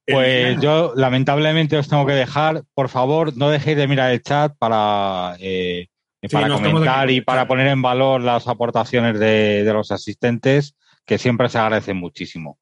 pues 0.04 0.60
yo 0.60 0.92
lamentablemente 0.96 1.78
os 1.78 1.88
tengo 1.88 2.06
que 2.06 2.14
dejar. 2.14 2.64
Por 2.74 2.88
favor, 2.88 3.36
no 3.36 3.48
dejéis 3.48 3.76
de 3.76 3.86
mirar 3.86 4.10
el 4.10 4.22
chat 4.22 4.56
para, 4.58 5.36
eh, 5.38 5.86
para 6.32 6.48
no, 6.48 6.56
estamos 6.56 6.72
comentar 6.80 7.08
y 7.12 7.20
para 7.20 7.46
poner 7.46 7.68
en 7.68 7.80
valor 7.80 8.22
las 8.22 8.48
aportaciones 8.48 9.20
de, 9.20 9.62
de 9.62 9.72
los 9.72 9.92
asistentes, 9.92 10.74
que 11.06 11.16
siempre 11.16 11.48
se 11.48 11.58
agradecen 11.58 11.96
muchísimo. 11.96 12.58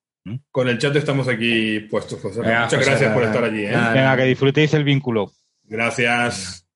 Con 0.50 0.68
el 0.68 0.78
chat 0.78 0.94
estamos 0.96 1.28
aquí 1.28 1.80
puestos, 1.80 2.20
José. 2.20 2.40
Venga, 2.40 2.64
Muchas 2.64 2.78
José, 2.78 2.90
gracias 2.90 3.14
por 3.14 3.24
estar 3.24 3.44
allí. 3.44 3.64
¿eh? 3.64 3.70
Venga, 3.70 4.16
que 4.16 4.24
disfrutéis 4.24 4.74
el 4.74 4.84
vínculo. 4.84 5.32
Gracias. 5.64 6.66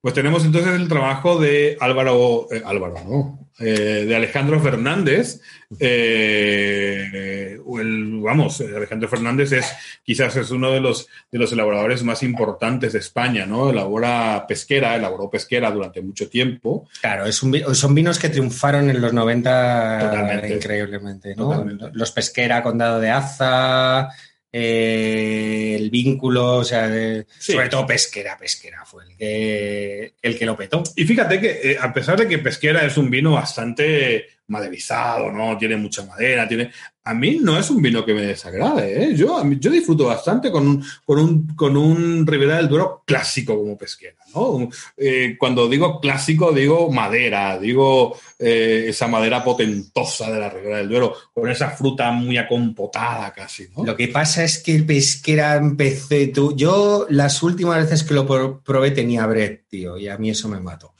Pues 0.00 0.14
tenemos 0.14 0.44
entonces 0.44 0.72
el 0.74 0.88
trabajo 0.88 1.38
de 1.38 1.76
Álvaro, 1.80 2.46
eh, 2.50 2.62
Álvaro, 2.64 2.94
¿no? 3.06 3.38
Eh, 3.58 4.06
de 4.08 4.16
Alejandro 4.16 4.58
Fernández. 4.60 5.40
Eh, 5.78 7.58
el- 7.80 8.20
vamos, 8.22 8.60
Alejandro 8.60 9.08
Fernández 9.08 9.52
es 9.52 9.66
quizás 10.02 10.34
es 10.36 10.50
uno 10.50 10.70
de 10.72 10.80
los, 10.80 11.06
de 11.30 11.38
los 11.38 11.52
elaboradores 11.52 12.02
más 12.02 12.22
importantes 12.22 12.92
de 12.94 12.98
España, 12.98 13.46
¿no? 13.46 13.70
Elabora 13.70 14.44
pesquera, 14.48 14.96
elaboró 14.96 15.30
pesquera 15.30 15.70
durante 15.70 16.00
mucho 16.00 16.28
tiempo. 16.28 16.88
Claro, 17.00 17.26
es 17.26 17.42
un 17.42 17.50
vi- 17.52 17.64
son 17.74 17.94
vinos 17.94 18.18
que 18.18 18.28
triunfaron 18.30 18.90
en 18.90 19.00
los 19.00 19.12
90 19.12 19.98
Totalmente. 20.00 20.54
increíblemente, 20.54 21.34
¿no? 21.36 21.50
Totalmente. 21.50 21.90
Los 21.92 22.10
Pesquera, 22.12 22.62
Condado 22.62 22.98
de 23.00 23.10
Aza, 23.10 24.08
eh, 24.52 25.76
el 25.78 25.90
vínculo, 25.90 26.56
o 26.56 26.64
sea, 26.64 26.88
de- 26.88 27.26
Sí. 27.38 27.52
sobre 27.52 27.68
todo 27.68 27.86
Pesquera, 27.86 28.36
Pesquera 28.36 28.84
fue 28.84 29.04
el 29.04 29.16
que, 29.16 30.14
el 30.22 30.38
que 30.38 30.46
lo 30.46 30.56
petó. 30.56 30.82
Y 30.96 31.04
fíjate 31.04 31.40
que 31.40 31.72
eh, 31.72 31.78
a 31.80 31.92
pesar 31.92 32.18
de 32.18 32.26
que 32.28 32.38
pesquera 32.38 32.84
es 32.84 32.96
un 32.96 33.10
vino 33.10 33.32
bastante 33.32 34.26
maderizado, 34.48 35.30
¿no? 35.30 35.56
Tiene 35.58 35.76
mucha 35.76 36.04
madera, 36.04 36.48
tiene... 36.48 36.70
A 37.02 37.14
mí 37.14 37.38
no 37.40 37.58
es 37.58 37.70
un 37.70 37.80
vino 37.80 38.04
que 38.04 38.12
me 38.12 38.20
desagrade, 38.20 39.04
¿eh? 39.04 39.14
Yo, 39.16 39.42
yo 39.58 39.70
disfruto 39.70 40.04
bastante 40.04 40.50
con 40.50 40.68
un, 40.68 40.84
con 41.04 41.18
un, 41.18 41.46
con 41.56 41.74
un 41.76 42.26
Ribera 42.26 42.58
del 42.58 42.68
Duero 42.68 43.02
clásico 43.06 43.56
como 43.56 43.78
pesquera, 43.78 44.16
¿no? 44.34 44.68
Eh, 44.98 45.34
cuando 45.38 45.66
digo 45.66 45.98
clásico, 45.98 46.52
digo 46.52 46.90
madera, 46.92 47.58
digo 47.58 48.14
eh, 48.38 48.84
esa 48.88 49.08
madera 49.08 49.42
potentosa 49.42 50.30
de 50.30 50.40
la 50.40 50.50
Ribera 50.50 50.76
del 50.76 50.90
Duero, 50.90 51.14
con 51.32 51.50
esa 51.50 51.70
fruta 51.70 52.12
muy 52.12 52.36
acompotada 52.36 53.32
casi, 53.32 53.68
¿no? 53.74 53.84
Lo 53.84 53.96
que 53.96 54.08
pasa 54.08 54.44
es 54.44 54.58
que 54.62 54.74
el 54.76 54.84
Pesquera 54.84 55.56
empecé 55.56 56.26
tú. 56.26 56.54
Yo 56.54 57.06
las 57.08 57.42
últimas 57.42 57.82
veces 57.82 58.04
que 58.04 58.12
lo 58.14 58.26
pro- 58.26 58.60
probé 58.62 58.90
tenía 58.90 59.26
Brett, 59.26 59.66
tío, 59.68 59.96
y 59.96 60.06
a 60.08 60.18
mí 60.18 60.28
eso 60.30 60.48
me 60.50 60.60
mató. 60.60 60.92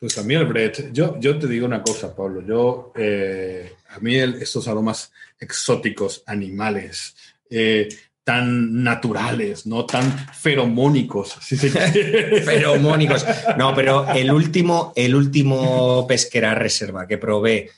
Pues 0.00 0.18
a 0.18 0.24
mí 0.24 0.34
el 0.34 0.46
Brett, 0.46 0.92
yo, 0.92 1.16
yo 1.20 1.38
te 1.38 1.46
digo 1.46 1.64
una 1.64 1.80
cosa, 1.80 2.12
Pablo, 2.12 2.42
yo, 2.44 2.92
eh, 2.96 3.72
a 3.94 3.98
mí 4.00 4.16
estos 4.16 4.68
aromas 4.68 5.12
exóticos, 5.38 6.22
animales, 6.26 7.14
eh, 7.50 7.88
tan 8.24 8.82
naturales, 8.82 9.66
no 9.66 9.84
tan 9.84 10.10
feromónicos. 10.28 11.34
Feromónicos. 12.44 13.26
No, 13.58 13.74
pero 13.74 14.08
el 14.12 14.30
último, 14.30 14.92
el 14.94 15.14
último 15.14 16.06
Pesquera 16.06 16.54
Reserva 16.54 17.06
que 17.06 17.18
probé 17.18 17.70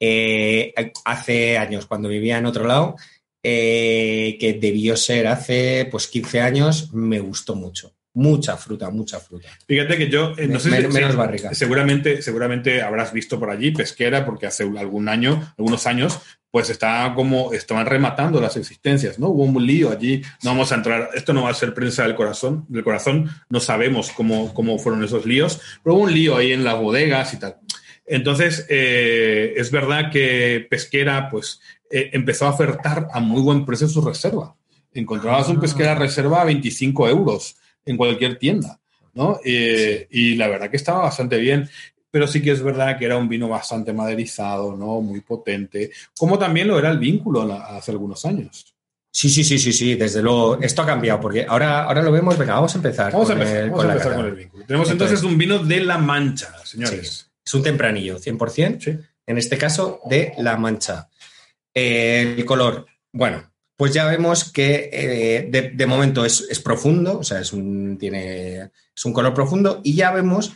eh, 0.00 0.72
hace 1.04 1.58
años, 1.58 1.86
cuando 1.86 2.08
vivía 2.08 2.38
en 2.38 2.46
otro 2.46 2.66
lado, 2.66 2.96
eh, 3.42 4.36
que 4.40 4.54
debió 4.54 4.96
ser 4.96 5.26
hace 5.26 5.88
pues 5.90 6.06
15 6.06 6.40
años, 6.40 6.92
me 6.92 7.18
gustó 7.18 7.54
mucho. 7.56 7.92
Mucha 8.18 8.56
fruta, 8.56 8.90
mucha 8.90 9.20
fruta. 9.20 9.48
Fíjate 9.66 9.96
que 9.96 10.08
yo, 10.10 10.32
eh, 10.36 10.48
no 10.48 10.58
sé 10.58 10.70
Men- 10.70 10.90
si, 10.90 10.98
menos 10.98 11.14
barrica. 11.14 11.54
seguramente, 11.54 12.20
seguramente 12.20 12.82
habrás 12.82 13.12
visto 13.12 13.38
por 13.38 13.48
allí 13.48 13.70
pesquera, 13.70 14.26
porque 14.26 14.46
hace 14.46 14.64
algún 14.64 15.08
año, 15.08 15.52
algunos 15.56 15.86
años, 15.86 16.18
pues 16.50 16.68
está 16.68 17.12
como, 17.14 17.52
estaban 17.52 17.86
rematando 17.86 18.40
las 18.40 18.56
existencias, 18.56 19.20
¿no? 19.20 19.28
Hubo 19.28 19.44
un 19.44 19.64
lío 19.64 19.92
allí, 19.92 20.22
no 20.42 20.50
vamos 20.50 20.72
a 20.72 20.74
entrar, 20.74 21.10
esto 21.14 21.32
no 21.32 21.42
va 21.44 21.50
a 21.50 21.54
ser 21.54 21.74
prensa 21.74 22.02
del 22.02 22.16
corazón, 22.16 22.64
del 22.68 22.82
corazón, 22.82 23.30
no 23.50 23.60
sabemos 23.60 24.10
cómo, 24.10 24.52
cómo 24.52 24.78
fueron 24.80 25.04
esos 25.04 25.24
líos, 25.24 25.60
pero 25.84 25.94
hubo 25.94 26.02
un 26.04 26.12
lío 26.12 26.36
ahí 26.36 26.50
en 26.52 26.64
las 26.64 26.76
bodegas 26.76 27.32
y 27.34 27.36
tal. 27.38 27.58
Entonces, 28.04 28.66
eh, 28.68 29.54
es 29.56 29.70
verdad 29.70 30.10
que 30.10 30.66
Pesquera, 30.68 31.28
pues, 31.30 31.60
eh, 31.90 32.10
empezó 32.14 32.46
a 32.46 32.50
ofertar 32.50 33.06
a 33.12 33.20
muy 33.20 33.42
buen 33.42 33.64
precio 33.64 33.86
su 33.86 34.00
reserva. 34.00 34.56
Encontrabas 34.92 35.48
un 35.48 35.58
Ah. 35.58 35.60
Pesquera 35.60 35.94
reserva 35.94 36.40
a 36.40 36.44
25 36.46 37.08
euros 37.08 37.56
en 37.88 37.96
cualquier 37.96 38.38
tienda, 38.38 38.80
¿no? 39.14 39.40
Eh, 39.44 40.06
Y 40.10 40.34
la 40.36 40.48
verdad 40.48 40.70
que 40.70 40.76
estaba 40.76 41.02
bastante 41.02 41.36
bien. 41.38 41.68
Pero 42.10 42.26
sí 42.26 42.40
que 42.40 42.52
es 42.52 42.62
verdad 42.62 42.98
que 42.98 43.04
era 43.04 43.18
un 43.18 43.28
vino 43.28 43.48
bastante 43.48 43.92
maderizado, 43.92 44.74
¿no? 44.74 45.02
Muy 45.02 45.20
potente, 45.20 45.90
como 46.18 46.38
también 46.38 46.66
lo 46.68 46.78
era 46.78 46.88
el 46.90 46.98
vínculo 46.98 47.42
hace 47.52 47.90
algunos 47.90 48.24
años. 48.24 48.74
Sí, 49.10 49.28
sí, 49.28 49.44
sí, 49.44 49.58
sí, 49.58 49.72
sí, 49.74 49.94
desde 49.94 50.22
luego. 50.22 50.58
Esto 50.60 50.80
ha 50.82 50.86
cambiado 50.86 51.20
porque 51.20 51.44
ahora, 51.46 51.84
ahora 51.84 52.00
lo 52.02 52.10
vemos. 52.10 52.38
Venga, 52.38 52.54
vamos 52.54 52.72
a 52.74 52.78
empezar. 52.78 53.12
Vamos 53.12 53.28
a 53.28 53.32
empezar, 53.34 53.56
el- 53.56 53.70
vamos 53.70 53.82
con 53.82 53.90
a 53.90 53.92
empezar 53.94 54.14
con 54.16 54.26
el 54.26 54.34
vínculo. 54.34 54.64
Tenemos 54.64 54.90
Entonces- 54.90 55.18
entonces 55.18 55.30
un 55.32 55.38
vino 55.38 55.58
de 55.58 55.80
La 55.80 55.98
Mancha, 55.98 56.50
Sí, 56.64 56.70
señores. 56.78 57.30
es 57.44 57.54
un 57.54 57.62
tempranillo, 57.62 58.18
100%. 58.18 58.80
Sí. 58.80 58.98
En 59.26 59.36
este 59.36 59.58
caso, 59.58 60.00
de 60.08 60.32
La 60.38 60.56
Mancha. 60.56 61.10
Eh, 61.74 62.36
el 62.38 62.44
color, 62.46 62.86
bueno, 63.12 63.50
pues 63.78 63.94
ya 63.94 64.06
vemos 64.06 64.50
que 64.52 64.90
eh, 64.92 65.46
de, 65.48 65.70
de 65.70 65.86
momento 65.86 66.24
es, 66.24 66.44
es 66.50 66.58
profundo, 66.58 67.20
o 67.20 67.22
sea, 67.22 67.38
es 67.38 67.52
un, 67.52 67.96
tiene, 67.96 68.70
es 68.94 69.04
un 69.04 69.12
color 69.12 69.32
profundo 69.32 69.80
y 69.84 69.94
ya 69.94 70.10
vemos 70.10 70.52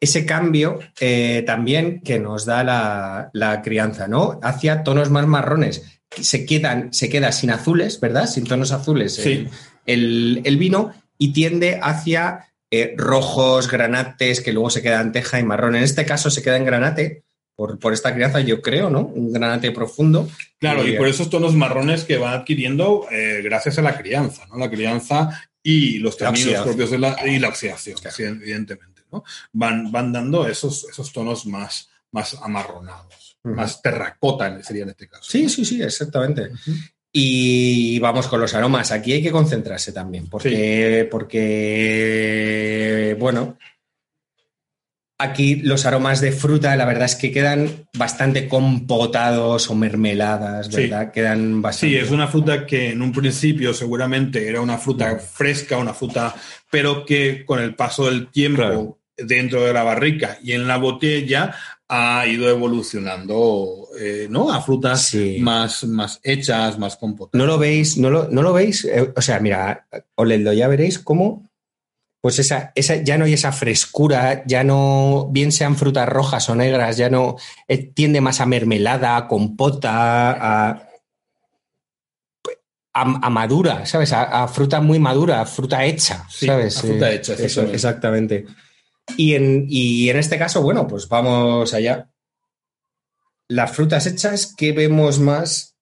ese 0.00 0.24
cambio 0.24 0.78
eh, 1.00 1.42
también 1.44 2.02
que 2.02 2.20
nos 2.20 2.44
da 2.46 2.62
la, 2.62 3.30
la 3.32 3.62
crianza, 3.62 4.06
¿no? 4.06 4.38
Hacia 4.44 4.84
tonos 4.84 5.10
más 5.10 5.26
marrones. 5.26 6.00
Se, 6.20 6.46
quedan, 6.46 6.92
se 6.92 7.08
queda 7.08 7.32
sin 7.32 7.50
azules, 7.50 7.98
¿verdad? 7.98 8.26
Sin 8.28 8.44
tonos 8.44 8.70
azules 8.70 9.14
Sí. 9.14 9.48
el, 9.84 10.40
el 10.44 10.56
vino 10.56 10.94
y 11.18 11.32
tiende 11.32 11.80
hacia 11.82 12.52
eh, 12.70 12.94
rojos, 12.96 13.68
granates, 13.68 14.40
que 14.40 14.52
luego 14.52 14.70
se 14.70 14.82
queda 14.82 15.00
en 15.00 15.10
teja 15.10 15.40
y 15.40 15.44
marrón. 15.44 15.74
En 15.74 15.82
este 15.82 16.06
caso 16.06 16.30
se 16.30 16.42
queda 16.44 16.58
en 16.58 16.64
granate, 16.64 17.24
por, 17.56 17.78
por 17.78 17.92
esta 17.92 18.14
crianza, 18.14 18.40
yo 18.40 18.60
creo, 18.62 18.90
¿no? 18.90 19.00
Un 19.06 19.32
granate 19.32 19.72
profundo. 19.72 20.28
Claro, 20.60 20.86
y 20.86 20.92
Eh, 20.92 20.96
por 20.98 21.08
esos 21.08 21.30
tonos 21.30 21.54
marrones 21.54 22.04
que 22.04 22.18
va 22.18 22.32
adquiriendo 22.34 23.06
eh, 23.10 23.40
gracias 23.42 23.78
a 23.78 23.82
la 23.82 23.96
crianza, 23.96 24.46
¿no? 24.46 24.58
La 24.58 24.70
crianza 24.70 25.48
y 25.62 25.98
los 25.98 26.20
oxidación. 26.20 26.64
propios 26.64 26.90
de 26.90 26.98
la, 26.98 27.16
y 27.26 27.38
la 27.38 27.48
oxidación, 27.48 27.96
sí, 28.10 28.22
evidentemente, 28.22 29.02
¿no? 29.10 29.24
Van, 29.52 29.90
van 29.90 30.12
dando 30.12 30.46
esos, 30.46 30.86
esos 30.88 31.12
tonos 31.12 31.46
más, 31.46 31.88
más 32.12 32.36
amarronados, 32.42 33.38
más 33.42 33.80
terracota 33.82 34.62
sería 34.62 34.84
en 34.84 34.90
este 34.90 35.08
caso. 35.08 35.24
Sí, 35.24 35.48
sí, 35.48 35.64
sí, 35.64 35.82
exactamente. 35.82 36.50
Y 37.12 37.98
vamos 38.00 38.28
con 38.28 38.40
los 38.40 38.54
aromas. 38.54 38.92
Aquí 38.92 39.12
hay 39.12 39.22
que 39.22 39.32
concentrarse 39.32 39.92
también, 39.92 40.28
porque, 40.28 41.08
porque 41.10 43.16
bueno, 43.18 43.56
aquí 45.18 45.56
los 45.56 45.86
aromas 45.86 46.20
de 46.20 46.32
fruta, 46.32 46.76
la 46.76 46.84
verdad 46.84 47.04
es 47.06 47.14
que 47.16 47.32
quedan 47.32 47.86
bastante 47.96 48.48
compotados 48.48 49.70
o 49.70 49.74
mermeladas, 49.74 50.66
Sí. 50.66 50.82
¿verdad? 50.82 51.10
Quedan 51.12 51.62
bastante. 51.62 51.96
Sí, 51.96 52.02
es 52.04 52.10
una 52.10 52.28
fruta 52.28 52.66
que 52.66 52.90
en 52.90 53.02
un 53.02 53.12
principio 53.12 53.72
seguramente 53.72 54.48
era 54.48 54.60
una 54.60 54.78
fruta 54.78 55.16
fresca, 55.18 55.78
una 55.78 55.94
fruta, 55.94 56.34
pero 56.70 57.04
que 57.04 57.44
con 57.46 57.60
el 57.60 57.74
paso 57.74 58.06
del 58.06 58.28
tiempo 58.30 58.56
Claro. 58.62 58.98
dentro 59.16 59.64
de 59.64 59.72
la 59.72 59.82
barrica 59.82 60.38
y 60.42 60.52
en 60.52 60.68
la 60.68 60.76
botella 60.76 61.54
ha 61.88 62.26
ido 62.26 62.50
evolucionando, 62.50 63.88
eh, 63.98 64.26
¿no? 64.28 64.52
A 64.52 64.60
frutas 64.60 65.02
Sí. 65.06 65.38
más, 65.40 65.84
más 65.84 66.20
hechas, 66.24 66.78
más 66.78 66.96
compotadas. 66.96 67.38
¿No 67.38 67.46
lo 67.46 67.58
veis? 67.58 67.96
¿No 67.96 68.10
lo, 68.10 68.28
no 68.28 68.42
lo 68.42 68.52
veis? 68.52 68.84
Eh, 68.84 69.12
o 69.16 69.20
sea, 69.22 69.38
mira, 69.40 69.86
oledlo, 70.16 70.52
ya 70.52 70.68
veréis 70.68 70.98
cómo. 70.98 71.48
Pues 72.20 72.38
esa, 72.40 72.72
esa, 72.74 72.96
ya 72.96 73.18
no 73.18 73.24
hay 73.26 73.34
esa 73.34 73.52
frescura, 73.52 74.42
ya 74.46 74.64
no, 74.64 75.28
bien 75.30 75.52
sean 75.52 75.76
frutas 75.76 76.08
rojas 76.08 76.48
o 76.48 76.54
negras, 76.56 76.96
ya 76.96 77.08
no 77.08 77.36
eh, 77.68 77.78
tiende 77.78 78.20
más 78.20 78.40
a 78.40 78.46
mermelada, 78.46 79.16
a 79.16 79.28
compota, 79.28 80.30
a, 80.32 80.70
a, 82.94 83.02
a 83.26 83.30
madura, 83.30 83.86
¿sabes? 83.86 84.12
A, 84.12 84.42
a 84.44 84.48
fruta 84.48 84.80
muy 84.80 84.98
madura, 84.98 85.40
a 85.40 85.46
fruta 85.46 85.84
hecha, 85.84 86.26
Sí, 86.28 86.46
¿sabes? 86.46 86.78
a 86.78 86.80
fruta 86.80 87.10
Eh, 87.12 87.16
hecha, 87.16 87.34
eso, 87.34 87.44
exactamente. 87.44 87.74
exactamente. 88.36 88.46
Y 89.16 89.34
en, 89.34 89.66
y 89.68 90.08
en 90.10 90.16
este 90.16 90.36
caso, 90.38 90.62
bueno, 90.62 90.88
pues 90.88 91.08
vamos 91.08 91.72
allá. 91.74 92.10
Las 93.48 93.70
frutas 93.70 94.04
hechas, 94.06 94.52
¿qué 94.56 94.72
vemos 94.72 95.20
más? 95.20 95.75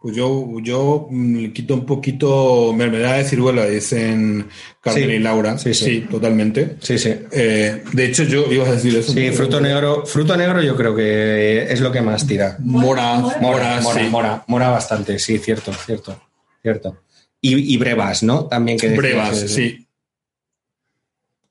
Pues 0.00 0.14
yo, 0.14 0.46
yo 0.62 1.08
mm, 1.10 1.36
le 1.38 1.52
quito 1.52 1.74
un 1.74 1.84
poquito 1.84 2.72
mermelada 2.72 3.16
de 3.16 3.24
ciruela, 3.24 3.66
dicen 3.66 4.46
Carmen 4.80 5.08
Sí. 5.08 5.10
y 5.10 5.18
Laura. 5.18 5.58
Sí, 5.58 5.74
sí. 5.74 6.06
totalmente. 6.08 6.76
Sí, 6.80 6.98
sí. 6.98 7.14
Eh, 7.32 7.82
de 7.92 8.04
hecho, 8.06 8.22
yo 8.22 8.46
iba 8.52 8.66
a 8.66 8.72
decir 8.72 8.96
eso. 8.96 9.12
Sí, 9.12 9.30
fruto 9.32 9.60
negro, 9.60 10.06
fruto 10.06 10.36
negro 10.36 10.62
yo 10.62 10.76
creo 10.76 10.94
que 10.94 11.64
es 11.72 11.80
lo 11.80 11.90
que 11.90 12.00
más 12.00 12.26
tira. 12.26 12.56
Mora, 12.60 13.16
mora, 13.18 13.38
Mora, 13.40 13.80
mora, 13.80 14.00
sí. 14.04 14.08
mora, 14.10 14.44
mora 14.46 14.68
bastante, 14.70 15.18
sí, 15.18 15.38
cierto, 15.38 15.72
cierto, 15.72 16.20
cierto. 16.62 16.98
Y, 17.40 17.74
y 17.74 17.76
brevas, 17.76 18.22
¿no? 18.22 18.46
También 18.46 18.78
que 18.78 18.88
decías, 18.90 19.02
Brevas, 19.02 19.38
sí. 19.50 19.84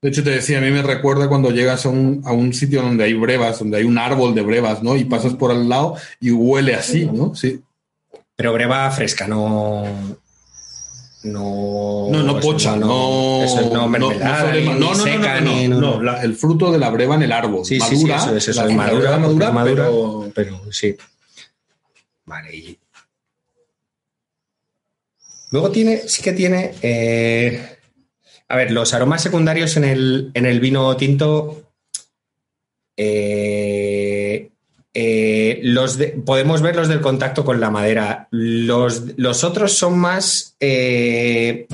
De 0.01 0.09
hecho, 0.09 0.23
te 0.23 0.29
decía, 0.29 0.59
a 0.59 0.61
mí 0.61 0.69
me 0.69 0.83
recuerda 0.83 1.27
cuando 1.27 1.49
llegas 1.51 1.85
a 1.85 1.89
un, 1.89 2.21
a 2.23 2.31
un 2.31 2.53
sitio 2.53 2.81
donde 2.81 3.03
hay 3.03 3.13
brevas, 3.13 3.59
donde 3.59 3.77
hay 3.77 3.83
un 3.83 3.97
árbol 3.97 4.35
de 4.35 4.41
brevas, 4.41 4.83
¿no? 4.83 4.95
Y 4.95 5.05
pasas 5.05 5.33
por 5.33 5.51
al 5.51 5.67
lado 5.67 5.95
y 6.21 6.31
huele 6.31 6.75
así, 6.75 7.05
¿no? 7.11 7.33
Sí. 7.35 7.61
Pero 8.37 8.53
breva 8.53 8.89
fresca, 8.91 9.27
no. 9.27 9.83
No. 11.23 12.07
No, 12.11 12.23
no 12.23 12.39
pocha, 12.39 12.75
no. 12.77 13.43
Eso 13.43 13.59
es 13.61 13.71
no 13.71 13.87
mermelada, 13.89 14.53
no, 14.53 14.73
no, 14.75 14.93
no, 14.93 14.95
seca, 14.95 15.41
no, 15.41 15.49
no, 15.51 15.55
ni. 15.57 15.67
no, 15.67 15.81
no, 15.81 16.01
la- 16.03 16.21
el 16.21 16.35
fruto 16.35 16.71
de 16.71 16.77
la 16.77 16.89
breva 16.91 17.15
en 17.15 17.23
el 17.23 17.31
árbol. 17.31 17.65
Sí, 17.65 17.79
sí, 17.81 17.97
sí, 17.97 18.05
madura, 18.05 18.15
eso 18.17 18.35
es, 18.37 18.47
eso 18.49 18.61
la- 18.63 18.69
es 18.69 18.75
madura, 18.75 19.17
madura, 19.17 19.51
madura, 19.51 19.83
pero 19.85 20.31
pero 20.33 20.71
sí. 20.71 20.95
Vale. 22.25 22.55
y- 22.55 22.79
Luego 25.51 25.71
tiene, 25.71 26.07
sí 26.07 26.21
que 26.21 26.33
tiene. 26.33 26.73
eh, 26.83 27.77
a 28.49 28.55
ver, 28.55 28.71
los 28.71 28.93
aromas 28.93 29.23
secundarios 29.23 29.75
en 29.77 29.83
el, 29.83 30.31
en 30.35 30.45
el 30.45 30.59
vino 30.59 30.95
tinto. 30.95 31.63
eh, 32.95 34.49
eh, 34.93 35.26
los 35.73 35.97
de- 35.97 36.07
podemos 36.25 36.61
ver 36.61 36.75
los 36.75 36.87
del 36.87 37.01
contacto 37.01 37.43
con 37.43 37.59
la 37.59 37.69
madera. 37.69 38.27
Los, 38.31 39.17
los 39.17 39.43
otros 39.43 39.73
son 39.73 39.97
más. 39.99 40.55
eh, 40.59 41.67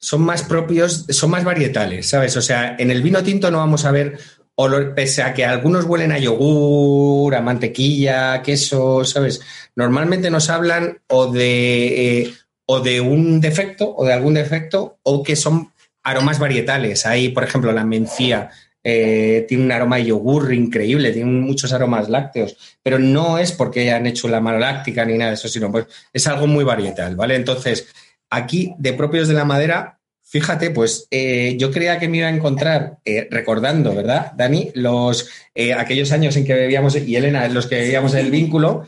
son 0.00 0.22
más 0.22 0.42
propios, 0.44 1.06
son 1.08 1.30
más 1.30 1.42
varietales, 1.42 2.08
¿sabes? 2.08 2.36
O 2.36 2.40
sea, 2.42 2.76
en 2.78 2.90
el 2.92 3.02
vino 3.02 3.22
tinto 3.24 3.50
no 3.50 3.58
vamos 3.58 3.84
a 3.84 3.90
ver 3.90 4.16
olor, 4.54 4.94
pese 4.94 5.22
a 5.22 5.34
que 5.34 5.44
algunos 5.44 5.84
huelen 5.86 6.12
a 6.12 6.18
yogur, 6.18 7.34
a 7.34 7.40
mantequilla, 7.40 8.40
queso, 8.42 9.04
¿sabes? 9.04 9.40
Normalmente 9.74 10.30
nos 10.30 10.50
hablan 10.50 10.98
o 11.08 11.32
de, 11.32 12.20
eh, 12.22 12.34
o 12.66 12.78
de 12.80 13.00
un 13.00 13.40
defecto 13.40 13.92
o 13.96 14.04
de 14.04 14.12
algún 14.12 14.34
defecto 14.34 14.98
o 15.02 15.22
que 15.24 15.34
son 15.34 15.72
aromas 16.04 16.38
varietales. 16.38 17.04
Ahí, 17.04 17.30
por 17.30 17.42
ejemplo, 17.42 17.72
la 17.72 17.84
mencía 17.84 18.50
eh, 18.82 19.44
tiene 19.48 19.64
un 19.64 19.72
aroma 19.72 19.96
de 19.96 20.06
yogur 20.06 20.52
increíble, 20.54 21.12
tiene 21.12 21.30
muchos 21.30 21.72
aromas 21.72 22.08
lácteos, 22.08 22.56
pero 22.82 22.98
no 22.98 23.38
es 23.38 23.52
porque 23.52 23.80
hayan 23.80 24.06
hecho 24.06 24.28
la 24.28 24.40
maloláctica 24.40 25.04
ni 25.04 25.18
nada 25.18 25.32
de 25.32 25.34
eso, 25.34 25.48
sino 25.48 25.70
pues 25.70 25.86
es 26.12 26.26
algo 26.26 26.46
muy 26.46 26.64
varietal, 26.64 27.16
¿vale? 27.16 27.34
Entonces, 27.34 27.88
aquí 28.30 28.74
de 28.78 28.92
propios 28.92 29.28
de 29.28 29.34
la 29.34 29.44
madera, 29.44 29.98
fíjate, 30.22 30.70
pues 30.70 31.06
eh, 31.10 31.56
yo 31.58 31.70
creía 31.70 31.98
que 31.98 32.08
me 32.08 32.18
iba 32.18 32.28
a 32.28 32.34
encontrar, 32.34 32.98
eh, 33.04 33.28
recordando, 33.30 33.94
¿verdad, 33.94 34.32
Dani? 34.36 34.70
Los, 34.74 35.28
aquellos 35.76 36.12
años 36.12 36.36
en 36.36 36.44
que 36.44 36.54
bebíamos, 36.54 36.96
y 36.96 37.16
Elena, 37.16 37.46
en 37.46 37.54
los 37.54 37.66
que 37.66 37.76
bebíamos 37.76 38.14
el 38.14 38.30
vínculo, 38.30 38.86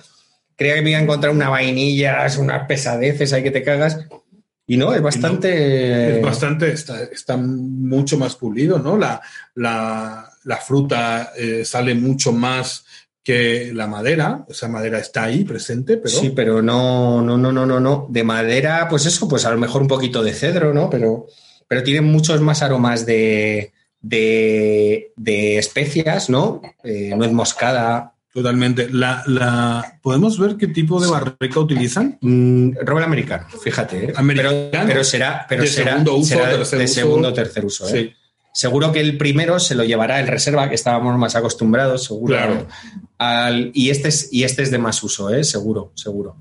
creía 0.60 0.74
que 0.74 0.82
me 0.82 0.90
iba 0.90 0.98
a 0.98 1.02
encontrar 1.02 1.32
una 1.32 1.48
vainilla, 1.48 2.26
unas 2.38 2.66
pesadeces 2.66 3.32
ahí 3.32 3.42
que 3.42 3.50
te 3.50 3.62
cagas. 3.62 3.98
Y 4.70 4.76
no, 4.76 4.94
es 4.94 5.02
bastante. 5.02 6.18
es 6.18 6.22
bastante, 6.22 6.70
está, 6.70 7.02
está 7.02 7.36
mucho 7.36 8.16
más 8.16 8.36
pulido, 8.36 8.78
¿no? 8.78 8.96
La, 8.96 9.20
la, 9.56 10.30
la 10.44 10.56
fruta 10.58 11.32
eh, 11.36 11.64
sale 11.64 11.96
mucho 11.96 12.30
más 12.30 12.84
que 13.20 13.72
la 13.74 13.88
madera, 13.88 14.46
esa 14.48 14.68
madera 14.68 15.00
está 15.00 15.24
ahí 15.24 15.42
presente, 15.42 15.96
pero 15.96 16.10
Sí, 16.16 16.30
pero 16.30 16.62
no, 16.62 17.20
no, 17.20 17.36
no, 17.36 17.50
no, 17.50 17.66
no, 17.66 17.80
no. 17.80 18.06
De 18.10 18.22
madera, 18.22 18.86
pues 18.88 19.06
eso, 19.06 19.28
pues 19.28 19.44
a 19.44 19.50
lo 19.50 19.58
mejor 19.58 19.82
un 19.82 19.88
poquito 19.88 20.22
de 20.22 20.34
cedro, 20.34 20.72
¿no? 20.72 20.88
Pero, 20.88 21.26
pero 21.66 21.82
tiene 21.82 22.02
muchos 22.02 22.40
más 22.40 22.62
aromas 22.62 23.04
de, 23.04 23.72
de, 24.00 25.12
de 25.16 25.58
especias, 25.58 26.30
¿no? 26.30 26.62
Eh, 26.84 27.12
nuez 27.16 27.32
moscada. 27.32 28.14
Totalmente. 28.32 28.88
La, 28.90 29.22
la, 29.26 29.98
¿Podemos 30.02 30.38
ver 30.38 30.56
qué 30.56 30.66
tipo 30.68 31.00
de 31.00 31.08
barrica 31.08 31.60
utilizan? 31.60 32.18
Mm, 32.20 32.72
roble 32.82 33.04
americano, 33.04 33.46
fíjate. 33.62 34.06
¿eh? 34.06 34.12
Americano. 34.16 34.68
Pero, 34.70 34.86
pero 34.86 35.04
será, 35.04 35.46
pero 35.48 35.62
De 35.62 35.68
será, 35.68 35.90
segundo 35.92 36.16
uso, 36.16 36.28
será 36.34 36.50
tercer 36.50 36.78
de 36.78 36.84
uso. 36.84 36.94
segundo 36.94 37.28
o 37.28 37.32
tercer 37.32 37.64
uso. 37.64 37.88
¿eh? 37.88 37.90
Sí. 37.90 38.12
Seguro 38.52 38.90
que 38.90 39.00
el 39.00 39.16
primero 39.16 39.60
se 39.60 39.74
lo 39.76 39.84
llevará 39.84 40.18
el 40.20 40.26
reserva, 40.26 40.68
que 40.68 40.74
estábamos 40.74 41.16
más 41.18 41.36
acostumbrados, 41.36 42.04
seguro. 42.04 42.34
Claro. 42.36 42.66
Al- 43.18 43.70
y, 43.74 43.90
este 43.90 44.08
es, 44.08 44.28
y 44.32 44.42
este 44.44 44.62
es 44.62 44.70
de 44.70 44.78
más 44.78 45.02
uso, 45.02 45.30
¿eh? 45.32 45.44
seguro, 45.44 45.92
seguro. 45.94 46.36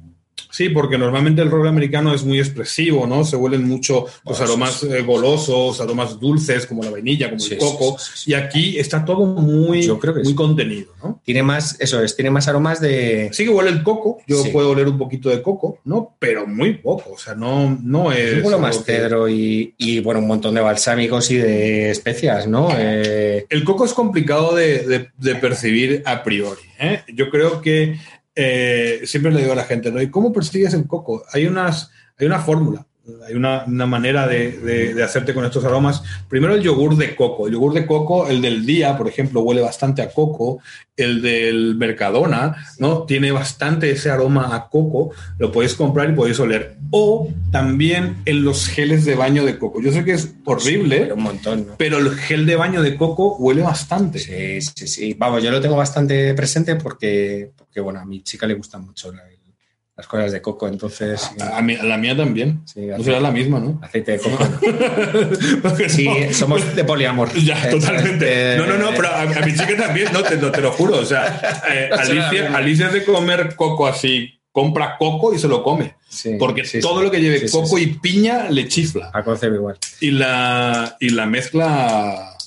Sí, 0.52 0.70
porque 0.70 0.98
normalmente 0.98 1.42
el 1.42 1.52
roble 1.52 1.70
americano 1.70 2.14
es 2.14 2.24
muy 2.24 2.40
expresivo, 2.40 3.06
¿no? 3.06 3.24
Se 3.24 3.36
huelen 3.36 3.68
mucho 3.68 4.06
los 4.26 4.42
aromas 4.42 4.82
eh, 4.84 5.02
golosos, 5.04 5.80
aromas 5.80 6.20
dulces, 6.20 6.66
como 6.66 6.84
la 6.84 6.90
vainilla, 6.90 7.28
como 7.30 7.40
Sí, 7.40 7.54
el 7.54 7.60
coco. 7.60 7.98
sí, 8.00 8.12
sí, 8.14 8.18
sí. 8.24 8.32
Y 8.32 8.34
aquí 8.34 8.80
está 8.80 9.06
todo 9.06 9.26
muy, 9.26 9.84
Yo 9.84 10.00
creo 10.00 10.14
que 10.16 10.22
muy 10.24 10.34
contenido, 10.36 10.94
¿no? 11.04 11.22
Tiene 11.24 11.44
más, 11.44 11.76
eso 11.80 12.02
es, 12.04 12.16
tiene 12.16 12.32
más 12.32 12.48
aromas 12.48 12.82
de. 12.82 13.30
Sí 13.32 13.44
que 13.44 13.50
huele 13.52 13.70
el 13.70 13.84
coco, 13.84 14.18
yo 14.28 14.44
puedo 14.52 14.72
oler 14.72 14.88
un 14.88 14.98
poquito 14.98 15.30
de 15.30 15.42
coco, 15.42 15.80
¿no? 15.86 16.16
Pero 16.20 16.48
muy 16.48 16.74
poco, 16.76 17.12
o 17.14 17.18
sea, 17.18 17.36
no, 17.36 17.78
no 17.84 18.12
es... 18.12 18.38
Un 18.38 18.44
poco 18.44 18.60
más 18.60 18.80
que- 18.80 18.92
cedro 18.94 19.30
y, 19.30 19.76
y, 19.78 20.00
bueno, 20.00 20.20
un 20.20 20.28
montón 20.28 20.56
de 20.56 20.62
balsámicos 20.62 21.30
y 21.32 21.38
de 21.38 21.92
especias, 21.92 22.48
¿no? 22.48 22.70
Eh, 22.76 23.46
El 23.50 23.64
coco 23.64 23.86
es 23.86 23.94
complicado 23.94 24.56
de, 24.56 24.80
de- 24.88 25.10
de 25.18 25.36
percibir 25.36 26.02
a 26.06 26.24
priori. 26.24 26.62
¿eh? 26.80 27.02
Yo 27.14 27.30
creo 27.30 27.62
que 27.62 27.98
eh, 28.42 29.02
siempre 29.04 29.34
le 29.34 29.42
digo 29.42 29.52
a 29.52 29.56
la 29.58 29.66
gente, 29.66 29.92
¿no? 29.92 30.02
¿Y 30.02 30.10
cómo 30.10 30.32
persigues 30.32 30.74
el 30.74 30.88
coco? 30.88 31.26
Hay, 31.34 31.46
unas, 31.46 31.92
hay 32.18 32.26
una 32.26 32.40
fórmula. 32.40 32.88
Hay 33.28 33.36
una, 33.36 33.64
una 33.66 33.86
manera 33.86 34.28
de, 34.28 34.52
de- 34.60 34.94
de 34.94 35.04
hacerte 35.04 35.34
con 35.34 35.46
estos 35.46 35.64
aromas. 35.66 36.02
Primero 36.28 36.56
el 36.56 36.62
yogur 36.62 36.96
de 36.98 37.16
coco. 37.16 37.48
El 37.48 37.54
yogur 37.54 37.74
de 37.74 37.86
coco, 37.86 38.28
el 38.28 38.42
del 38.42 38.66
día, 38.66 38.98
por 38.98 39.08
ejemplo, 39.08 39.42
huele 39.42 39.62
bastante 39.62 40.02
a 40.02 40.10
coco. 40.12 40.60
El 40.98 41.22
del 41.22 41.76
Mercadona, 41.76 42.56
¿no? 42.78 43.04
Tiene 43.04 43.32
bastante 43.32 43.90
ese 43.92 44.10
aroma 44.12 44.54
a 44.56 44.68
coco. 44.70 45.12
Lo 45.38 45.52
podéis 45.52 45.74
comprar 45.76 46.10
y 46.10 46.14
podéis 46.14 46.40
oler. 46.40 46.76
O 46.92 47.30
también 47.52 48.18
en 48.26 48.44
los 48.44 48.68
geles 48.68 49.06
de 49.06 49.16
baño 49.16 49.46
de 49.46 49.58
coco. 49.58 49.82
Yo 49.82 49.92
sé 49.92 50.04
que 50.04 50.12
es 50.14 50.34
horrible, 50.46 51.02
Pero 51.02 51.16
un 51.16 51.24
montón, 51.24 51.68
¿no? 51.68 51.76
pero 51.78 51.98
el 52.00 52.16
gel 52.16 52.46
de 52.46 52.56
baño 52.56 52.82
de 52.82 52.98
coco 52.98 53.38
huele 53.38 53.62
bastante. 53.62 54.20
Sí, 54.20 54.62
sí, 54.76 54.88
sí. 54.88 55.16
Vamos, 55.18 55.42
yo 55.44 55.52
lo 55.52 55.62
tengo 55.62 55.76
bastante 55.78 56.34
presente 56.34 56.76
porque, 56.76 57.52
porque 57.56 57.80
bueno, 57.80 58.00
a 58.00 58.06
mi 58.06 58.22
chica 58.22 58.46
le 58.46 58.56
gustan 58.56 58.86
mucho 58.86 59.12
la- 59.14 59.24
las 60.00 60.08
cosas 60.08 60.32
de 60.32 60.42
coco, 60.42 60.66
entonces... 60.70 61.30
A, 61.54 61.62
mí- 61.62 61.76
la 61.76 61.98
mía 61.98 62.16
también. 62.16 62.62
Sí, 62.66 62.86
no 62.86 63.04
será 63.04 63.20
la 63.20 63.32
misma, 63.32 63.60
¿no? 63.60 63.82
aceite 63.84 64.14
de 64.14 64.20
coco. 64.20 64.38
Porque 65.62 65.90
Sí, 65.90 66.08
no. 66.08 66.34
somos 66.34 66.74
de 66.74 66.84
poliamor. 66.86 67.34
Ya, 67.34 67.70
totalmente. 67.70 68.56
No, 68.58 68.66
no, 68.66 68.78
no, 68.78 68.92
pero 68.96 69.10
a, 69.10 69.24
a 69.24 69.46
mi 69.46 69.52
chica 69.52 69.76
también, 69.76 70.08
no 70.14 70.24
te, 70.24 70.38
no, 70.38 70.52
te 70.52 70.62
lo 70.62 70.72
juro. 70.72 71.00
O 71.00 71.06
sea, 71.06 71.42
eh, 71.70 71.90
No 71.92 71.98
Alicia. 71.98 72.56
Alicia 72.56 72.88
de 72.88 73.04
comer 73.04 73.56
coco 73.58 73.88
así, 73.88 74.40
compra 74.54 74.96
coco 74.98 75.34
y 75.34 75.38
se 75.40 75.50
lo 75.50 75.62
come. 75.64 75.96
sí, 76.08 76.38
Porque 76.40 76.64
sí, 76.64 76.80
todo 76.80 77.04
lo 77.04 77.12
que 77.12 77.20
lleve 77.20 77.50
coco 77.52 77.78
y 77.78 77.88
piña 77.88 78.50
le 78.50 78.70
chifla. 78.70 79.12
A 79.14 79.22
concebir 79.24 79.56
igual. 79.58 79.78
Y 80.00 80.12
la, 80.12 80.96
y 81.02 81.10
la 81.10 81.26
mezcla, 81.26 82.38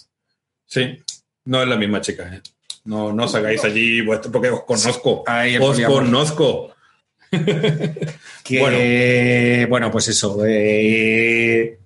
sí, 0.67 0.97
no 1.45 1.61
es 1.63 1.69
la 1.69 1.77
misma 1.77 2.01
chica. 2.01 2.31
¿eh? 2.33 2.41
No, 2.85 3.13
no 3.13 3.25
os 3.25 3.35
hagáis 3.35 3.63
allí, 3.63 4.01
vuestro- 4.01 4.33
porque 4.33 4.49
os 4.49 4.65
conozco. 4.65 5.21
Os 5.21 5.59
poliamor. 5.59 6.03
conozco. 6.05 6.69
Que, 8.45 9.67
bueno. 9.69 9.91
pues 9.91 10.09
eso. 10.09 10.45
eh, 10.47 11.79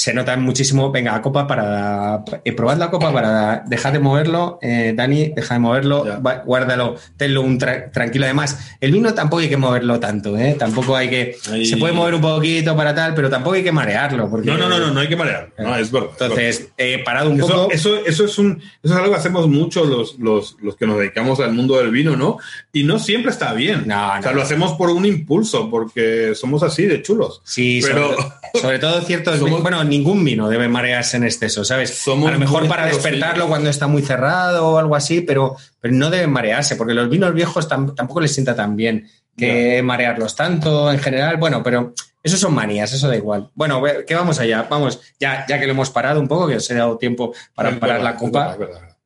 se 0.00 0.14
nota 0.14 0.36
muchísimo. 0.36 0.92
Venga, 0.92 1.20
copa 1.20 1.44
para. 1.48 2.22
eh, 2.44 2.52
probad 2.52 2.76
la 2.76 2.88
copa 2.88 3.12
para. 3.12 3.64
Dejad 3.66 3.92
de 3.92 3.98
moverlo. 3.98 4.60
eh, 4.62 4.92
Dani, 4.94 5.30
deja 5.34 5.54
de 5.54 5.60
moverlo. 5.60 6.04
Va- 6.24 6.42
guárdalo. 6.46 6.94
Tenlo 7.16 7.42
un 7.42 7.58
tra- 7.58 7.90
tranquilo. 7.90 8.24
Además, 8.26 8.76
el 8.80 8.92
vino 8.92 9.12
tampoco 9.12 9.40
hay 9.42 9.48
que 9.48 9.56
moverlo 9.56 9.98
tanto. 9.98 10.38
¿eh? 10.38 10.54
Tampoco 10.56 10.94
hay 10.94 11.10
que. 11.10 11.36
Ahí- 11.50 11.66
Se 11.66 11.76
puede 11.78 11.92
mover 11.94 12.14
un 12.14 12.20
poquito 12.20 12.76
para 12.76 12.94
tal, 12.94 13.12
pero 13.16 13.28
tampoco 13.28 13.56
hay 13.56 13.64
que 13.64 13.72
marearlo. 13.72 14.30
Porque, 14.30 14.46
No, 14.48 14.56
no, 14.56 14.68
no, 14.68 14.78
no, 14.78 14.92
no 14.92 15.00
hay 15.00 15.08
que 15.08 15.16
marear. 15.16 15.50
No, 15.58 15.74
es 15.74 15.90
verdad. 15.90 16.10
es 16.12 16.20
verdad. 16.20 16.38
Entonces, 16.44 16.68
eh, 16.78 17.02
parado 17.04 17.30
un 17.30 17.38
Eso, 17.40 17.48
poco. 17.48 17.72
eso, 17.72 17.96
eso, 18.06 18.24
es 18.24 18.38
un, 18.38 18.62
eso 18.84 18.94
es 18.94 19.00
algo 19.00 19.10
que 19.10 19.16
hacemos 19.18 19.48
mucho 19.48 19.84
los, 19.84 20.16
los, 20.20 20.56
los 20.62 20.76
que 20.76 20.86
nos 20.86 20.98
dedicamos 20.98 21.40
al 21.40 21.54
mundo 21.54 21.76
del 21.78 21.90
vino, 21.90 22.14
¿no? 22.14 22.38
Y 22.72 22.84
no 22.84 23.00
siempre 23.00 23.32
está 23.32 23.52
bien. 23.52 23.82
No, 23.88 24.10
o 24.16 24.22
sea, 24.22 24.30
no. 24.30 24.36
lo 24.36 24.42
hacemos 24.42 24.74
por 24.74 24.90
un 24.90 25.04
impulso, 25.06 25.68
porque 25.68 26.36
somos 26.36 26.62
así 26.62 26.84
de 26.86 27.02
chulos. 27.02 27.40
Sí, 27.42 27.80
Pero- 27.82 28.14
sobre, 28.14 28.62
sobre 28.62 28.78
todo 28.78 29.00
ciertos. 29.00 29.38
Somos- 29.40 29.60
bueno, 29.62 29.82
ningún 29.88 30.24
vino 30.24 30.48
debe 30.48 30.68
marearse 30.68 31.16
en 31.16 31.24
exceso, 31.24 31.64
¿sabes? 31.64 31.90
Somos 31.98 32.28
a 32.28 32.32
lo 32.32 32.38
mejor 32.38 32.68
para 32.68 32.86
despertarlo 32.86 33.48
cuando 33.48 33.70
está 33.70 33.86
muy 33.88 34.02
cerrado 34.02 34.68
o 34.68 34.78
algo 34.78 34.94
así, 34.94 35.20
pero, 35.22 35.56
pero 35.80 35.94
no 35.94 36.10
deben 36.10 36.30
marearse, 36.30 36.76
porque 36.76 36.94
los 36.94 37.08
vinos 37.10 37.34
viejos 37.34 37.68
tam- 37.68 37.94
tampoco 37.94 38.20
les 38.20 38.32
sienta 38.32 38.54
tan 38.54 38.76
bien 38.76 39.08
que 39.36 39.82
marearlos 39.82 40.34
tanto 40.36 40.90
en 40.92 40.98
general. 40.98 41.36
Bueno, 41.36 41.62
pero 41.62 41.94
eso 42.22 42.36
son 42.36 42.54
manías, 42.54 42.92
eso 42.92 43.08
da 43.08 43.16
igual. 43.16 43.50
Bueno, 43.54 43.82
que 44.06 44.14
vamos 44.14 44.38
allá, 44.40 44.66
vamos, 44.68 45.00
ya, 45.18 45.44
ya 45.48 45.58
que 45.60 45.66
lo 45.66 45.72
hemos 45.72 45.90
parado 45.90 46.20
un 46.20 46.28
poco, 46.28 46.46
que 46.48 46.56
os 46.56 46.70
he 46.70 46.74
dado 46.74 46.98
tiempo 46.98 47.32
para 47.54 47.70
parar 47.78 47.98
verdad, 47.98 48.12
la 48.12 48.16
copa. 48.16 48.38
verdad, 48.40 48.52
es 48.54 48.58
verdad, 48.58 48.76
es 48.76 48.82
verdad. 48.82 48.96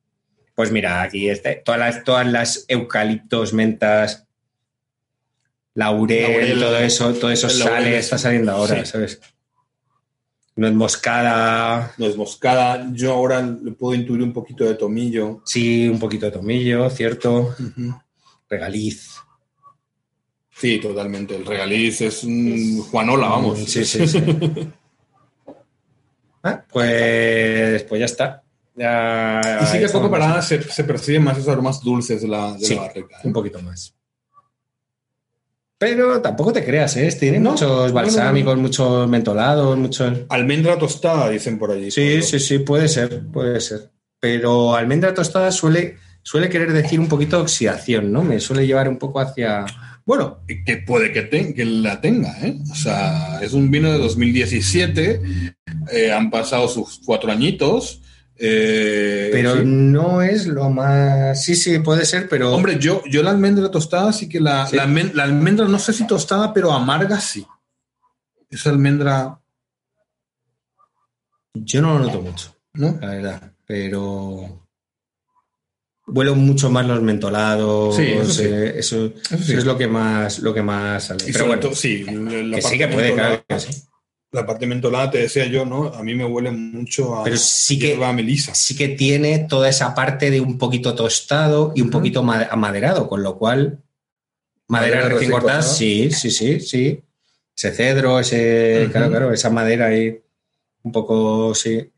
Pues 0.55 0.71
mira, 0.71 1.01
aquí 1.01 1.29
este, 1.29 1.61
todas 1.65 1.79
las, 1.79 2.03
todas 2.03 2.27
las 2.27 2.65
eucaliptos, 2.67 3.53
mentas, 3.53 4.25
laurel, 5.75 6.21
Laurel, 6.31 6.59
todo 6.59 6.77
eso, 6.79 7.13
todo 7.13 7.31
eso 7.31 7.47
laurel 7.47 7.67
sale, 7.83 7.97
es- 7.97 8.05
está 8.05 8.17
saliendo 8.17 8.51
ahora, 8.51 8.85
sí. 8.85 8.91
¿sabes? 8.91 9.19
Nuez 10.55 10.73
moscada, 10.73 11.93
Nuez 11.97 12.15
moscada. 12.15 12.87
Yo 12.93 13.13
ahora 13.13 13.41
le 13.41 13.71
puedo 13.71 13.95
intuir 13.95 14.21
un 14.21 14.33
poquito 14.33 14.63
de 14.63 14.75
tomillo. 14.75 15.41
sí, 15.45 15.87
un 15.87 15.99
poquito 15.99 16.25
de 16.27 16.31
tomillo, 16.33 16.89
cierto, 16.89 17.55
regaliz. 18.49 19.15
Sí, 20.55 20.79
totalmente. 20.79 21.35
El 21.35 21.45
regaliz 21.45 22.01
es 22.01 22.23
un 22.23 22.81
Juanola, 22.83 23.27
vamos. 23.27 23.59
Sí, 23.59 23.83
sí, 23.85 24.07
sí. 24.07 24.21
Ah, 26.45 26.61
pues, 26.69 27.83
pues 27.83 27.99
ya 27.99 28.05
está. 28.05 28.43
Ya, 28.75 29.39
Y 29.61 29.65
sí 29.65 29.79
que 29.79 29.87
poco 29.87 30.11
parada 30.11 30.41
se, 30.41 30.61
se 30.61 30.83
perciben 30.83 31.23
más 31.23 31.37
esos 31.37 31.47
aromas 31.47 31.79
dulces 31.81 32.21
de 32.21 32.27
la, 32.27 32.51
de 32.53 32.65
Sí, 32.65 32.75
la 32.75 32.81
barrica. 32.81 33.15
¿eh? 33.15 33.21
un 33.27 33.31
poquito 33.31 33.61
más. 33.61 33.95
Pero 35.77 36.21
tampoco 36.21 36.53
te 36.53 36.63
creas, 36.63 36.95
¿eh? 36.97 37.09
Tiene 37.19 37.39
No, 37.39 37.51
muchos 37.51 37.69
no, 37.69 37.87
no, 37.87 37.93
balsámicos, 37.93 38.57
muchos 38.57 39.07
mentolados, 39.09 39.77
muchos... 39.77 40.19
Almendra 40.29 40.77
tostada, 40.77 41.29
dicen 41.29 41.57
por 41.59 41.71
allí. 41.71 41.91
Sí, 41.91 42.15
Por- 42.15 42.23
sí, 42.23 42.39
sí, 42.39 42.59
puede 42.59 42.87
ser, 42.87 43.23
puede 43.31 43.59
ser. 43.59 43.91
Pero 44.19 44.75
almendra 44.75 45.13
tostada 45.13 45.51
suele, 45.51 45.97
suele 46.21 46.47
querer 46.47 46.71
decir 46.71 46.99
un 46.99 47.09
poquito 47.09 47.35
de 47.37 47.43
oxidación, 47.43 48.11
¿no? 48.13 48.23
Me 48.23 48.39
suele 48.39 48.65
llevar 48.65 48.87
un 48.87 48.97
poco 48.97 49.19
hacia... 49.19 49.65
Bueno, 50.05 50.39
que 50.65 50.77
puede 50.77 51.11
que, 51.11 51.23
te- 51.23 51.53
que 51.53 51.65
la 51.65 51.99
tenga, 51.99 52.37
¿eh? 52.45 52.57
O 52.71 52.75
sea, 52.75 53.39
es 53.41 53.51
un 53.53 53.69
vino 53.71 53.91
de 53.91 53.97
2017, 53.99 55.21
eh, 55.91 56.11
han 56.11 56.29
pasado 56.29 56.67
sus 56.67 56.99
cuatro 57.05 57.31
añitos. 57.31 58.01
Eh, 58.37 59.29
Pero 59.31 59.55
sí. 59.57 59.61
no 59.65 60.21
es 60.21 60.47
lo 60.47 60.69
más... 60.69 61.43
Sí, 61.43 61.55
sí, 61.55 61.79
puede 61.79 62.05
ser, 62.05 62.27
pero... 62.29 62.53
Hombre, 62.53 62.77
yo, 62.79 63.01
yo 63.09 63.23
la 63.23 63.29
almendra 63.31 63.69
tostada 63.71 64.11
sí 64.13 64.27
que 64.27 64.39
la, 64.39 64.65
Sí. 64.67 64.75
la, 64.75 64.85
almen- 64.87 65.13
la 65.13 65.23
almendra 65.23 65.67
no 65.67 65.79
sé 65.79 65.93
si 65.93 66.05
tostada, 66.07 66.53
pero 66.53 66.71
amarga 66.71 67.19
sí. 67.19 67.45
Esa 68.49 68.69
almendra, 68.69 69.39
yo 71.53 71.81
no 71.81 71.97
lo 71.97 72.05
noto 72.05 72.21
mucho, 72.21 72.55
¿no? 72.73 72.97
la 73.01 73.07
verdad. 73.07 73.53
Pero... 73.65 74.59
Huelo 76.05 76.35
mucho 76.35 76.69
más 76.69 76.85
los 76.85 77.01
mentolados. 77.01 77.95
Sí, 77.95 78.03
eso 78.07 78.29
sí. 78.33 78.43
eh, 78.43 78.73
eso, 78.77 79.05
Eso 79.05 79.35
eso 79.35 79.37
sí. 79.45 79.53
es 79.53 79.63
lo 79.63 79.77
que 79.77 79.87
más, 79.87 80.39
lo 80.39 80.53
que 80.53 80.61
más 80.61 81.05
sale. 81.05 81.23
Pero 81.31 81.45
bueno, 81.47 81.61
todo, 81.61 81.75
sí, 81.75 82.03
la 82.03 82.57
que 82.57 82.61
sí 82.61 82.77
que 82.77 82.87
puede, 82.89 83.13
claro 83.13 83.41
que 83.47 83.59
sí. 83.59 83.83
La 84.33 84.45
parte 84.45 84.65
mentolada, 84.67 85.11
te 85.11 85.19
decía 85.19 85.45
yo, 85.45 85.63
¿no? 85.65 85.87
A 85.93 86.01
mí 86.03 86.15
me 86.15 86.25
huele 86.25 86.51
mucho 86.51 87.15
a 87.15 87.23
Pero 87.23 87.37
sí 87.37 87.77
que- 87.79 87.89
hierba 87.89 88.11
melisa. 88.13 88.53
sí 88.55 88.75
que 88.75 88.89
tiene 88.89 89.45
toda 89.47 89.69
esa 89.69 89.93
parte 89.95 90.29
de 90.31 90.41
un 90.41 90.57
poquito 90.57 90.95
tostado 90.95 91.71
y 91.75 91.81
un 91.81 91.89
poquito 91.91 92.23
ma- 92.23 92.47
amaderado, 92.49 93.07
con 93.07 93.21
lo 93.23 93.37
cual 93.37 93.79
madera, 94.67 94.95
Madera 94.97 95.09
recién 95.13 95.31
cortada, 95.31 95.53
cortada. 95.59 95.73
sí, 95.75 96.09
sí, 96.11 96.31
sí, 96.31 96.59
sí. 96.59 96.99
Ese 97.55 97.71
cedro, 97.71 98.19
ese, 98.19 98.89
claro, 98.91 99.09
claro, 99.11 99.31
esa 99.33 99.51
madera 99.51 99.85
ahí, 99.87 100.19
un 100.81 100.91
poco, 100.91 101.53
sí. 101.53 101.89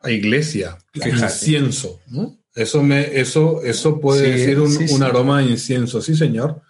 a 0.00 0.10
iglesia, 0.10 0.78
incienso, 0.94 2.00
¿no? 2.08 2.36
Eso, 2.54 2.82
me, 2.84 3.18
eso, 3.18 3.62
eso 3.64 3.98
puede 4.00 4.26
Sí, 4.26 4.30
decir 4.38 4.60
un, 4.60 4.70
sí, 4.70 4.86
sí. 4.86 4.94
un 4.94 5.02
aroma 5.02 5.38
a 5.38 5.42
incienso, 5.42 6.00
sí, 6.00 6.14
señor. 6.14 6.62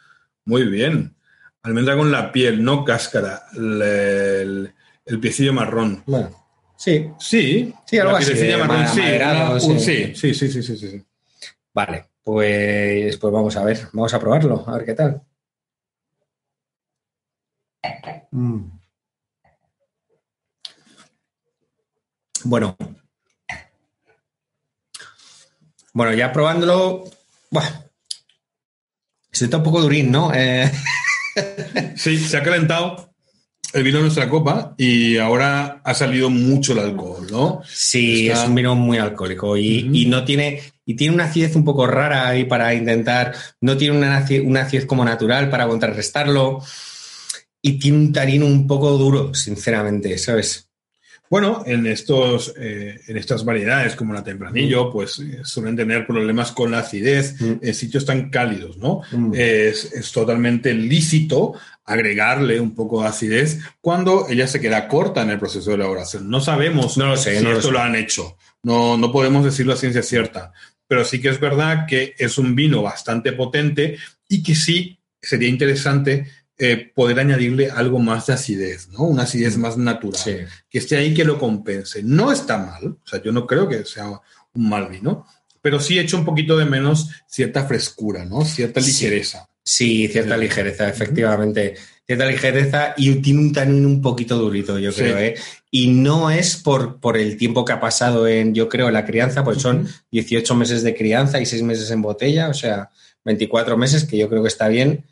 Muy 0.46 0.64
bien. 0.64 1.14
Almendra 1.62 1.94
con 1.96 2.10
la 2.10 2.32
piel, 2.32 2.62
no 2.64 2.84
cáscara, 2.84 3.42
el, 3.54 3.82
el, 3.82 4.74
el 5.06 5.20
piecillo 5.20 5.52
marrón. 5.52 6.02
Bueno, 6.06 6.30
sí, 6.76 7.10
Sí, 7.18 7.74
Sí, 7.86 7.98
algo 7.98 8.16
así, 8.16 8.30
piecilla 8.32 8.56
de 8.56 8.62
marrón, 8.64 8.80
ma- 8.82 8.88
sí, 8.88 9.00
maderado, 9.00 9.60
sí. 9.60 9.70
un- 9.70 9.80
sí, 9.80 10.14
sí, 10.14 10.34
sí, 10.34 10.48
sí, 10.50 10.62
sí, 10.62 10.76
sí, 10.76 10.90
sí. 10.90 11.04
vale, 11.72 12.06
pues, 12.22 13.16
pues 13.18 13.32
vamos 13.32 13.56
a 13.56 13.64
ver, 13.64 13.88
vamos 13.92 14.14
a 14.14 14.18
probarlo, 14.20 14.64
a 14.66 14.76
ver 14.76 14.84
qué 14.86 14.94
tal. 14.94 15.22
Mm. 18.30 18.64
Bueno. 22.44 22.76
Bueno, 25.92 26.12
ya 26.14 26.32
probándolo. 26.32 27.04
Buah. 27.50 27.64
Se 29.30 29.44
está 29.46 29.58
un 29.58 29.62
poco 29.62 29.80
durín, 29.80 30.10
¿no? 30.10 30.32
Eh, 30.34 30.70
Sí, 31.96 32.16
se 32.18 32.36
ha 32.36 32.42
calentado 32.42 33.13
el 33.74 33.82
vino 33.82 33.98
en 33.98 34.04
nuestra 34.04 34.28
copa 34.30 34.74
y 34.78 35.16
ahora 35.18 35.80
ha 35.84 35.94
salido 35.94 36.30
mucho 36.30 36.72
el 36.72 36.78
alcohol, 36.78 37.26
¿no? 37.30 37.60
sí, 37.68 38.28
Está- 38.28 38.42
es 38.44 38.48
un 38.48 38.54
vino 38.54 38.74
muy 38.74 38.98
alcohólico 38.98 39.56
y, 39.56 40.06
no 40.06 40.24
tiene. 40.24 40.60
Y 40.86 40.94
tiene 40.94 41.14
una 41.14 41.24
acidez 41.24 41.56
un 41.56 41.64
poco 41.64 41.86
rara 41.86 42.28
ahí 42.28 42.44
para 42.44 42.74
intentar. 42.74 43.34
No 43.60 43.76
tiene 43.76 43.96
una 43.96 44.18
acidez, 44.18 44.44
una 44.46 44.62
acidez 44.62 44.86
como 44.86 45.04
natural 45.04 45.50
para 45.50 45.66
contrarrestarlo. 45.66 46.60
Y 47.62 47.78
tiene 47.78 47.96
un 47.96 48.12
tanino 48.12 48.44
un 48.46 48.66
poco 48.66 48.90
duro, 48.98 49.32
sinceramente, 49.34 50.18
¿sabes? 50.18 50.68
Bueno, 51.34 51.64
en, 51.66 51.84
estos, 51.88 52.54
eh, 52.56 53.00
en 53.08 53.16
estas 53.16 53.44
variedades 53.44 53.96
como 53.96 54.12
la 54.14 54.22
tempranillo, 54.22 54.92
pues 54.92 55.18
eh, 55.18 55.40
suelen 55.42 55.74
tener 55.74 56.06
problemas 56.06 56.52
con 56.52 56.70
la 56.70 56.78
acidez 56.78 57.34
Mm. 57.40 57.54
en 57.60 57.74
sitios 57.74 58.04
tan 58.06 58.30
cálidos, 58.30 58.76
¿no? 58.76 59.00
Mm. 59.10 59.32
Es, 59.34 59.92
es 59.94 60.12
totalmente 60.12 60.72
lícito 60.72 61.54
agregarle 61.84 62.60
un 62.60 62.72
poco 62.72 63.02
de 63.02 63.08
acidez 63.08 63.58
cuando 63.80 64.28
ella 64.28 64.46
se 64.46 64.60
queda 64.60 64.86
corta 64.86 65.22
en 65.22 65.30
el 65.30 65.40
proceso 65.40 65.70
de 65.70 65.74
elaboración. 65.74 66.30
No 66.30 66.40
sabemos 66.40 66.96
No 66.96 67.06
lo 67.08 67.16
sé, 67.16 67.36
si 67.38 67.42
no 67.42 67.50
lo 67.50 67.56
esto 67.56 67.66
sé. 67.66 67.72
lo 67.72 67.80
han 67.80 67.96
hecho. 67.96 68.36
No, 68.62 68.96
no 68.96 69.10
podemos 69.10 69.44
decirlo 69.44 69.72
a 69.72 69.76
ciencia 69.76 70.04
cierta. 70.04 70.52
Pero 70.86 71.04
sí 71.04 71.20
que 71.20 71.30
es 71.30 71.40
verdad 71.40 71.86
que 71.88 72.14
es 72.16 72.38
un 72.38 72.54
vino 72.54 72.80
bastante 72.80 73.32
potente 73.32 73.96
y 74.28 74.40
que 74.44 74.54
sí 74.54 75.00
sería 75.20 75.48
interesante 75.48 76.26
eh, 76.58 76.90
poder 76.94 77.18
añadirle 77.20 77.70
algo 77.70 77.98
más 77.98 78.26
de 78.26 78.34
acidez, 78.34 78.88
¿no? 78.88 79.00
Una 79.04 79.24
acidez 79.24 79.56
más 79.56 79.76
natural, 79.76 80.20
Sí. 80.22 80.36
que 80.70 80.78
esté 80.78 80.96
ahí 80.96 81.12
que 81.14 81.24
lo 81.24 81.38
compense. 81.38 82.02
No 82.02 82.30
está 82.30 82.58
mal, 82.58 82.86
o 82.86 83.06
sea, 83.06 83.22
yo 83.22 83.32
no 83.32 83.46
creo 83.46 83.68
que 83.68 83.84
sea 83.84 84.08
un 84.08 84.68
mal 84.68 84.88
vino, 84.88 85.26
pero 85.60 85.80
sí 85.80 85.98
echa 85.98 86.16
un 86.16 86.24
poquito 86.24 86.56
de 86.56 86.64
menos 86.64 87.08
cierta 87.26 87.64
frescura, 87.66 88.24
¿no? 88.24 88.44
Cierta 88.44 88.80
Sí. 88.80 88.88
ligereza. 88.92 89.48
Sí, 89.64 90.08
cierta 90.08 90.36
ligereza, 90.36 90.88
efectivamente. 90.88 91.74
Cierta 92.06 92.26
ligereza 92.26 92.92
y 92.98 93.14
tiene 93.16 93.40
un 93.40 93.52
tanino 93.52 93.88
un 93.88 94.02
poquito 94.02 94.36
durito, 94.36 94.78
yo 94.78 94.92
Sí. 94.92 95.00
creo, 95.00 95.18
¿eh? 95.18 95.34
Y 95.70 95.88
no 95.88 96.30
es 96.30 96.56
por, 96.56 97.00
por 97.00 97.16
el 97.16 97.38
tiempo 97.38 97.64
que 97.64 97.72
ha 97.72 97.80
pasado 97.80 98.28
en, 98.28 98.54
yo 98.54 98.68
creo, 98.68 98.90
la 98.90 99.06
crianza, 99.06 99.42
pues 99.42 99.62
son 99.62 99.80
Ujú. 99.84 99.88
18 100.12 100.54
meses 100.54 100.82
de 100.82 100.94
crianza 100.94 101.40
y 101.40 101.46
6 101.46 101.62
meses 101.62 101.90
en 101.90 102.02
botella, 102.02 102.50
o 102.50 102.54
sea, 102.54 102.90
24 103.24 103.78
meses, 103.78 104.04
que 104.04 104.18
yo 104.18 104.28
creo 104.28 104.42
que 104.42 104.48
está 104.48 104.68
bien. 104.68 105.06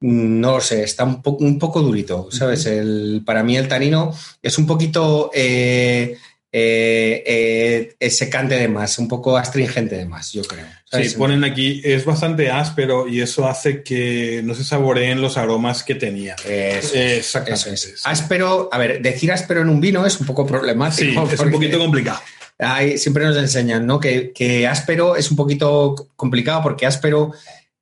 No 0.00 0.52
lo 0.52 0.60
sé, 0.60 0.84
está 0.84 1.04
un, 1.04 1.22
po- 1.22 1.36
un 1.40 1.58
poco 1.58 1.80
durito, 1.82 2.28
¿sabes? 2.30 2.66
el, 2.66 3.22
para 3.26 3.42
mí 3.42 3.56
el 3.56 3.66
tanino 3.66 4.12
es 4.42 4.56
un 4.56 4.66
poquito 4.66 5.30
eh, 5.34 6.16
eh, 6.52 7.94
eh, 7.98 8.10
secante 8.10 8.54
de 8.56 8.68
más, 8.68 8.98
un 8.98 9.08
poco 9.08 9.36
astringente 9.36 9.96
de 9.96 10.06
más, 10.06 10.32
yo 10.32 10.42
creo. 10.42 10.64
Sí, 10.90 11.16
ponen 11.16 11.44
aquí, 11.44 11.82
es 11.84 12.04
bastante 12.04 12.50
áspero 12.50 13.06
y 13.08 13.20
eso 13.20 13.46
hace 13.48 13.82
que 13.82 14.40
no 14.44 14.54
se 14.54 14.64
saboreen 14.64 15.20
los 15.20 15.36
aromas 15.36 15.82
que 15.82 15.94
tenía. 15.94 16.34
Eso, 16.46 16.94
eso 16.94 16.98
Exactamente. 16.98 17.70
es. 17.72 18.00
Áspero, 18.04 18.68
a 18.72 18.78
ver, 18.78 19.02
decir 19.02 19.30
áspero 19.32 19.60
en 19.62 19.68
un 19.68 19.80
vino 19.80 20.06
es 20.06 20.18
un 20.20 20.26
poco 20.26 20.44
Sí, 20.44 20.48
problemático. 20.50 21.28
es 21.30 21.40
un 21.40 21.50
poquito 21.50 21.78
complicado. 21.78 22.20
hay- 22.58 22.98
siempre 22.98 23.24
nos 23.24 23.36
enseñan, 23.36 23.86
¿no? 23.86 24.00
Que, 24.00 24.32
que 24.32 24.66
áspero 24.66 25.16
es 25.16 25.30
un 25.30 25.36
poquito 25.36 26.08
complicado 26.16 26.62
porque 26.62 26.86
áspero 26.86 27.32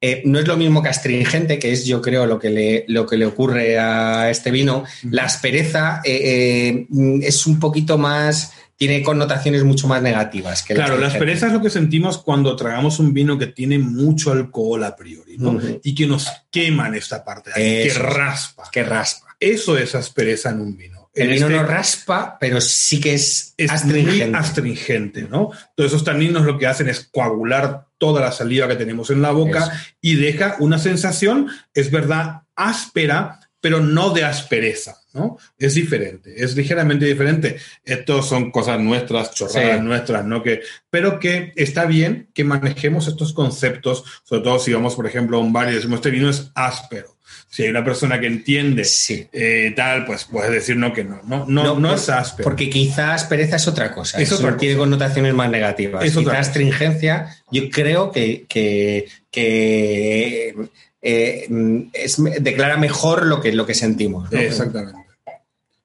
eh, 0.01 0.23
no 0.27 0.39
es 0.39 0.47
lo 0.47 0.57
mismo 0.57 0.83
que 0.83 0.91
astringente, 0.91 1.59
que 1.59 1.73
es, 1.73 1.87
yo 1.87 2.03
creo, 2.03 2.27
lo 2.27 2.39
que 2.39 2.51
le, 2.51 2.85
lo 2.89 3.07
que 3.07 3.17
le 3.17 3.25
ocurre 3.25 3.79
a 3.79 4.31
este 4.31 4.51
vino. 4.51 4.85
La 5.11 5.25
aspereza 5.25 6.03
eh, 6.05 6.87
eh, 6.91 7.19
es 7.23 7.47
un 7.47 7.59
poquito 7.59 7.97
más, 7.97 8.53
tiene 8.77 9.03
connotaciones 9.03 9.65
mucho 9.65 9.89
más 9.89 10.03
negativas 10.03 10.63
que 10.63 10.75
Claro, 10.75 10.99
la 10.99 11.07
aspereza 11.07 11.47
es 11.47 11.55
lo 11.55 11.63
que 11.63 11.71
sentimos 11.71 12.19
cuando 12.19 12.55
tragamos 12.57 12.99
un 12.99 13.15
vino 13.15 13.39
que 13.39 13.47
tiene 13.47 13.79
mucho 13.79 14.33
alcohol 14.33 14.85
a 14.85 14.95
priori, 14.95 15.39
¿no? 15.39 15.59
Y 15.83 15.95
que 15.95 16.07
nos 16.07 16.29
quema 16.51 16.89
en 16.89 16.97
esta 16.97 17.25
parte, 17.25 17.51
de 17.59 17.89
que 17.89 17.99
raspa. 17.99 18.65
Que 18.71 18.83
raspa. 18.83 19.35
Eso 19.41 19.79
es 19.79 19.95
aspereza 19.95 20.51
en 20.51 20.61
un 20.61 20.77
vino. 20.77 20.96
El 21.23 21.29
vino 21.31 21.47
este 21.47 21.59
no 21.59 21.65
raspa, 21.65 22.37
pero 22.39 22.61
sí 22.61 23.01
que 23.01 23.15
es, 23.15 23.55
es 23.57 23.71
astringente. 23.71 24.27
muy 24.27 24.35
astringente, 24.37 25.23
¿no? 25.23 25.51
Todos 25.75 25.91
esos 25.93 26.05
taninos 26.05 26.45
lo 26.45 26.59
que 26.59 26.67
hacen 26.67 26.89
es 26.89 27.09
coagular 27.11 27.87
toda 27.99 28.21
la 28.21 28.33
saliva 28.33 28.69
que 28.69 28.77
tenemos 28.77 29.11
en 29.11 29.23
la 29.23 29.31
boca 29.31 29.59
Eso. 29.61 29.71
y 30.01 30.15
deja 30.17 30.57
una 30.59 30.79
sensación, 30.79 31.49
es 31.75 31.91
verdad, 31.91 32.43
áspera, 32.55 33.41
pero 33.61 33.81
no 33.81 34.11
de 34.11 34.23
aspereza, 34.25 34.97
¿no? 35.15 35.39
Es 35.59 35.75
diferente, 35.75 36.45
es 36.45 36.55
ligeramente 36.55 37.05
diferente. 37.07 37.57
Estos 37.83 38.29
son 38.29 38.51
cosas 38.51 38.79
nuestras, 38.79 39.33
chorradas 39.33 39.79
Sí. 39.79 39.83
nuestras, 39.85 40.25
¿no? 40.25 40.43
Que, 40.43 40.61
pero 40.91 41.19
que 41.19 41.53
está 41.57 41.87
bien 41.87 42.29
que 42.35 42.45
manejemos 42.45 43.09
estos 43.09 43.33
conceptos, 43.33 44.05
sobre 44.25 44.43
todo 44.43 44.59
si 44.59 44.73
vamos, 44.73 44.95
por 44.95 45.07
ejemplo, 45.07 45.39
a 45.39 45.41
un 45.41 45.53
bar 45.53 45.71
y 45.73 45.75
decimos, 45.75 45.97
este 45.97 46.11
vino 46.11 46.29
es 46.31 46.51
áspero. 46.55 47.16
Si 47.49 47.63
hay 47.63 47.69
una 47.71 47.85
persona 47.85 48.21
que 48.21 48.27
entiende 48.27 48.85
Sí. 48.85 49.27
eh, 49.33 49.73
tal, 49.77 50.05
pues 50.05 50.25
puedes 50.25 50.51
decir 50.51 50.77
no 50.77 50.93
que 50.93 51.05
no, 51.05 51.21
no, 51.25 51.47
no, 51.47 51.79
no, 51.79 51.95
es 51.95 52.09
áspero. 52.09 52.45
Porque 52.49 52.69
quizá 52.71 53.15
aspereza 53.15 53.57
es 53.57 53.67
otra 53.69 53.93
cosa. 53.95 54.19
Es 54.21 54.31
eso 54.33 54.37
otra 54.37 54.57
tiene 54.57 54.75
cosa. 54.75 54.83
connotaciones 54.85 55.35
más 55.35 55.51
negativas. 55.51 56.05
Es 56.05 56.13
otra 56.13 56.23
quizá 56.23 56.31
cosa. 56.39 56.41
astringencia, 56.51 57.37
yo 57.51 57.71
creo 57.71 58.11
que, 58.11 58.47
que, 58.49 59.07
que, 59.31 60.55
eh, 61.03 61.47
mm, 61.49 61.81
es- 61.93 62.23
declara 62.41 62.77
mejor 62.77 63.27
lo 63.27 63.41
que, 63.41 63.53
lo 63.53 63.67
que 63.67 63.75
sentimos. 63.75 64.31
¿no? 64.31 64.39
Exactamente. 64.39 64.99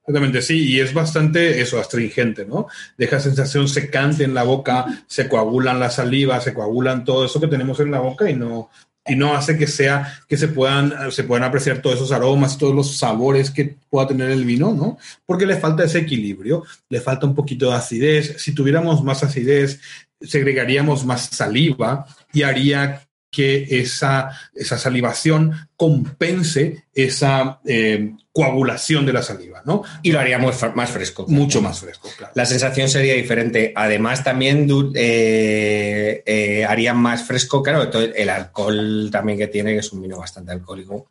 Exactamente, 0.04 0.42
sí, 0.42 0.68
y 0.68 0.80
es 0.80 0.94
bastante 0.94 1.62
eso, 1.62 1.80
astringente, 1.80 2.44
¿no? 2.46 2.68
Deja 2.98 3.20
sensación 3.20 3.68
secante 3.68 4.24
en 4.24 4.34
la 4.34 4.42
boca, 4.44 4.86
se 5.08 5.30
coagulan 5.30 5.80
la 5.80 5.92
saliva, 5.92 6.42
se 6.42 6.54
coagulan 6.56 7.06
todo 7.06 7.26
eso 7.26 7.40
que 7.40 7.48
tenemos 7.48 7.80
en 7.80 7.92
la 7.92 8.00
boca 8.00 8.28
y 8.30 8.34
no, 8.36 8.72
y 9.08 9.16
no 9.16 9.36
hace 9.36 9.58
que 9.58 9.68
sea, 9.68 10.22
que 10.28 10.38
se 10.38 10.48
puedan, 10.48 11.12
se 11.12 11.24
puedan 11.24 11.44
apreciar 11.44 11.82
todos 11.82 11.96
esos 11.96 12.12
aromas, 12.12 12.58
todos 12.58 12.76
los 12.76 12.98
sabores 12.98 13.50
que 13.50 13.76
pueda 13.90 14.08
tener 14.08 14.30
el 14.30 14.46
vino, 14.46 14.74
¿no? 14.74 14.98
Porque 15.26 15.46
le 15.46 15.58
falta 15.58 15.84
ese 15.84 16.00
equilibrio, 16.00 16.64
le 16.90 17.02
falta 17.02 17.26
un 17.26 17.34
poquito 17.34 17.70
de 17.70 17.76
acidez. 17.76 18.36
Si 18.38 18.54
tuviéramos 18.54 19.04
más 19.04 19.24
acidez, 19.24 19.82
segregaríamos 20.22 21.06
más 21.06 21.30
saliva 21.32 22.06
y 22.32 22.44
haría 22.44 23.02
que 23.32 23.66
esa, 23.80 24.30
esa 24.54 24.78
salivación 24.78 25.70
compense 25.78 26.84
esa 26.94 27.62
eh, 27.66 28.12
coagulación 28.34 29.06
de 29.06 29.14
la 29.14 29.24
saliva, 29.24 29.62
¿no? 29.66 29.84
Y 30.04 30.12
lo 30.12 30.20
haría 30.20 30.38
muy 30.38 30.52
fa- 30.52 30.74
más 30.76 30.90
fresco. 30.92 31.26
Mucho 31.30 31.62
más 31.62 31.80
fresco, 31.80 32.10
claro. 32.18 32.34
La 32.36 32.46
sensación 32.46 32.90
sería 32.90 33.14
diferente. 33.14 33.72
Además, 33.76 34.24
también 34.24 34.68
eh, 34.96 36.24
eh, 36.26 36.66
haría 36.66 36.94
más 36.94 37.24
fresco, 37.24 37.64
claro, 37.64 37.90
el 37.92 38.30
alcohol 38.30 39.10
también 39.12 39.38
que 39.38 39.48
tiene, 39.48 39.74
que 39.74 39.80
es 39.80 39.92
un 39.94 40.02
vino 40.02 40.18
bastante 40.18 40.52
alcohólico, 40.52 41.08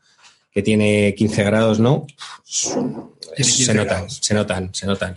que 0.53 0.63
tiene 0.63 1.15
15 1.17 1.45
grados, 1.45 1.81
¿no? 1.81 2.07
Tiene 3.37 3.51
15 3.53 3.65
se 3.65 3.75
notan, 3.75 4.11
se 4.11 4.35
notan, 4.35 4.75
se 4.75 4.87
notan. 4.87 5.15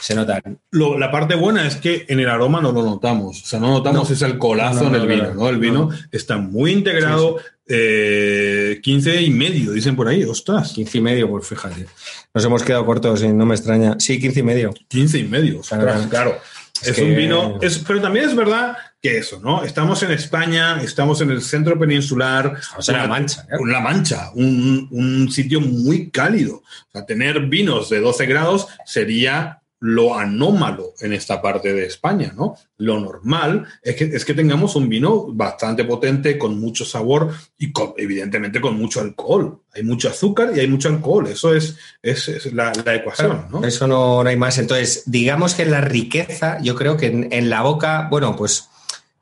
Se 0.00 0.14
notan. 0.14 0.58
Lo- 0.70 0.98
la 0.98 1.10
parte 1.10 1.34
buena 1.34 1.66
es 1.66 1.76
que 1.76 2.04
en 2.08 2.20
el 2.20 2.28
aroma 2.28 2.60
no 2.60 2.72
lo 2.72 2.82
notamos, 2.82 3.42
o 3.42 3.46
sea, 3.46 3.58
no 3.60 3.68
notamos 3.70 4.08
No. 4.08 4.14
ese 4.14 4.24
alcoholazo 4.24 4.84
No, 4.84 4.90
no, 4.90 4.96
en 4.96 5.02
el 5.02 5.08
no, 5.08 5.14
vino, 5.14 5.34
no. 5.34 5.48
El 5.48 5.58
vino 5.58 5.88
está 6.12 6.36
muy 6.36 6.72
integrado, 6.72 7.38
eh, 7.68 8.78
15 8.82 9.20
y 9.22 9.30
medio, 9.30 9.72
dicen 9.72 9.96
por 9.96 10.08
ahí, 10.08 10.22
ostras, 10.24 10.72
15 10.72 10.98
y 10.98 11.00
medio, 11.00 11.28
pues 11.28 11.46
fíjate. 11.46 11.86
Nos 12.34 12.44
hemos 12.44 12.62
quedado 12.62 12.84
cortos 12.86 13.22
y 13.22 13.28
no 13.28 13.46
me 13.46 13.54
extraña. 13.54 13.96
Sí, 13.98 14.20
15 14.20 14.40
y 14.40 14.42
medio. 14.42 14.74
15 14.88 15.18
y 15.18 15.24
medio, 15.24 15.60
ostras, 15.60 15.82
Claro. 15.82 16.08
claro. 16.08 16.38
Es 16.82 16.88
Es, 16.88 16.96
que- 16.96 17.02
un 17.04 17.16
vino, 17.16 17.58
es, 17.62 17.78
pero 17.78 18.02
también 18.02 18.26
es 18.28 18.36
verdad 18.36 18.76
que 19.00 19.16
eso, 19.18 19.40
¿no? 19.42 19.64
Estamos 19.64 20.02
en 20.02 20.10
España, 20.10 20.80
estamos 20.82 21.20
en 21.22 21.30
el 21.30 21.40
centro 21.40 21.78
peninsular, 21.78 22.46
en 22.86 22.94
La 22.94 23.00
una- 23.04 23.06
Mancha, 23.08 23.46
¿eh? 23.50 23.56
La 23.66 23.80
Mancha, 23.80 24.30
un, 24.34 24.86
un 24.90 25.30
sitio 25.32 25.60
muy 25.62 26.10
cálido. 26.10 26.56
O 26.56 26.90
sea, 26.92 27.06
tener 27.06 27.40
vinos 27.46 27.88
de 27.88 28.00
12 28.00 28.26
grados 28.26 28.68
sería 28.84 29.62
lo 29.80 30.18
anómalo 30.18 30.94
en 31.00 31.12
esta 31.12 31.42
parte 31.42 31.72
de 31.72 31.84
España, 31.86 32.32
¿no? 32.34 32.56
Lo 32.78 32.98
normal 32.98 33.66
es 33.82 33.94
que, 33.96 34.04
es 34.04 34.24
que 34.24 34.32
tengamos 34.34 34.74
un 34.74 34.88
vino 34.88 35.26
bastante 35.32 35.84
potente, 35.84 36.38
con 36.38 36.58
mucho 36.58 36.84
sabor 36.84 37.30
y 37.58 37.72
con- 37.72 37.92
evidentemente 37.98 38.60
con 38.60 38.76
mucho 38.78 39.00
alcohol. 39.00 39.60
Hay 39.74 39.82
mucho 39.82 40.08
azúcar 40.08 40.52
y 40.54 40.60
hay 40.60 40.66
mucho 40.66 40.88
alcohol. 40.88 41.26
Eso 41.28 41.54
es, 41.54 41.76
es, 42.02 42.28
es 42.28 42.52
la, 42.54 42.72
la 42.84 42.94
ecuación, 42.94 43.46
¿no? 43.50 43.62
Eso 43.64 43.86
no, 43.86 44.22
no 44.24 44.28
hay 44.30 44.36
más. 44.36 44.56
Entonces, 44.58 45.02
digamos 45.06 45.54
que 45.54 45.66
la 45.66 45.82
riqueza, 45.82 46.58
yo 46.62 46.74
creo 46.74 46.96
que 46.96 47.06
en, 47.06 47.32
en 47.32 47.50
la 47.50 47.60
boca, 47.62 48.08
bueno, 48.10 48.34
pues 48.34 48.70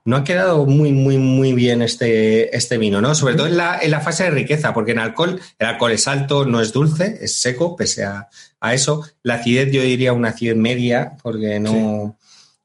no 0.05 0.17
ha 0.17 0.25
quedado 0.25 0.67
muy, 0.67 0.93
muy, 0.93 1.17
muy 1.17 1.55
bien 1.55 1.81
este, 1.81 2.55
este 2.55 2.77
vino, 2.77 3.01
¿no? 3.01 3.15
Sobre 3.15 3.37
todo 3.37 3.47
en 3.47 3.57
la, 3.57 3.79
en 3.81 3.91
la 3.91 4.01
fase 4.01 4.25
de 4.25 4.31
riqueza, 4.31 4.75
porque 4.75 4.93
en 4.93 4.99
alcohol, 4.99 5.41
el 5.59 5.67
alcohol 5.67 5.93
es 5.93 6.07
alto, 6.07 6.45
no 6.45 6.61
es 6.61 6.73
dulce, 6.73 7.19
es 7.23 7.41
seco, 7.41 7.75
pese 7.75 8.05
a, 8.05 8.29
a 8.61 8.75
eso. 8.75 9.03
La 9.23 9.37
acidez, 9.37 9.73
yo 9.73 9.81
diría 9.81 10.13
una 10.13 10.29
acidez 10.29 10.57
media, 10.57 11.17
porque 11.23 11.59
no, 11.59 12.19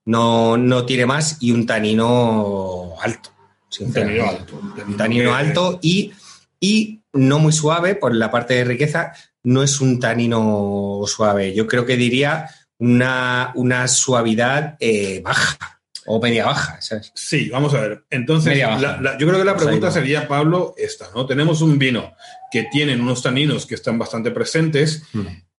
no, 0.04 0.58
no 0.58 0.86
tiene 0.86 1.06
más, 1.06 1.38
y 1.40 1.52
un 1.52 1.66
tanino 1.66 2.96
alto. 3.02 3.30
Un 3.80 3.94
tanino 3.94 4.28
alto. 4.28 4.62
Un 4.88 4.98
tanino 4.98 5.34
alto 5.34 5.80
y, 5.82 6.12
y 6.60 7.02
no 7.14 7.40
muy 7.40 7.54
suave 7.54 7.96
por 7.96 8.14
la 8.14 8.32
parte 8.32 8.56
de 8.56 8.66
riqueza, 8.66 9.14
no 9.44 9.64
es 9.64 9.80
un 9.80 10.00
tanino 10.02 11.04
suave. 11.06 11.54
Yo 11.54 11.68
creo 11.68 11.86
que 11.86 11.96
diría 11.96 12.50
una, 12.80 13.54
una 13.56 13.88
suavidad 13.88 14.76
eh, 14.82 15.22
baja 15.24 15.79
o 16.12 16.20
media 16.20 16.46
baja. 16.46 16.82
¿sabes? 16.82 17.12
Sí, 17.14 17.50
vamos 17.50 17.74
a 17.76 17.82
ver. 17.82 18.04
Entonces, 18.10 18.58
la- 18.58 19.00
la- 19.00 19.18
yo 19.18 19.28
creo 19.28 19.38
que 19.40 19.46
la 19.46 19.54
Pues 19.54 19.66
pregunta 19.66 19.88
va. 19.88 19.94
sería, 19.94 20.28
Pablo, 20.28 20.74
esta, 20.78 21.06
¿no? 21.16 21.26
Tenemos 21.26 21.62
un 21.62 21.78
vino 21.78 22.14
que 22.52 22.64
tiene 22.72 22.96
unos 22.96 23.22
taninos 23.22 23.66
que 23.68 23.76
están 23.76 24.00
bastante 24.00 24.32
presentes, 24.32 25.04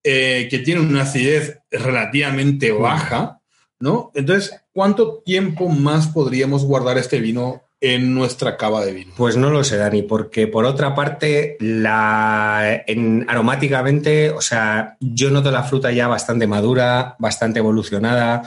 eh, 0.02 0.48
que 0.50 0.58
tiene 0.58 0.80
una 0.80 1.02
acidez 1.02 1.60
relativamente 1.70 2.72
baja, 2.72 3.40
¿no? 3.78 4.10
Entonces, 4.14 4.52
¿cuánto 4.72 5.22
tiempo 5.24 5.68
más 5.68 6.08
podríamos 6.08 6.64
guardar 6.64 6.98
este 6.98 7.20
vino 7.20 7.62
en 7.80 8.12
nuestra 8.14 8.56
cava 8.56 8.84
de 8.84 8.92
vino? 8.92 9.12
Pues 9.16 9.36
no 9.36 9.50
lo 9.50 9.62
sé, 9.62 9.76
Dani, 9.76 10.02
porque 10.02 10.46
por 10.48 10.64
otra 10.64 10.94
parte, 10.94 11.56
la, 11.60 12.82
en, 12.86 13.24
aromáticamente, 13.28 14.30
o 14.30 14.40
sea, 14.40 14.96
yo 15.00 15.30
noto 15.30 15.50
la 15.50 15.62
fruta 15.62 15.90
ya 15.92 16.08
bastante 16.08 16.46
madura, 16.46 17.14
bastante 17.18 17.60
evolucionada. 17.60 18.42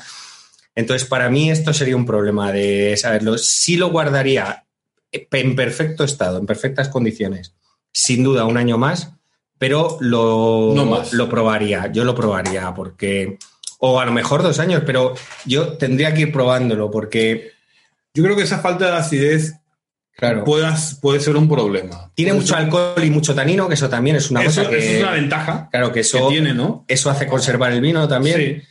Entonces, 0.76 1.08
para 1.08 1.30
mí 1.30 1.52
esto 1.52 1.74
sería 1.74 1.96
un 1.96 2.06
problema 2.06 2.52
de 2.52 2.96
saberlo. 2.98 3.38
Sí 3.38 3.76
lo 3.78 3.90
guardaría 3.92 4.66
en 5.12 5.56
perfecto 5.56 6.04
estado, 6.04 6.40
en 6.40 6.46
perfectas 6.48 6.90
condiciones, 6.90 7.54
sin 7.92 8.24
duda 8.24 8.46
un 8.46 8.58
año 8.58 8.78
más, 8.80 9.12
pero 9.60 9.98
lo, 10.02 10.74
No 10.76 10.86
más. 10.86 11.14
lo 11.14 11.30
probaría, 11.30 11.92
yo 11.92 12.04
lo 12.04 12.16
probaría 12.16 12.74
porque, 12.74 13.38
o 13.78 14.00
a 14.00 14.06
lo 14.06 14.12
mejor 14.12 14.42
dos 14.42 14.58
años, 14.60 14.82
pero 14.86 15.14
yo 15.46 15.74
tendría 15.78 16.14
que 16.14 16.22
ir 16.22 16.32
probándolo 16.32 16.90
porque 16.90 17.52
Yo 18.16 18.24
creo 18.24 18.36
que 18.36 18.44
esa 18.44 18.60
falta 18.60 18.92
de 18.92 18.98
acidez 18.98 19.56
Claro. 20.16 20.44
puedas, 20.44 21.00
puede 21.02 21.20
ser 21.20 21.36
un 21.36 21.50
problema. 21.50 22.12
Tiene 22.14 22.32
Puede 22.34 22.42
mucho 22.42 22.54
ser- 22.54 22.64
alcohol 22.64 23.04
y 23.04 23.10
mucho 23.10 23.34
tanino, 23.34 23.68
que 23.68 23.74
eso 23.74 23.90
también 23.90 24.16
es 24.16 24.30
una 24.30 24.44
Eso, 24.44 24.62
cosa 24.62 24.70
que, 24.70 24.78
eso 24.78 24.90
es 24.98 25.02
una 25.02 25.12
ventaja 25.12 25.68
claro, 25.72 25.88
que 25.88 25.94
que 25.96 26.00
eso, 26.02 26.28
tiene, 26.28 26.54
¿no? 26.54 26.86
eso 26.88 27.10
hace 27.10 27.26
conservar 27.26 27.72
el 27.72 27.82
vino 27.82 28.08
también. 28.08 28.38
Sí. 28.38 28.68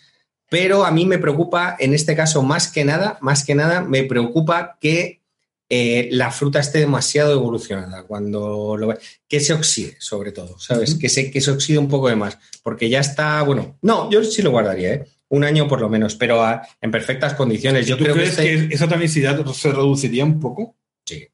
Pero 0.52 0.84
a 0.84 0.90
mí 0.90 1.06
me 1.06 1.16
preocupa, 1.18 1.76
en 1.78 1.94
este 1.94 2.14
caso, 2.14 2.42
más 2.42 2.68
que 2.70 2.84
nada, 2.84 3.16
más 3.22 3.42
que 3.44 3.54
nada, 3.54 3.80
me 3.80 4.04
preocupa 4.04 4.76
que 4.80 5.22
eh, 5.70 6.10
la 6.12 6.30
fruta 6.30 6.60
esté 6.60 6.80
demasiado 6.80 7.32
evolucionada 7.32 8.02
cuando 8.02 8.76
lo 8.76 8.94
que 9.26 9.40
se 9.40 9.54
oxide, 9.54 9.96
sobre 9.98 10.30
todo, 10.30 10.58
¿sabes? 10.58 10.94
que, 10.96 11.08
se, 11.08 11.30
que 11.30 11.40
se 11.40 11.50
oxide 11.50 11.78
un 11.78 11.88
poco 11.88 12.10
de 12.10 12.16
más, 12.16 12.36
porque 12.62 12.90
ya 12.90 13.00
está, 13.00 13.40
bueno, 13.42 13.78
no, 13.80 14.10
yo 14.10 14.22
sí 14.22 14.42
lo 14.42 14.50
guardaría, 14.50 14.92
¿eh? 14.92 15.06
Un 15.30 15.44
año 15.44 15.66
por 15.66 15.80
lo 15.80 15.88
menos, 15.88 16.14
pero 16.16 16.42
a- 16.44 16.60
en 16.82 16.90
perfectas 16.90 17.32
condiciones. 17.32 17.86
Yo 17.86 17.96
¿Tú 17.96 18.04
creo 18.04 18.14
que, 18.14 18.20
crees 18.20 18.38
este- 18.38 18.68
que 18.68 18.74
esa 18.74 18.86
tonicidad 18.86 19.42
se 19.54 19.72
reduciría 19.72 20.26
un 20.26 20.38
poco? 20.38 20.76
sí, 21.06 21.26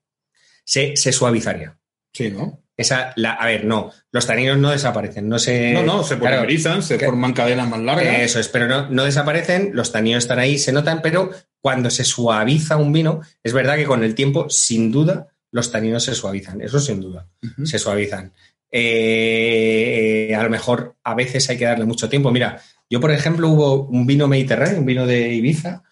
se, 0.64 0.96
se 0.96 1.10
suavizaría. 1.12 1.76
Sí, 2.12 2.30
¿no? 2.30 2.62
Esa, 2.78 3.12
la, 3.16 3.32
a 3.32 3.44
ver, 3.46 3.64
no, 3.64 3.90
los 4.12 4.24
taninos 4.26 4.56
no 4.56 4.70
desaparecen, 4.70 5.28
no 5.28 5.38
se... 5.38 5.72
no, 5.72 5.82
no, 5.82 6.02
se 6.04 6.16
claro, 6.16 6.36
polimerizan, 6.36 6.82
se 6.82 6.96
que- 6.96 7.06
forman 7.06 7.32
cadenas 7.34 7.68
más 7.68 7.80
largas. 7.80 8.20
Eso 8.20 8.38
es, 8.40 8.48
pero 8.48 8.68
no, 8.68 8.88
no 8.88 9.04
desaparecen, 9.04 9.72
los 9.74 9.90
taninos 9.92 10.22
están 10.24 10.38
ahí, 10.38 10.58
se 10.58 10.72
notan, 10.72 11.02
pero 11.02 11.30
cuando 11.60 11.90
se 11.90 12.04
suaviza 12.04 12.76
un 12.76 12.92
vino, 12.92 13.20
es 13.42 13.52
verdad 13.52 13.74
que 13.76 13.84
con 13.84 14.04
el 14.04 14.14
tiempo, 14.14 14.48
sin 14.48 14.92
duda, 14.92 15.26
los 15.50 15.72
taninos 15.72 16.04
se 16.04 16.14
suavizan, 16.14 16.60
eso 16.60 16.78
sin 16.78 17.00
duda, 17.00 17.26
se 17.64 17.78
suavizan. 17.80 18.32
Eh, 18.70 20.34
a 20.36 20.42
lo 20.42 20.50
mejor 20.50 20.96
a 21.02 21.14
veces 21.14 21.48
hay 21.48 21.56
que 21.56 21.64
darle 21.64 21.84
mucho 21.84 22.08
tiempo. 22.08 22.30
Mira, 22.30 22.60
yo, 22.90 23.00
por 23.00 23.10
ejemplo, 23.10 23.48
hubo 23.48 23.84
un 23.86 24.06
vino 24.06 24.28
mediterráneo, 24.28 24.78
un 24.78 24.86
vino 24.86 25.06
de 25.06 25.34
Ibiza, 25.34 25.82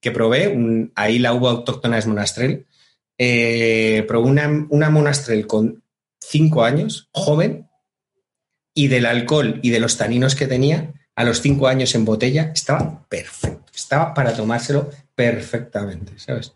que 0.00 0.10
probé, 0.10 0.48
un- 0.48 0.92
ahí 0.94 1.18
la 1.18 1.32
uva 1.32 1.50
autóctona 1.52 1.96
es 1.98 2.06
Monastrell. 2.06 2.66
Eh, 3.16 4.04
probé 4.08 4.28
una, 4.28 4.66
una 4.70 4.90
Monastrell 4.90 5.46
con 5.46 5.83
cinco 6.28 6.64
años, 6.64 7.08
joven, 7.12 7.68
y 8.74 8.88
del 8.88 9.06
alcohol 9.06 9.60
y 9.62 9.70
de 9.70 9.80
los 9.80 9.96
taninos 9.96 10.34
que 10.34 10.46
tenía, 10.46 10.92
a 11.14 11.24
los 11.24 11.40
cinco 11.40 11.68
años 11.68 11.94
en 11.94 12.04
botella, 12.04 12.50
estaba 12.52 13.06
perfecto. 13.08 13.70
Estaba 13.74 14.12
para 14.14 14.34
tomárselo 14.34 14.90
perfectamente, 15.14 16.12
¿sabes? 16.16 16.52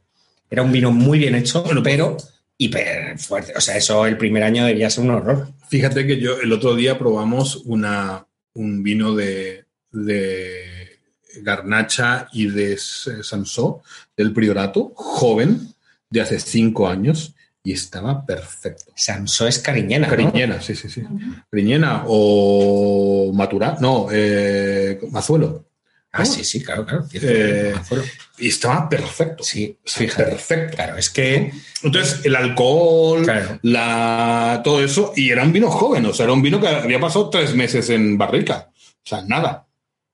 Era 0.51 0.63
un 0.63 0.73
vino 0.73 0.91
muy 0.91 1.19
bien 1.19 1.35
hecho, 1.37 1.63
pues- 1.63 1.79
pero 1.85 2.17
hiper 2.57 3.19
fuerte. 3.19 3.53
O 3.57 3.61
sea, 3.61 3.77
eso 3.77 4.05
el 4.07 4.17
primer 4.17 4.43
año 4.43 4.65
debía 4.67 4.91
ser 4.91 5.05
un 5.05 5.11
horror. 5.11 5.49
Fíjate 5.69 6.07
que 6.07 6.19
yo 6.19 6.41
el 6.41 6.53
otro 6.53 6.75
día 6.75 6.99
probamos 6.99 7.57
una, 7.67 8.27
un 8.55 8.83
vino 8.83 9.15
de, 9.15 9.67
de 9.93 10.99
Garnacha 11.43 12.29
y 12.33 12.47
de 12.47 12.77
Sansó, 12.79 13.83
del 14.17 14.33
Priorato, 14.33 14.93
joven, 14.97 15.73
de 16.11 16.21
hace 16.21 16.41
cinco 16.41 16.89
años, 16.89 17.35
y 17.69 17.73
estaba 17.73 18.25
perfecto. 18.25 18.93
Samso 18.97 19.47
es 19.47 19.59
cariñena. 19.59 20.07
¿no? 20.07 20.11
Cariñena, 20.11 20.63
sí, 20.63 20.75
sí, 20.75 20.89
sí. 20.89 21.03
Cariñena 21.51 22.05
o 22.07 23.31
Maturá, 23.35 23.77
no, 23.79 24.09
eh, 24.11 24.99
Mazuelo. 25.11 25.67
Ah, 26.11 26.25
sí, 26.25 26.45
sí, 26.45 26.65
claro, 26.65 26.87
claro. 26.87 27.07
cierto. 27.07 27.29
Eh. 27.31 27.75
Y 28.39 28.49
estaba 28.49 28.89
perfecto. 28.89 29.45
Sí, 29.45 29.77
fíjate. 29.85 30.25
Perfecto. 30.25 30.77
Claro, 30.77 30.97
es 30.97 31.11
que. 31.11 31.53
Entonces, 31.83 32.25
el 32.25 32.37
alcohol, 32.37 33.23
Claro. 33.25 33.59
la, 33.61 34.63
todo 34.65 34.83
eso, 34.83 35.13
y 35.15 35.29
era 35.29 35.43
un 35.43 35.53
vino 35.53 35.71
joven, 35.71 36.07
o 36.07 36.15
sea, 36.15 36.25
era 36.25 36.33
un 36.33 36.41
vino 36.41 36.59
que 36.59 36.69
había 36.69 36.99
pasado 36.99 37.29
tres 37.29 37.55
meses 37.55 37.91
en 37.91 38.17
barrica. 38.17 38.71
O 38.71 39.07
sea, 39.07 39.21
nada. 39.27 39.68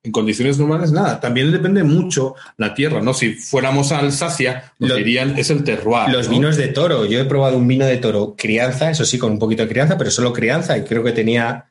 En 0.04 0.12
condiciones 0.12 0.58
normales, 0.58 0.92
nada. 0.92 1.18
También 1.18 1.50
depende 1.50 1.82
mucho 1.82 2.34
la 2.58 2.74
tierra, 2.74 3.00
¿no? 3.00 3.14
Si 3.14 3.32
fuéramos 3.34 3.90
a 3.90 3.98
Alsacia, 4.00 4.72
Lo- 4.78 4.94
dirían, 4.96 5.36
es 5.38 5.48
el 5.50 5.64
terroir. 5.64 6.10
Los 6.12 6.26
¿no? 6.26 6.32
vinos 6.34 6.56
de 6.56 6.68
toro, 6.68 7.06
yo 7.06 7.18
he 7.18 7.24
probado 7.24 7.56
un 7.56 7.66
vino 7.66 7.86
de 7.86 7.96
toro 7.96 8.34
crianza, 8.36 8.90
eso 8.90 9.04
sí, 9.06 9.18
con 9.18 9.32
un 9.32 9.38
poquito 9.38 9.62
de 9.62 9.68
crianza, 9.70 9.96
pero 9.98 10.10
solo 10.10 10.32
crianza, 10.32 10.76
y 10.78 10.84
creo 10.84 11.02
que 11.02 11.12
tenía 11.12 11.70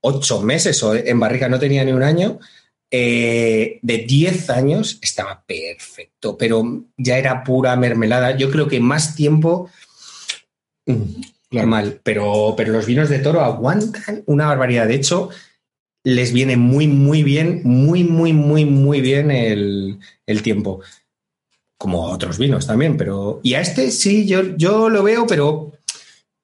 ocho 0.00 0.40
meses 0.40 0.82
o 0.82 0.94
en 0.94 1.20
barrica 1.20 1.48
no 1.48 1.58
tenía 1.58 1.84
ni 1.84 1.92
un 1.92 2.02
año. 2.02 2.38
eh, 2.90 3.80
de 3.82 3.98
10 3.98 4.48
años 4.48 4.98
estaba 5.02 5.44
perfecto, 5.46 6.38
pero 6.38 6.84
ya 6.96 7.18
era 7.18 7.44
pura 7.44 7.76
mermelada. 7.76 8.34
Yo 8.34 8.50
creo 8.50 8.66
que 8.66 8.80
más 8.80 9.14
tiempo. 9.14 9.68
mm, 10.86 11.02
Claro. 11.50 11.66
Mal, 11.68 12.00
pero, 12.02 12.54
pero 12.56 12.72
los 12.74 12.84
vinos 12.84 13.08
de 13.08 13.20
toro 13.20 13.40
aguantan 13.42 14.22
una 14.26 14.46
barbaridad. 14.48 14.86
De 14.86 14.94
hecho, 14.96 15.30
les 16.08 16.32
viene 16.32 16.56
muy, 16.56 16.86
muy 16.88 17.22
bien, 17.22 17.60
muy, 17.64 18.02
muy, 18.02 18.32
muy, 18.32 18.64
muy 18.64 19.02
bien 19.02 19.30
el, 19.30 19.98
el 20.24 20.42
tiempo. 20.42 20.80
Como 21.76 22.08
a 22.08 22.12
otros 22.12 22.38
vinos 22.38 22.66
también, 22.66 22.96
pero. 22.96 23.40
Y 23.42 23.54
a 23.54 23.60
este 23.60 23.90
sí, 23.90 24.26
yo, 24.26 24.56
yo 24.56 24.88
lo 24.88 25.02
veo, 25.02 25.26
pero. 25.26 25.72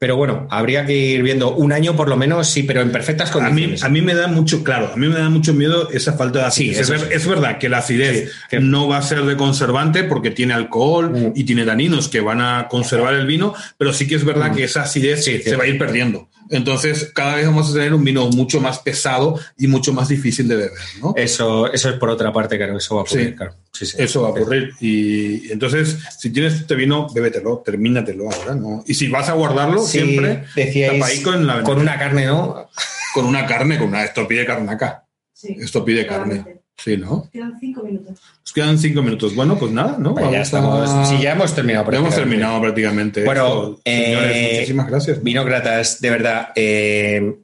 Pero 0.04 0.16
bueno, 0.18 0.46
habría 0.50 0.84
que 0.84 0.92
ir 0.94 1.22
viendo 1.22 1.54
un 1.54 1.72
año 1.72 1.96
por 1.96 2.10
lo 2.10 2.16
menos, 2.18 2.46
sí, 2.50 2.62
pero 2.64 2.82
en 2.82 2.92
perfectas 2.92 3.30
A 3.30 3.36
mí, 3.38 3.44
condiciones. 3.46 3.84
a 3.84 3.88
mí 3.88 4.02
me 4.02 4.14
da 4.14 4.26
mucho, 4.26 4.62
claro, 4.62 4.90
a 4.92 4.96
mí 4.98 5.08
me 5.08 5.14
da 5.18 5.30
mucho 5.30 5.54
miedo 5.54 5.88
esa 5.92 6.12
falta 6.12 6.44
de 6.44 6.50
Sí, 6.50 6.68
acidez. 6.68 6.76
es, 6.76 6.80
eso 6.82 6.92
ver- 6.92 7.00
sí. 7.08 7.14
es 7.14 7.26
verdad 7.26 7.58
que 7.58 7.70
la 7.70 7.78
acidez 7.78 8.24
Sí, 8.28 8.36
que- 8.50 8.60
no 8.60 8.86
va 8.86 8.98
a 8.98 9.02
ser 9.02 9.22
de 9.24 9.34
conservante 9.38 10.04
porque 10.04 10.30
tiene 10.30 10.52
alcohol 10.52 11.10
Mm. 11.10 11.32
y 11.34 11.44
tiene 11.44 11.64
taninos 11.64 12.10
que 12.10 12.20
van 12.20 12.42
a 12.42 12.68
conservar 12.68 13.14
el 13.14 13.26
vino, 13.26 13.54
pero 13.78 13.94
sí 13.94 14.06
que 14.06 14.16
es 14.16 14.26
verdad 14.26 14.50
Mm. 14.52 14.56
que 14.56 14.64
esa 14.64 14.82
acidez 14.82 15.24
Sí, 15.24 15.40
se 15.40 15.56
va 15.56 15.64
a 15.64 15.68
ir 15.68 15.78
perdiendo. 15.78 16.28
Entonces, 16.50 17.10
cada 17.14 17.36
vez 17.36 17.46
vamos 17.46 17.70
a 17.70 17.72
tener 17.72 17.94
un 17.94 18.04
vino 18.04 18.28
mucho 18.28 18.60
más 18.60 18.78
pesado 18.80 19.40
y 19.56 19.66
mucho 19.66 19.94
más 19.94 20.08
difícil 20.08 20.46
de 20.46 20.56
beber, 20.56 20.72
¿no? 21.00 21.14
Eso, 21.16 21.72
eso 21.72 21.88
es 21.88 21.96
por 21.96 22.10
otra 22.10 22.30
parte, 22.34 22.58
claro, 22.58 22.76
eso 22.76 22.96
va 22.96 23.00
a 23.00 23.04
ocurrir, 23.04 23.28
Sí. 23.30 23.34
claro. 23.34 23.54
Sí, 23.72 23.86
sí. 23.86 23.96
Eso 23.98 24.22
va 24.22 24.28
a 24.28 24.30
ocurrir. 24.32 24.70
Y 24.78 25.50
entonces, 25.50 25.96
si 26.16 26.30
tienes 26.30 26.54
este 26.54 26.76
vino, 26.76 27.08
bébetelo, 27.12 27.60
termínatelo 27.64 28.30
ahora, 28.30 28.54
¿no? 28.54 28.84
Y 28.86 28.94
si 28.94 29.08
vas 29.08 29.28
a 29.30 29.32
guardarlo, 29.32 29.82
Sí, 29.84 29.93
siempre 29.98 30.44
decíais, 30.54 30.92
tapaico 31.00 31.34
en 31.34 31.46
la 31.46 31.62
con 31.62 31.78
una 31.78 31.98
carne, 31.98 32.26
¿no? 32.26 32.68
con 33.14 33.26
una 33.26 33.46
carne, 33.46 33.78
con 33.78 33.88
una 33.88 34.04
esto 34.04 34.26
pide 34.26 34.44
carnaca. 34.44 35.04
Sí. 35.32 35.56
Esto 35.58 35.84
pide 35.84 36.06
carne. 36.06 36.62
Sí, 36.76 36.96
¿no? 36.96 37.28
Quedan 37.32 37.58
cinco 37.60 37.82
minutos. 37.84 38.18
Nos 38.40 38.52
quedan 38.52 38.78
cinco 38.78 39.00
minutos. 39.02 39.34
Bueno, 39.36 39.56
pues 39.56 39.70
nada, 39.70 39.96
¿no? 39.98 40.14
Pues 40.14 40.30
ya 40.32 40.40
a-. 40.58 41.04
Sí, 41.06 41.18
ya 41.22 41.32
hemos 41.32 41.54
terminado. 41.54 41.84
Ya 41.90 41.98
hemos 41.98 42.08
prácticamente. 42.14 42.16
terminado 42.16 42.60
prácticamente. 42.60 43.24
Bueno, 43.24 43.80
esto. 43.84 44.04
señores, 44.04 44.36
eh, 44.36 44.50
muchísimas 44.54 44.86
gracias. 44.88 45.22
Vinócratas, 45.22 46.00
de 46.00 46.10
verdad. 46.10 46.48
eh, 46.56 47.36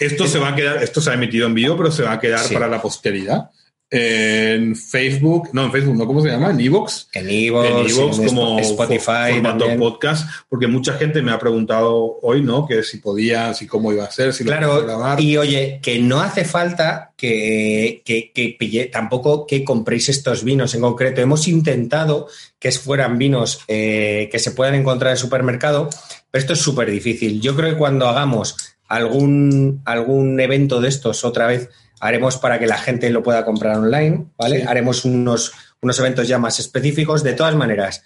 Esto 0.00 0.26
se 0.26 0.38
va 0.40 0.48
a 0.48 0.56
quedar, 0.56 0.82
esto 0.82 1.00
se 1.00 1.10
ha 1.10 1.14
emitido 1.14 1.46
en 1.46 1.54
vivo, 1.54 1.76
pero 1.76 1.92
se 1.92 2.02
va 2.02 2.12
a 2.12 2.20
quedar 2.20 2.40
Sí. 2.40 2.54
para 2.54 2.66
la 2.66 2.82
posteridad. 2.82 3.50
En 3.94 4.74
Facebook, 4.74 5.50
no, 5.52 5.64
en 5.66 5.70
Facebook, 5.72 5.96
no, 5.96 6.06
¿cómo 6.06 6.22
se 6.22 6.28
llama? 6.30 6.50
En 6.50 6.58
Evox. 6.60 7.08
en 7.12 7.28
En 7.28 7.44
Evox, 7.46 8.18
en 8.20 8.26
como 8.26 8.58
Spotify, 8.58 9.34
formato 9.34 9.58
también. 9.58 9.78
podcast, 9.78 10.26
porque 10.48 10.66
mucha 10.66 10.94
gente 10.94 11.20
me 11.20 11.30
ha 11.30 11.38
preguntado 11.38 12.18
hoy, 12.22 12.40
¿no? 12.42 12.66
Que 12.66 12.82
si 12.84 12.98
podía, 12.98 13.52
si 13.52 13.66
cómo 13.66 13.92
iba 13.92 14.04
a 14.04 14.10
ser, 14.10 14.32
si 14.32 14.44
lo 14.44 14.48
Claro, 14.52 14.82
grabar. 14.82 15.20
y 15.20 15.36
oye, 15.36 15.78
que 15.82 15.98
no 15.98 16.20
hace 16.22 16.46
falta 16.46 17.12
que, 17.18 18.00
que, 18.06 18.32
que 18.32 18.56
pille- 18.58 18.90
tampoco 18.90 19.46
que 19.46 19.62
compréis 19.62 20.08
estos 20.08 20.42
vinos 20.42 20.74
en 20.74 20.80
concreto. 20.80 21.20
Hemos 21.20 21.46
intentado 21.46 22.28
que 22.58 22.72
fueran 22.72 23.18
vinos 23.18 23.60
eh, 23.68 24.30
que 24.32 24.38
se 24.38 24.52
puedan 24.52 24.74
encontrar 24.74 25.10
en 25.10 25.18
supermercado, 25.18 25.90
pero 26.30 26.40
esto 26.40 26.54
es 26.54 26.60
súper 26.60 26.90
difícil. 26.90 27.42
Yo 27.42 27.54
creo 27.54 27.72
que 27.72 27.76
cuando 27.78 28.08
hagamos 28.08 28.56
algún, 28.88 29.82
algún 29.84 30.40
evento 30.40 30.80
de 30.80 30.88
estos 30.88 31.24
otra 31.26 31.46
vez, 31.46 31.68
haremos 32.02 32.36
para 32.36 32.58
que 32.58 32.66
la 32.66 32.78
gente 32.78 33.08
lo 33.10 33.22
pueda 33.22 33.44
comprar 33.44 33.78
online, 33.78 34.26
¿vale? 34.36 34.60
Sí. 34.60 34.64
Haremos 34.66 35.04
unos, 35.04 35.52
unos 35.80 35.98
eventos 36.00 36.26
ya 36.26 36.36
más 36.38 36.58
específicos. 36.58 37.22
De 37.22 37.32
todas 37.34 37.54
maneras, 37.54 38.02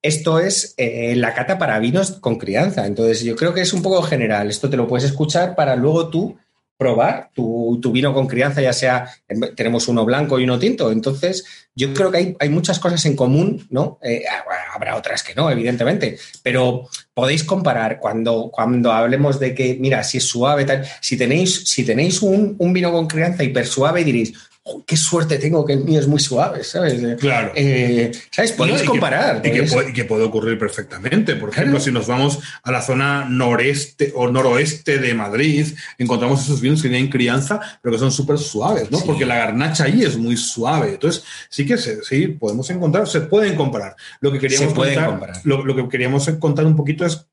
esto 0.00 0.38
es 0.38 0.74
eh, 0.76 1.14
la 1.16 1.34
cata 1.34 1.58
para 1.58 1.78
vinos 1.80 2.12
con 2.20 2.38
crianza. 2.38 2.86
Entonces, 2.86 3.22
yo 3.22 3.34
creo 3.34 3.52
que 3.52 3.60
es 3.62 3.72
un 3.72 3.82
poco 3.82 4.00
general. 4.02 4.48
Esto 4.48 4.70
te 4.70 4.76
lo 4.76 4.86
puedes 4.86 5.04
escuchar 5.04 5.56
para 5.56 5.74
luego 5.74 6.08
tú 6.08 6.38
probar 6.78 7.30
tu, 7.34 7.78
tu 7.82 7.92
vino 7.92 8.12
con 8.14 8.26
crianza, 8.26 8.60
ya 8.62 8.72
sea, 8.72 9.08
en- 9.28 9.54
tenemos 9.54 9.86
uno 9.88 10.04
blanco 10.04 10.38
y 10.38 10.44
uno 10.44 10.58
tinto. 10.58 10.90
Entonces, 10.92 11.44
yo 11.74 11.92
creo 11.94 12.10
que 12.10 12.18
hay, 12.18 12.36
hay 12.40 12.48
muchas 12.48 12.78
cosas 12.78 13.04
en 13.06 13.16
común, 13.16 13.66
¿no? 13.70 13.98
Eh, 14.02 14.22
habrá 14.72 14.96
otras 14.96 15.22
que 15.22 15.34
no, 15.34 15.50
evidentemente, 15.50 16.18
pero 16.42 16.88
podéis 17.14 17.44
comparar 17.44 17.98
cuando, 17.98 18.50
cuando 18.50 18.92
hablemos 18.92 19.38
de 19.38 19.54
que, 19.54 19.76
mira, 19.78 20.02
si 20.02 20.18
es 20.18 20.24
suave, 20.24 20.64
tal, 20.64 20.86
si 21.00 21.16
tenéis, 21.16 21.68
si 21.68 21.84
tenéis 21.84 22.22
un, 22.22 22.56
un 22.58 22.72
vino 22.72 22.90
con 22.90 23.06
crianza 23.06 23.44
hiper 23.44 23.66
suave, 23.66 24.04
diréis, 24.04 24.32
"Jo, 24.64 24.84
qué 24.86 24.96
suerte 24.96 25.38
tengo 25.38 25.64
que 25.64 25.72
el 25.72 25.84
mío 25.84 25.98
es 25.98 26.06
muy 26.06 26.20
suave, 26.20 26.62
¿sabes? 26.62 26.94
Eh, 27.02 27.16
Claro. 27.18 27.52
eh, 27.56 28.12
¿Sabes? 28.30 28.52
Que- 28.52 28.84
comparar. 28.84 29.40
Y 29.44 29.50
que, 29.50 29.62
puede, 29.64 29.90
y 29.90 29.92
que 29.92 30.04
puede 30.04 30.24
ocurrir 30.24 30.58
perfectamente. 30.58 31.34
Por 31.36 31.50
ejemplo, 31.50 31.72
Claro. 31.72 31.84
si 31.84 31.90
nos 31.90 32.06
vamos 32.06 32.38
a 32.62 32.70
la 32.70 32.80
zona 32.80 33.26
noreste 33.28 34.12
o 34.14 34.28
noroeste 34.28 34.98
de 34.98 35.14
Madrid, 35.14 35.66
encontramos 35.98 36.42
esos 36.42 36.60
vinos 36.60 36.80
que 36.82 36.88
tienen 36.88 37.08
crianza, 37.10 37.60
pero 37.82 37.94
que 37.94 37.98
son 37.98 38.12
súper 38.12 38.38
suaves, 38.38 38.90
¿no? 38.90 38.98
Sí. 38.98 39.04
Porque 39.06 39.26
la 39.26 39.36
garnacha 39.36 39.84
ahí 39.84 40.02
es 40.04 40.16
muy 40.16 40.36
suave. 40.36 40.90
Entonces, 40.90 41.24
sí 41.50 41.66
que 41.66 41.76
se, 41.76 42.02
sí, 42.04 42.28
podemos 42.28 42.70
encontrar, 42.70 43.08
se 43.08 43.22
pueden 43.22 43.56
comparar. 43.56 43.96
Lo 44.20 44.30
que 44.30 44.38
queríamos 44.38 44.68
Se 44.70 44.74
pueden 44.74 44.94
contar, 44.94 45.10
comparar. 45.10 45.36
Lo, 45.44 45.64
lo 45.64 45.74
que 45.74 45.88
queríamos 45.88 46.28
contar 46.38 46.66
un 46.66 46.76
poquito 46.76 47.04
es 47.04 47.26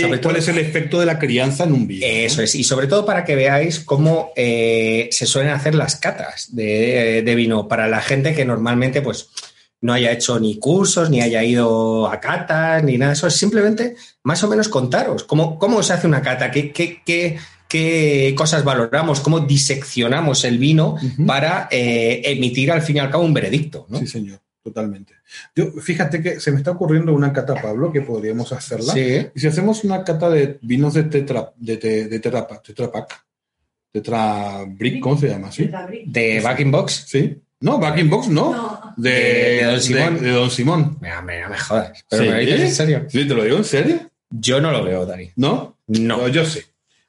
Sobre 0.00 0.18
todo- 0.18 0.30
cuál 0.30 0.36
es 0.36 0.48
el 0.48 0.58
efecto 0.58 0.98
de 1.00 1.06
la 1.06 1.18
crianza 1.18 1.64
en 1.64 1.72
un 1.72 1.86
vino. 1.86 2.06
¿no? 2.06 2.12
Eso 2.12 2.42
es, 2.42 2.54
y 2.54 2.64
sobre 2.64 2.86
todo 2.86 3.04
para 3.04 3.24
que 3.24 3.34
veáis 3.34 3.80
cómo 3.80 4.30
eh, 4.36 5.08
se 5.12 5.26
suelen 5.26 5.52
hacer 5.52 5.74
las 5.74 5.96
catas 5.96 6.54
de, 6.54 7.22
de 7.24 7.34
vino 7.34 7.68
para 7.68 7.88
la 7.88 8.00
gente 8.00 8.34
que 8.34 8.44
normalmente 8.44 9.02
pues 9.02 9.28
no 9.80 9.92
haya 9.92 10.12
hecho 10.12 10.38
ni 10.38 10.58
cursos, 10.58 11.10
ni 11.10 11.20
haya 11.20 11.42
ido 11.42 12.06
a 12.08 12.20
catas, 12.20 12.84
ni 12.84 12.96
nada 12.98 13.10
de 13.10 13.16
eso. 13.16 13.26
Es 13.26 13.34
simplemente 13.34 13.96
más 14.22 14.42
o 14.44 14.48
menos 14.48 14.68
contaros 14.68 15.24
cómo, 15.24 15.58
cómo 15.58 15.82
se 15.82 15.92
hace 15.92 16.06
una 16.06 16.22
cata, 16.22 16.52
qué, 16.52 16.70
qué, 16.70 17.00
qué, 17.04 17.36
qué 17.68 18.32
cosas 18.36 18.62
valoramos, 18.62 19.18
cómo 19.20 19.40
diseccionamos 19.40 20.44
el 20.44 20.58
vino 20.58 20.96
para 21.26 21.66
eh, 21.70 22.22
emitir 22.26 22.70
al 22.70 22.82
fin 22.82 22.96
y 22.96 23.00
al 23.00 23.10
cabo 23.10 23.24
un 23.24 23.34
veredicto. 23.34 23.86
¿no? 23.88 23.98
Sí, 23.98 24.06
señor, 24.06 24.38
totalmente. 24.62 25.14
Yo, 25.54 25.72
fíjate 25.72 26.22
que 26.22 26.40
se 26.40 26.50
me 26.52 26.58
está 26.58 26.70
ocurriendo 26.70 27.12
una 27.12 27.32
cata, 27.32 27.60
Pablo, 27.60 27.92
que 27.92 28.00
podríamos 28.02 28.52
hacerla. 28.52 28.92
Sí. 28.92 29.26
Y 29.34 29.40
si 29.40 29.46
hacemos 29.46 29.84
una 29.84 30.04
cata 30.04 30.30
de 30.30 30.58
vinos 30.62 30.94
de 30.94 31.04
tetra, 31.04 31.52
de, 31.56 31.76
te- 31.76 32.08
de 32.08 32.18
tetra, 32.20 32.46
tetra 32.62 32.90
pack, 32.92 33.24
tetra 33.90 34.64
brick, 34.66 35.00
¿cómo 35.00 35.18
se 35.18 35.28
llama? 35.28 35.50
¿Sí? 35.52 35.70
De 36.06 36.40
Back 36.40 36.60
in 36.60 36.70
Box. 36.70 37.04
¿Sí? 37.08 37.42
No, 37.60 37.78
back 37.78 37.98
in 37.98 38.10
box, 38.10 38.28
no. 38.28 38.52
No. 38.52 38.94
De, 38.96 39.10
De- 39.10 39.18
de 39.56 39.64
Don 39.64 39.80
Simón. 39.80 40.20
de 40.20 40.30
Don 40.30 40.50
Simón. 40.50 40.98
Mira, 41.00 41.22
mira, 41.22 41.48
me 41.48 41.56
jodas. 41.58 42.04
¿Pero 42.10 42.22
¿Sí? 42.24 42.28
me 42.28 42.34
lo 42.34 42.40
dices 42.40 42.60
en 42.60 42.72
serio? 42.74 43.04
Sí, 43.08 43.28
te 43.28 43.34
lo 43.34 43.44
digo 43.44 43.56
en 43.58 43.64
serio. 43.64 44.00
Yo 44.30 44.60
no 44.60 44.72
lo 44.72 44.82
veo, 44.82 45.06
Dani. 45.06 45.30
¿No? 45.36 45.76
No. 45.86 46.26
yo 46.28 46.44
sí. 46.44 46.60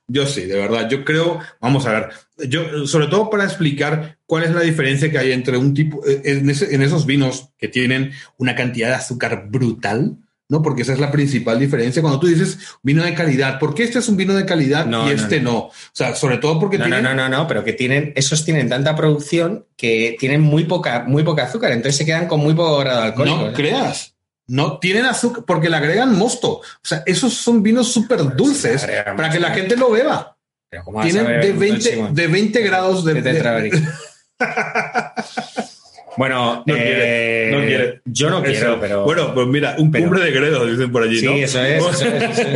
Yo 0.07 0.25
sí, 0.27 0.41
de 0.41 0.55
verdad. 0.57 0.89
Yo 0.89 1.05
creo, 1.05 1.39
vamos 1.61 1.85
a 1.85 1.91
ver, 1.93 2.09
yo, 2.49 2.85
sobre 2.87 3.07
todo 3.07 3.29
para 3.29 3.45
explicar 3.45 4.17
cuál 4.25 4.43
es 4.43 4.51
la 4.51 4.61
diferencia 4.61 5.09
que 5.09 5.17
hay 5.17 5.31
entre 5.31 5.57
un 5.57 5.73
tipo, 5.73 6.05
eh, 6.05 6.21
en, 6.25 6.49
ese- 6.49 6.75
en 6.75 6.81
esos 6.81 7.05
vinos 7.05 7.49
que 7.57 7.67
tienen 7.69 8.11
una 8.37 8.53
cantidad 8.55 8.89
de 8.89 8.95
azúcar 8.95 9.45
brutal, 9.49 10.17
¿no? 10.49 10.61
Porque 10.61 10.81
esa 10.81 10.91
es 10.93 10.99
la 10.99 11.09
principal 11.09 11.57
diferencia. 11.57 12.01
Cuando 12.01 12.19
tú 12.19 12.27
dices 12.27 12.59
vino 12.83 13.01
de 13.01 13.13
calidad, 13.13 13.57
¿por 13.59 13.73
qué 13.73 13.83
este 13.83 13.99
es 13.99 14.09
un 14.09 14.17
vino 14.17 14.33
de 14.33 14.45
calidad 14.45 14.85
No, 14.85 15.03
y 15.09 15.15
no, 15.15 15.21
este 15.21 15.39
no. 15.39 15.57
O 15.57 15.71
sea, 15.93 16.13
sobre 16.15 16.37
todo 16.37 16.59
porque 16.59 16.77
No, 16.77 16.83
no, 16.85 16.95
tienen. 16.97 17.15
no, 17.15 17.29
no, 17.29 17.37
no, 17.37 17.47
pero 17.47 17.63
que 17.63 17.71
tienen, 17.73 18.11
esos 18.15 18.43
tienen 18.43 18.67
tanta 18.67 18.95
producción 18.95 19.65
que 19.77 20.17
tienen 20.19 20.41
muy 20.41 20.65
poca, 20.65 21.05
muy 21.07 21.23
poca 21.23 21.43
azúcar, 21.43 21.71
entonces 21.71 21.95
se 21.95 22.05
quedan 22.05 22.27
con 22.27 22.41
muy 22.41 22.53
poco 22.53 22.77
grado 22.79 23.01
alcohólico. 23.03 23.37
No 23.47 23.53
creas. 23.53 24.12
No 24.47 24.77
tienen 24.79 25.05
azúcar 25.05 25.43
porque 25.47 25.69
le 25.69 25.77
agregan 25.77 26.17
mosto. 26.17 26.49
O 26.57 26.63
sea, 26.83 27.03
esos 27.05 27.33
son 27.33 27.63
vinos 27.63 27.91
súper 27.91 28.35
dulces 28.35 28.85
para 29.15 29.29
que 29.29 29.39
la 29.39 29.51
gente 29.51 29.75
lo 29.77 29.89
beba. 29.91 30.35
Pero 30.69 30.83
¿cómo 30.83 30.97
vas 30.97 31.07
a 31.07 31.09
Tienen 31.09 31.41
de 31.41 31.51
un 31.51 31.59
20, 31.59 31.81
Simón? 31.81 32.13
de 32.15 32.27
20 32.27 32.61
grados 32.61 33.05
de, 33.05 33.21
De. 33.21 33.83
Bueno, 36.15 36.63
No 36.67 36.75
eh, 36.75 36.83
quiere, 36.83 37.51
no 37.51 37.65
quiere. 37.65 38.01
Yo 38.05 38.29
no 38.29 38.43
quiero, 38.43 38.71
Eso. 38.73 38.77
pero. 38.79 39.03
Bueno, 39.03 39.33
pues 39.33 39.47
mira, 39.47 39.75
un 39.79 39.89
pero- 39.91 40.05
cumbre 40.05 40.23
de 40.23 40.31
gredos, 40.31 40.69
dicen 40.69 40.91
por 40.91 41.01
allí, 41.03 41.19
sí, 41.19 41.25
¿no? 41.25 41.31
eso 41.33 41.63
es. 41.63 41.83
eso 41.83 42.05
es, 42.05 42.39
eso 42.39 42.47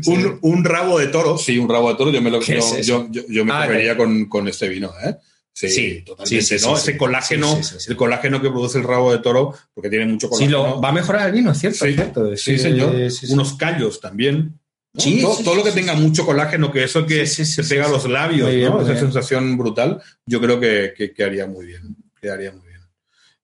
es. 0.00 0.06
un, 0.06 0.38
un 0.40 0.64
rabo 0.64 0.98
de 0.98 1.08
toro, 1.08 1.36
sí, 1.36 1.58
un 1.58 1.68
rabo 1.68 1.90
de 1.90 1.96
toro, 1.98 2.10
yo 2.10 2.22
me 2.22 2.30
lo 2.30 2.40
¿Qué 2.40 2.54
yo, 2.54 2.58
es 2.60 2.72
eso? 2.72 2.82
yo, 2.82 3.06
yo- 3.10 3.22
yo 3.28 3.44
me 3.44 3.52
Ah, 3.52 3.66
comería 3.66 3.96
con, 3.98 4.24
con 4.26 4.48
este 4.48 4.68
vino, 4.70 4.90
¿eh? 5.04 5.14
Sí, 5.58 5.70
Sí, 5.70 6.02
totalmente, 6.04 6.42
sí, 6.44 6.58
sí, 6.58 6.66
¿no? 6.66 6.76
sí, 6.76 6.82
Ese 6.82 6.92
sí. 6.92 6.98
colágeno, 6.98 7.56
Sí, 7.56 7.62
sí, 7.62 7.68
sí, 7.70 7.80
sí. 7.80 7.90
el 7.90 7.96
colágeno 7.96 8.42
que 8.42 8.50
produce 8.50 8.76
el 8.76 8.84
rabo 8.84 9.10
de 9.10 9.20
toro, 9.20 9.54
porque 9.72 9.88
tiene 9.88 10.04
mucho 10.04 10.26
Sí, 10.26 10.30
colágeno. 10.48 10.66
lo, 10.74 10.80
va 10.82 10.90
a 10.90 10.92
mejorar 10.92 11.26
el 11.28 11.32
vino, 11.32 11.54
¿cierto? 11.54 11.86
Sí, 11.86 11.94
¿cierto? 11.94 12.36
Sí, 12.36 12.58
señor. 12.58 13.10
sí, 13.10 13.26
sí. 13.26 13.32
Unos 13.32 13.54
callos 13.54 13.98
también. 14.02 14.52
¿no? 14.92 15.00
Sí, 15.00 15.22
todo, 15.22 15.34
sí, 15.34 15.44
todo 15.44 15.54
sí, 15.54 15.58
lo 15.60 15.64
que 15.64 15.70
sí, 15.70 15.76
tenga 15.76 15.94
sí. 15.94 16.00
mucho 16.02 16.26
colágeno, 16.26 16.70
que 16.70 16.84
eso 16.84 17.06
que 17.06 17.26
Sí, 17.26 17.46
sí, 17.46 17.52
sí, 17.52 17.62
se 17.62 17.68
pega 17.74 17.84
sí, 17.84 17.88
a 17.90 17.92
los 17.94 18.02
sí. 18.02 18.08
labios, 18.10 18.50
bien, 18.54 18.68
¿no? 18.70 18.82
Esa 18.82 18.90
bien. 18.92 19.04
sensación 19.04 19.56
brutal, 19.56 20.02
yo 20.26 20.42
creo 20.42 20.60
que, 20.60 20.92
que 20.94 21.14
quedaría 21.14 21.46
muy 21.46 21.64
bien. 21.64 21.96
Quedaría 22.20 22.52
muy 22.52 22.60
bien. 22.60 22.65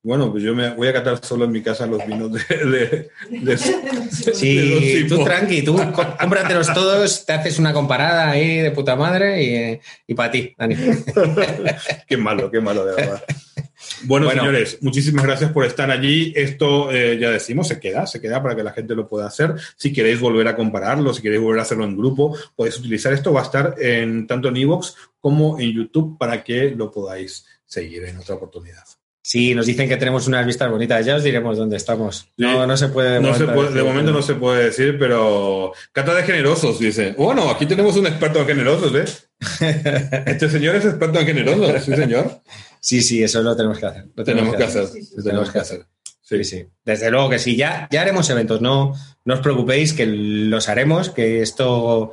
Bueno, 0.04 0.32
pues 0.32 0.42
yo 0.42 0.52
me 0.52 0.70
voy 0.74 0.88
a 0.88 0.92
catar 0.92 1.24
solo 1.24 1.44
en 1.44 1.52
mi 1.52 1.62
casa 1.62 1.86
los 1.86 2.04
vinos 2.04 2.32
de, 2.32 2.40
de, 2.56 3.10
de- 3.40 3.56
Sí, 4.34 5.02
de 5.02 5.06
tú 5.08 5.22
tranqui, 5.22 5.62
tú 5.62 5.76
có- 5.94 6.16
cómpratelos 6.20 6.72
todos, 6.74 7.24
te 7.24 7.32
haces 7.34 7.58
una 7.60 7.72
comparada 7.72 8.28
ahí 8.30 8.58
de 8.58 8.72
puta 8.72 8.96
madre 8.96 9.42
y, 9.44 9.80
y 10.08 10.14
para 10.14 10.30
ti, 10.32 10.52
Dani. 10.58 10.74
Qué 12.08 12.16
malo, 12.16 12.50
qué 12.50 12.60
malo, 12.60 12.84
de 12.84 12.94
verdad. 12.96 13.22
Bueno, 14.04 14.26
Bueno. 14.26 14.42
señores, 14.42 14.78
muchísimas 14.80 15.24
gracias 15.24 15.52
por 15.52 15.64
estar 15.64 15.90
allí. 15.90 16.32
Esto, 16.36 16.90
eh, 16.92 17.18
ya 17.20 17.30
decimos, 17.30 17.68
se 17.68 17.78
queda, 17.78 18.06
se 18.06 18.20
queda 18.20 18.42
para 18.42 18.56
que 18.56 18.62
la 18.64 18.72
gente 18.72 18.94
lo 18.96 19.08
pueda 19.08 19.26
hacer. 19.26 19.54
Si 19.76 19.92
queréis 19.92 20.18
volver 20.20 20.48
a 20.48 20.56
compararlo, 20.56 21.14
si 21.14 21.22
queréis 21.22 21.40
volver 21.42 21.60
a 21.60 21.62
hacerlo 21.62 21.84
en 21.84 21.96
grupo, 21.96 22.36
podéis 22.56 22.78
utilizar 22.78 23.12
esto. 23.12 23.32
Va 23.32 23.40
a 23.40 23.44
estar 23.44 23.74
en, 23.78 24.26
tanto 24.26 24.48
en 24.48 24.56
iVoox 24.56 24.94
como 25.20 25.58
en 25.60 25.72
YouTube 25.72 26.18
para 26.18 26.42
que 26.42 26.70
lo 26.70 26.90
podáis 26.90 27.44
seguir 27.66 28.04
en 28.04 28.18
otra 28.18 28.34
oportunidad. 28.36 28.82
Sí, 29.24 29.54
nos 29.54 29.66
dicen 29.66 29.88
que 29.88 29.96
tenemos 29.96 30.26
unas 30.26 30.44
vistas 30.44 30.68
bonitas, 30.68 31.06
ya 31.06 31.14
os 31.14 31.22
diremos 31.22 31.56
dónde 31.56 31.76
estamos. 31.76 32.26
No, 32.36 32.66
no 32.66 32.76
se 32.76 32.88
puede. 32.88 33.20
No 33.20 33.32
se 33.34 33.44
puede- 33.44 33.68
decir. 33.68 33.76
de 33.76 33.82
momento 33.88 34.10
no 34.12 34.20
se 34.20 34.34
puede 34.34 34.64
decir, 34.64 34.96
pero 34.98 35.72
cata 35.92 36.12
de 36.14 36.24
generosos, 36.24 36.80
dice. 36.80 37.14
Bueno, 37.16 37.48
aquí 37.48 37.64
tenemos 37.66 37.96
un 37.96 38.08
experto 38.08 38.40
en 38.40 38.46
generosos, 38.46 38.92
¿eh? 38.96 39.04
Este 40.26 40.48
señor 40.48 40.74
es 40.74 40.84
experto 40.86 41.20
en 41.20 41.26
generosos, 41.26 41.84
sí, 41.84 41.94
señor. 41.94 42.42
Sí, 42.80 43.00
sí, 43.00 43.22
eso 43.22 43.42
lo 43.42 43.54
tenemos 43.56 43.78
que 43.78 43.86
hacer. 43.86 44.06
Lo 44.14 44.24
Tenemos 44.24 44.56
que 44.56 44.64
hacer. 44.64 44.86
Sí, 44.88 45.00
sí, 45.02 45.06
sí. 45.06 45.14
lo 45.18 45.22
Tenemos 45.22 45.50
que 45.52 45.58
hacer. 45.60 45.86
Sí, 46.20 46.42
sí. 46.44 46.66
Desde 46.84 47.10
luego 47.10 47.30
que 47.30 47.38
sí, 47.38 47.54
ya, 47.56 47.86
ya 47.92 48.00
haremos 48.02 48.28
eventos, 48.30 48.60
no, 48.60 48.92
no 49.24 49.34
os 49.34 49.40
preocupéis 49.40 49.92
que 49.92 50.06
los 50.06 50.68
haremos, 50.68 51.10
que 51.10 51.42
esto. 51.42 52.10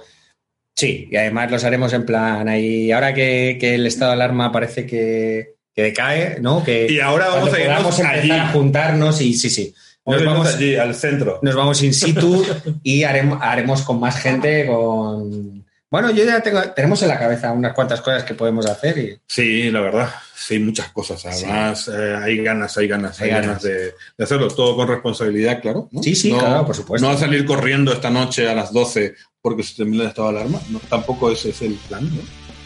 Sí, 0.75 1.07
y 1.11 1.15
además 1.15 1.49
los 1.49 1.63
haremos 1.63 1.91
en 1.93 2.05
plan 2.05 2.47
ahí. 2.47 2.91
Ahora 2.91 3.13
que, 3.15 3.57
que 3.59 3.75
el 3.75 3.87
estado 3.87 4.11
de 4.11 4.15
alarma 4.15 4.51
parece 4.51 4.85
que, 4.85 5.55
que 5.75 5.83
decae, 5.83 6.37
¿no? 6.41 6.63
Que 6.63 6.87
Y 6.91 6.99
ahora 6.99 7.29
vamos 7.29 7.53
a 7.53 7.59
irnos 7.61 7.99
allí. 7.99 8.31
a 8.31 8.47
juntarnos 8.49 9.21
y 9.21 9.33
sí, 9.33 9.49
sí. 9.49 9.73
Nos 10.05 10.15
Nos 10.23 10.25
vamos 10.33 10.55
allí, 10.55 10.75
al 10.75 10.95
centro. 10.95 11.39
nos 11.43 11.55
vamos 11.55 11.83
in 11.83 11.93
situ 11.93 12.43
y 12.83 13.03
haremos, 13.03 13.39
haremos 13.41 13.81
con 13.83 13.99
más 13.99 14.19
gente, 14.19 14.65
con. 14.65 15.59
Bueno, 15.91 16.11
yo 16.11 16.23
ya 16.23 16.41
tengo, 16.41 16.61
tenemos 16.71 17.01
en 17.01 17.07
la 17.09 17.17
cabeza 17.19 17.51
unas 17.51 17.73
cuantas 17.73 18.01
cosas 18.01 18.23
que 18.23 18.35
podemos 18.35 18.65
hacer 18.67 18.97
y 18.99 19.19
Sí, 19.27 19.71
la 19.71 19.81
verdad, 19.81 20.09
sí, 20.35 20.59
muchas 20.59 20.89
cosas. 20.89 21.25
Además, 21.25 21.89
eh, 21.91 22.15
hay 22.21 22.37
ganas, 22.43 22.77
hay 22.77 22.87
ganas, 22.87 23.19
hay, 23.19 23.29
Hay 23.29 23.35
ganas, 23.41 23.47
ganas. 23.47 23.63
de, 23.63 23.93
de 24.17 24.23
hacerlo 24.23 24.47
todo 24.49 24.75
con 24.75 24.87
responsabilidad, 24.87 25.59
claro. 25.61 25.89
¿no? 25.91 26.03
Sí, 26.03 26.15
sí, 26.15 26.31
No- 26.31 26.37
claro, 26.39 26.65
por 26.67 26.75
supuesto. 26.75 27.07
No 27.07 27.13
a 27.13 27.17
salir 27.17 27.43
corriendo 27.45 27.91
esta 27.91 28.09
noche 28.11 28.47
a 28.47 28.53
las 28.53 28.71
12 28.71 29.15
porque 29.41 29.63
se 29.63 29.75
termina 29.77 30.03
el 30.03 30.09
estado 30.09 30.31
de 30.31 30.37
alarma. 30.39 30.59
No, 30.69 30.79
tampoco 30.89 31.31
ese 31.31 31.49
es 31.49 31.61
el 31.63 31.73
plan, 31.87 32.03
¿no? 32.15 32.21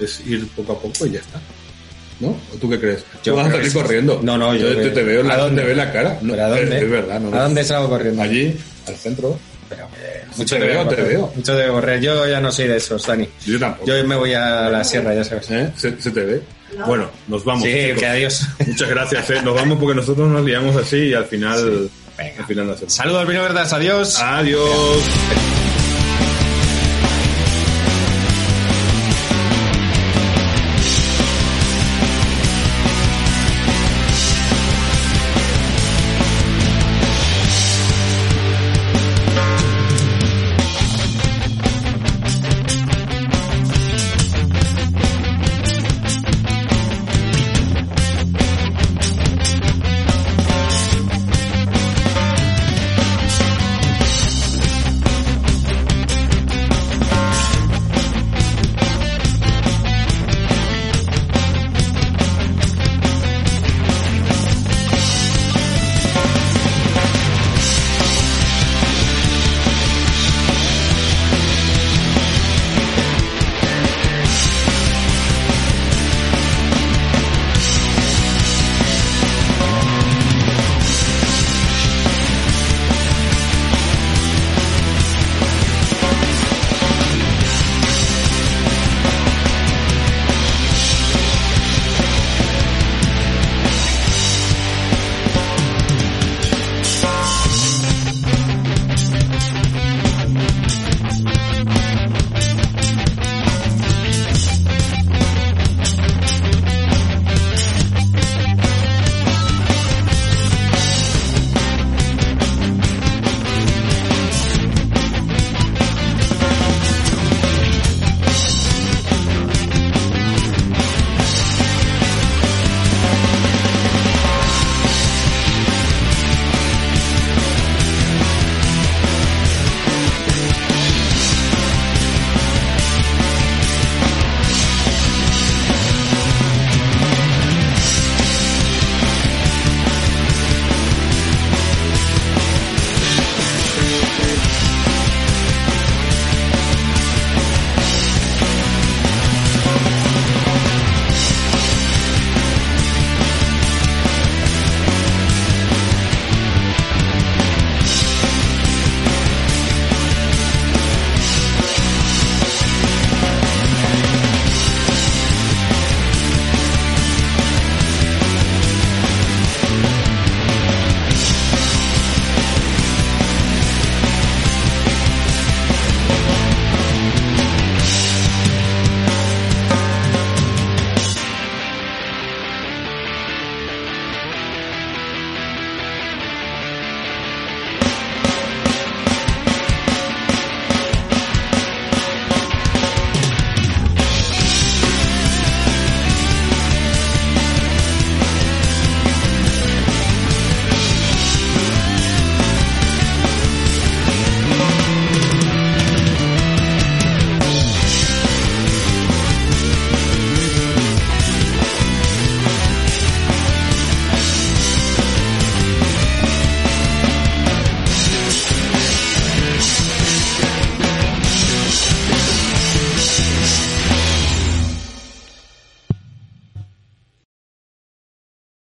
Es 0.05 0.19
ir 0.27 0.45
poco 0.49 0.73
a 0.73 0.79
poco 0.81 1.05
y 1.05 1.11
ya 1.11 1.19
está. 1.19 1.39
¿No? 2.19 2.29
¿O 2.29 2.57
tú 2.59 2.69
qué 2.69 2.79
crees? 2.79 3.03
Yo 3.23 3.33
¿Tú 3.33 3.35
vas 3.37 3.47
a 3.47 3.51
salir 3.51 3.69
sí. 3.71 3.73
corriendo? 3.77 4.19
No, 4.23 4.37
no, 4.37 4.55
yo 4.55 4.67
te, 4.69 4.75
creo- 4.75 4.93
te 4.93 5.03
veo 5.03 5.21
en 5.21 5.31
¿A 5.31 5.37
la, 5.37 5.43
dónde? 5.43 5.61
te 5.61 5.67
veo 5.67 5.71
en 5.71 5.77
la 5.77 5.91
cara. 5.91 6.17
No, 6.21 6.31
¿Pero 6.33 6.45
a 6.45 6.49
dónde? 6.49 6.77
Es, 6.77 6.83
es 6.83 6.89
verdad, 6.89 7.19
no, 7.19 7.29
no. 7.29 7.37
¿A 7.37 7.43
dónde 7.43 7.63
salgo 7.63 7.89
corriendo? 7.89 8.21
Allí, 8.21 8.57
al 8.87 8.95
centro. 8.95 9.37
Pero, 9.69 9.87
Sí, 10.33 10.39
mucho 10.41 10.55
te 10.57 10.61
veo, 10.65 10.87
te 10.87 10.95
correr, 10.95 11.07
veo. 11.07 11.31
Mucho 11.35 11.55
debe 11.55 11.71
correr. 11.71 12.01
Yo 12.01 12.27
ya 12.27 12.39
no 12.41 12.51
soy 12.51 12.67
de 12.67 12.77
esos, 12.77 13.05
Dani. 13.05 13.27
Yo 13.45 13.59
tampoco. 13.59 13.87
Yo 13.87 14.03
me 14.03 14.15
voy 14.15 14.33
a 14.33 14.69
la 14.69 14.83
sierra, 14.83 15.13
ya 15.13 15.23
sabes. 15.23 15.49
¿Eh? 15.51 15.71
¿Se, 15.77 15.99
se 16.01 16.11
te 16.11 16.21
ve? 16.21 16.41
No. 16.77 16.85
Bueno, 16.87 17.09
nos 17.27 17.43
vamos. 17.45 17.63
sí, 17.63 17.71
chicos. 17.71 17.99
que 17.99 18.05
adiós. 18.07 18.47
Muchas 18.67 18.89
gracias. 18.89 19.29
¿eh? 19.29 19.41
Nos 19.43 19.53
vamos 19.55 19.77
porque 19.79 19.95
nosotros 19.95 20.27
nos 20.29 20.43
liamos 20.43 20.75
así 20.75 20.97
y 20.97 21.13
al 21.13 21.25
final, 21.25 21.57
al 21.59 21.89
Venga. 22.17 22.45
final 22.47 22.67
no. 22.67 22.75
Saludos, 22.89 23.27
vino 23.27 23.41
verdas, 23.43 23.73
adiós. 23.73 24.19
Adiós. 24.19 25.52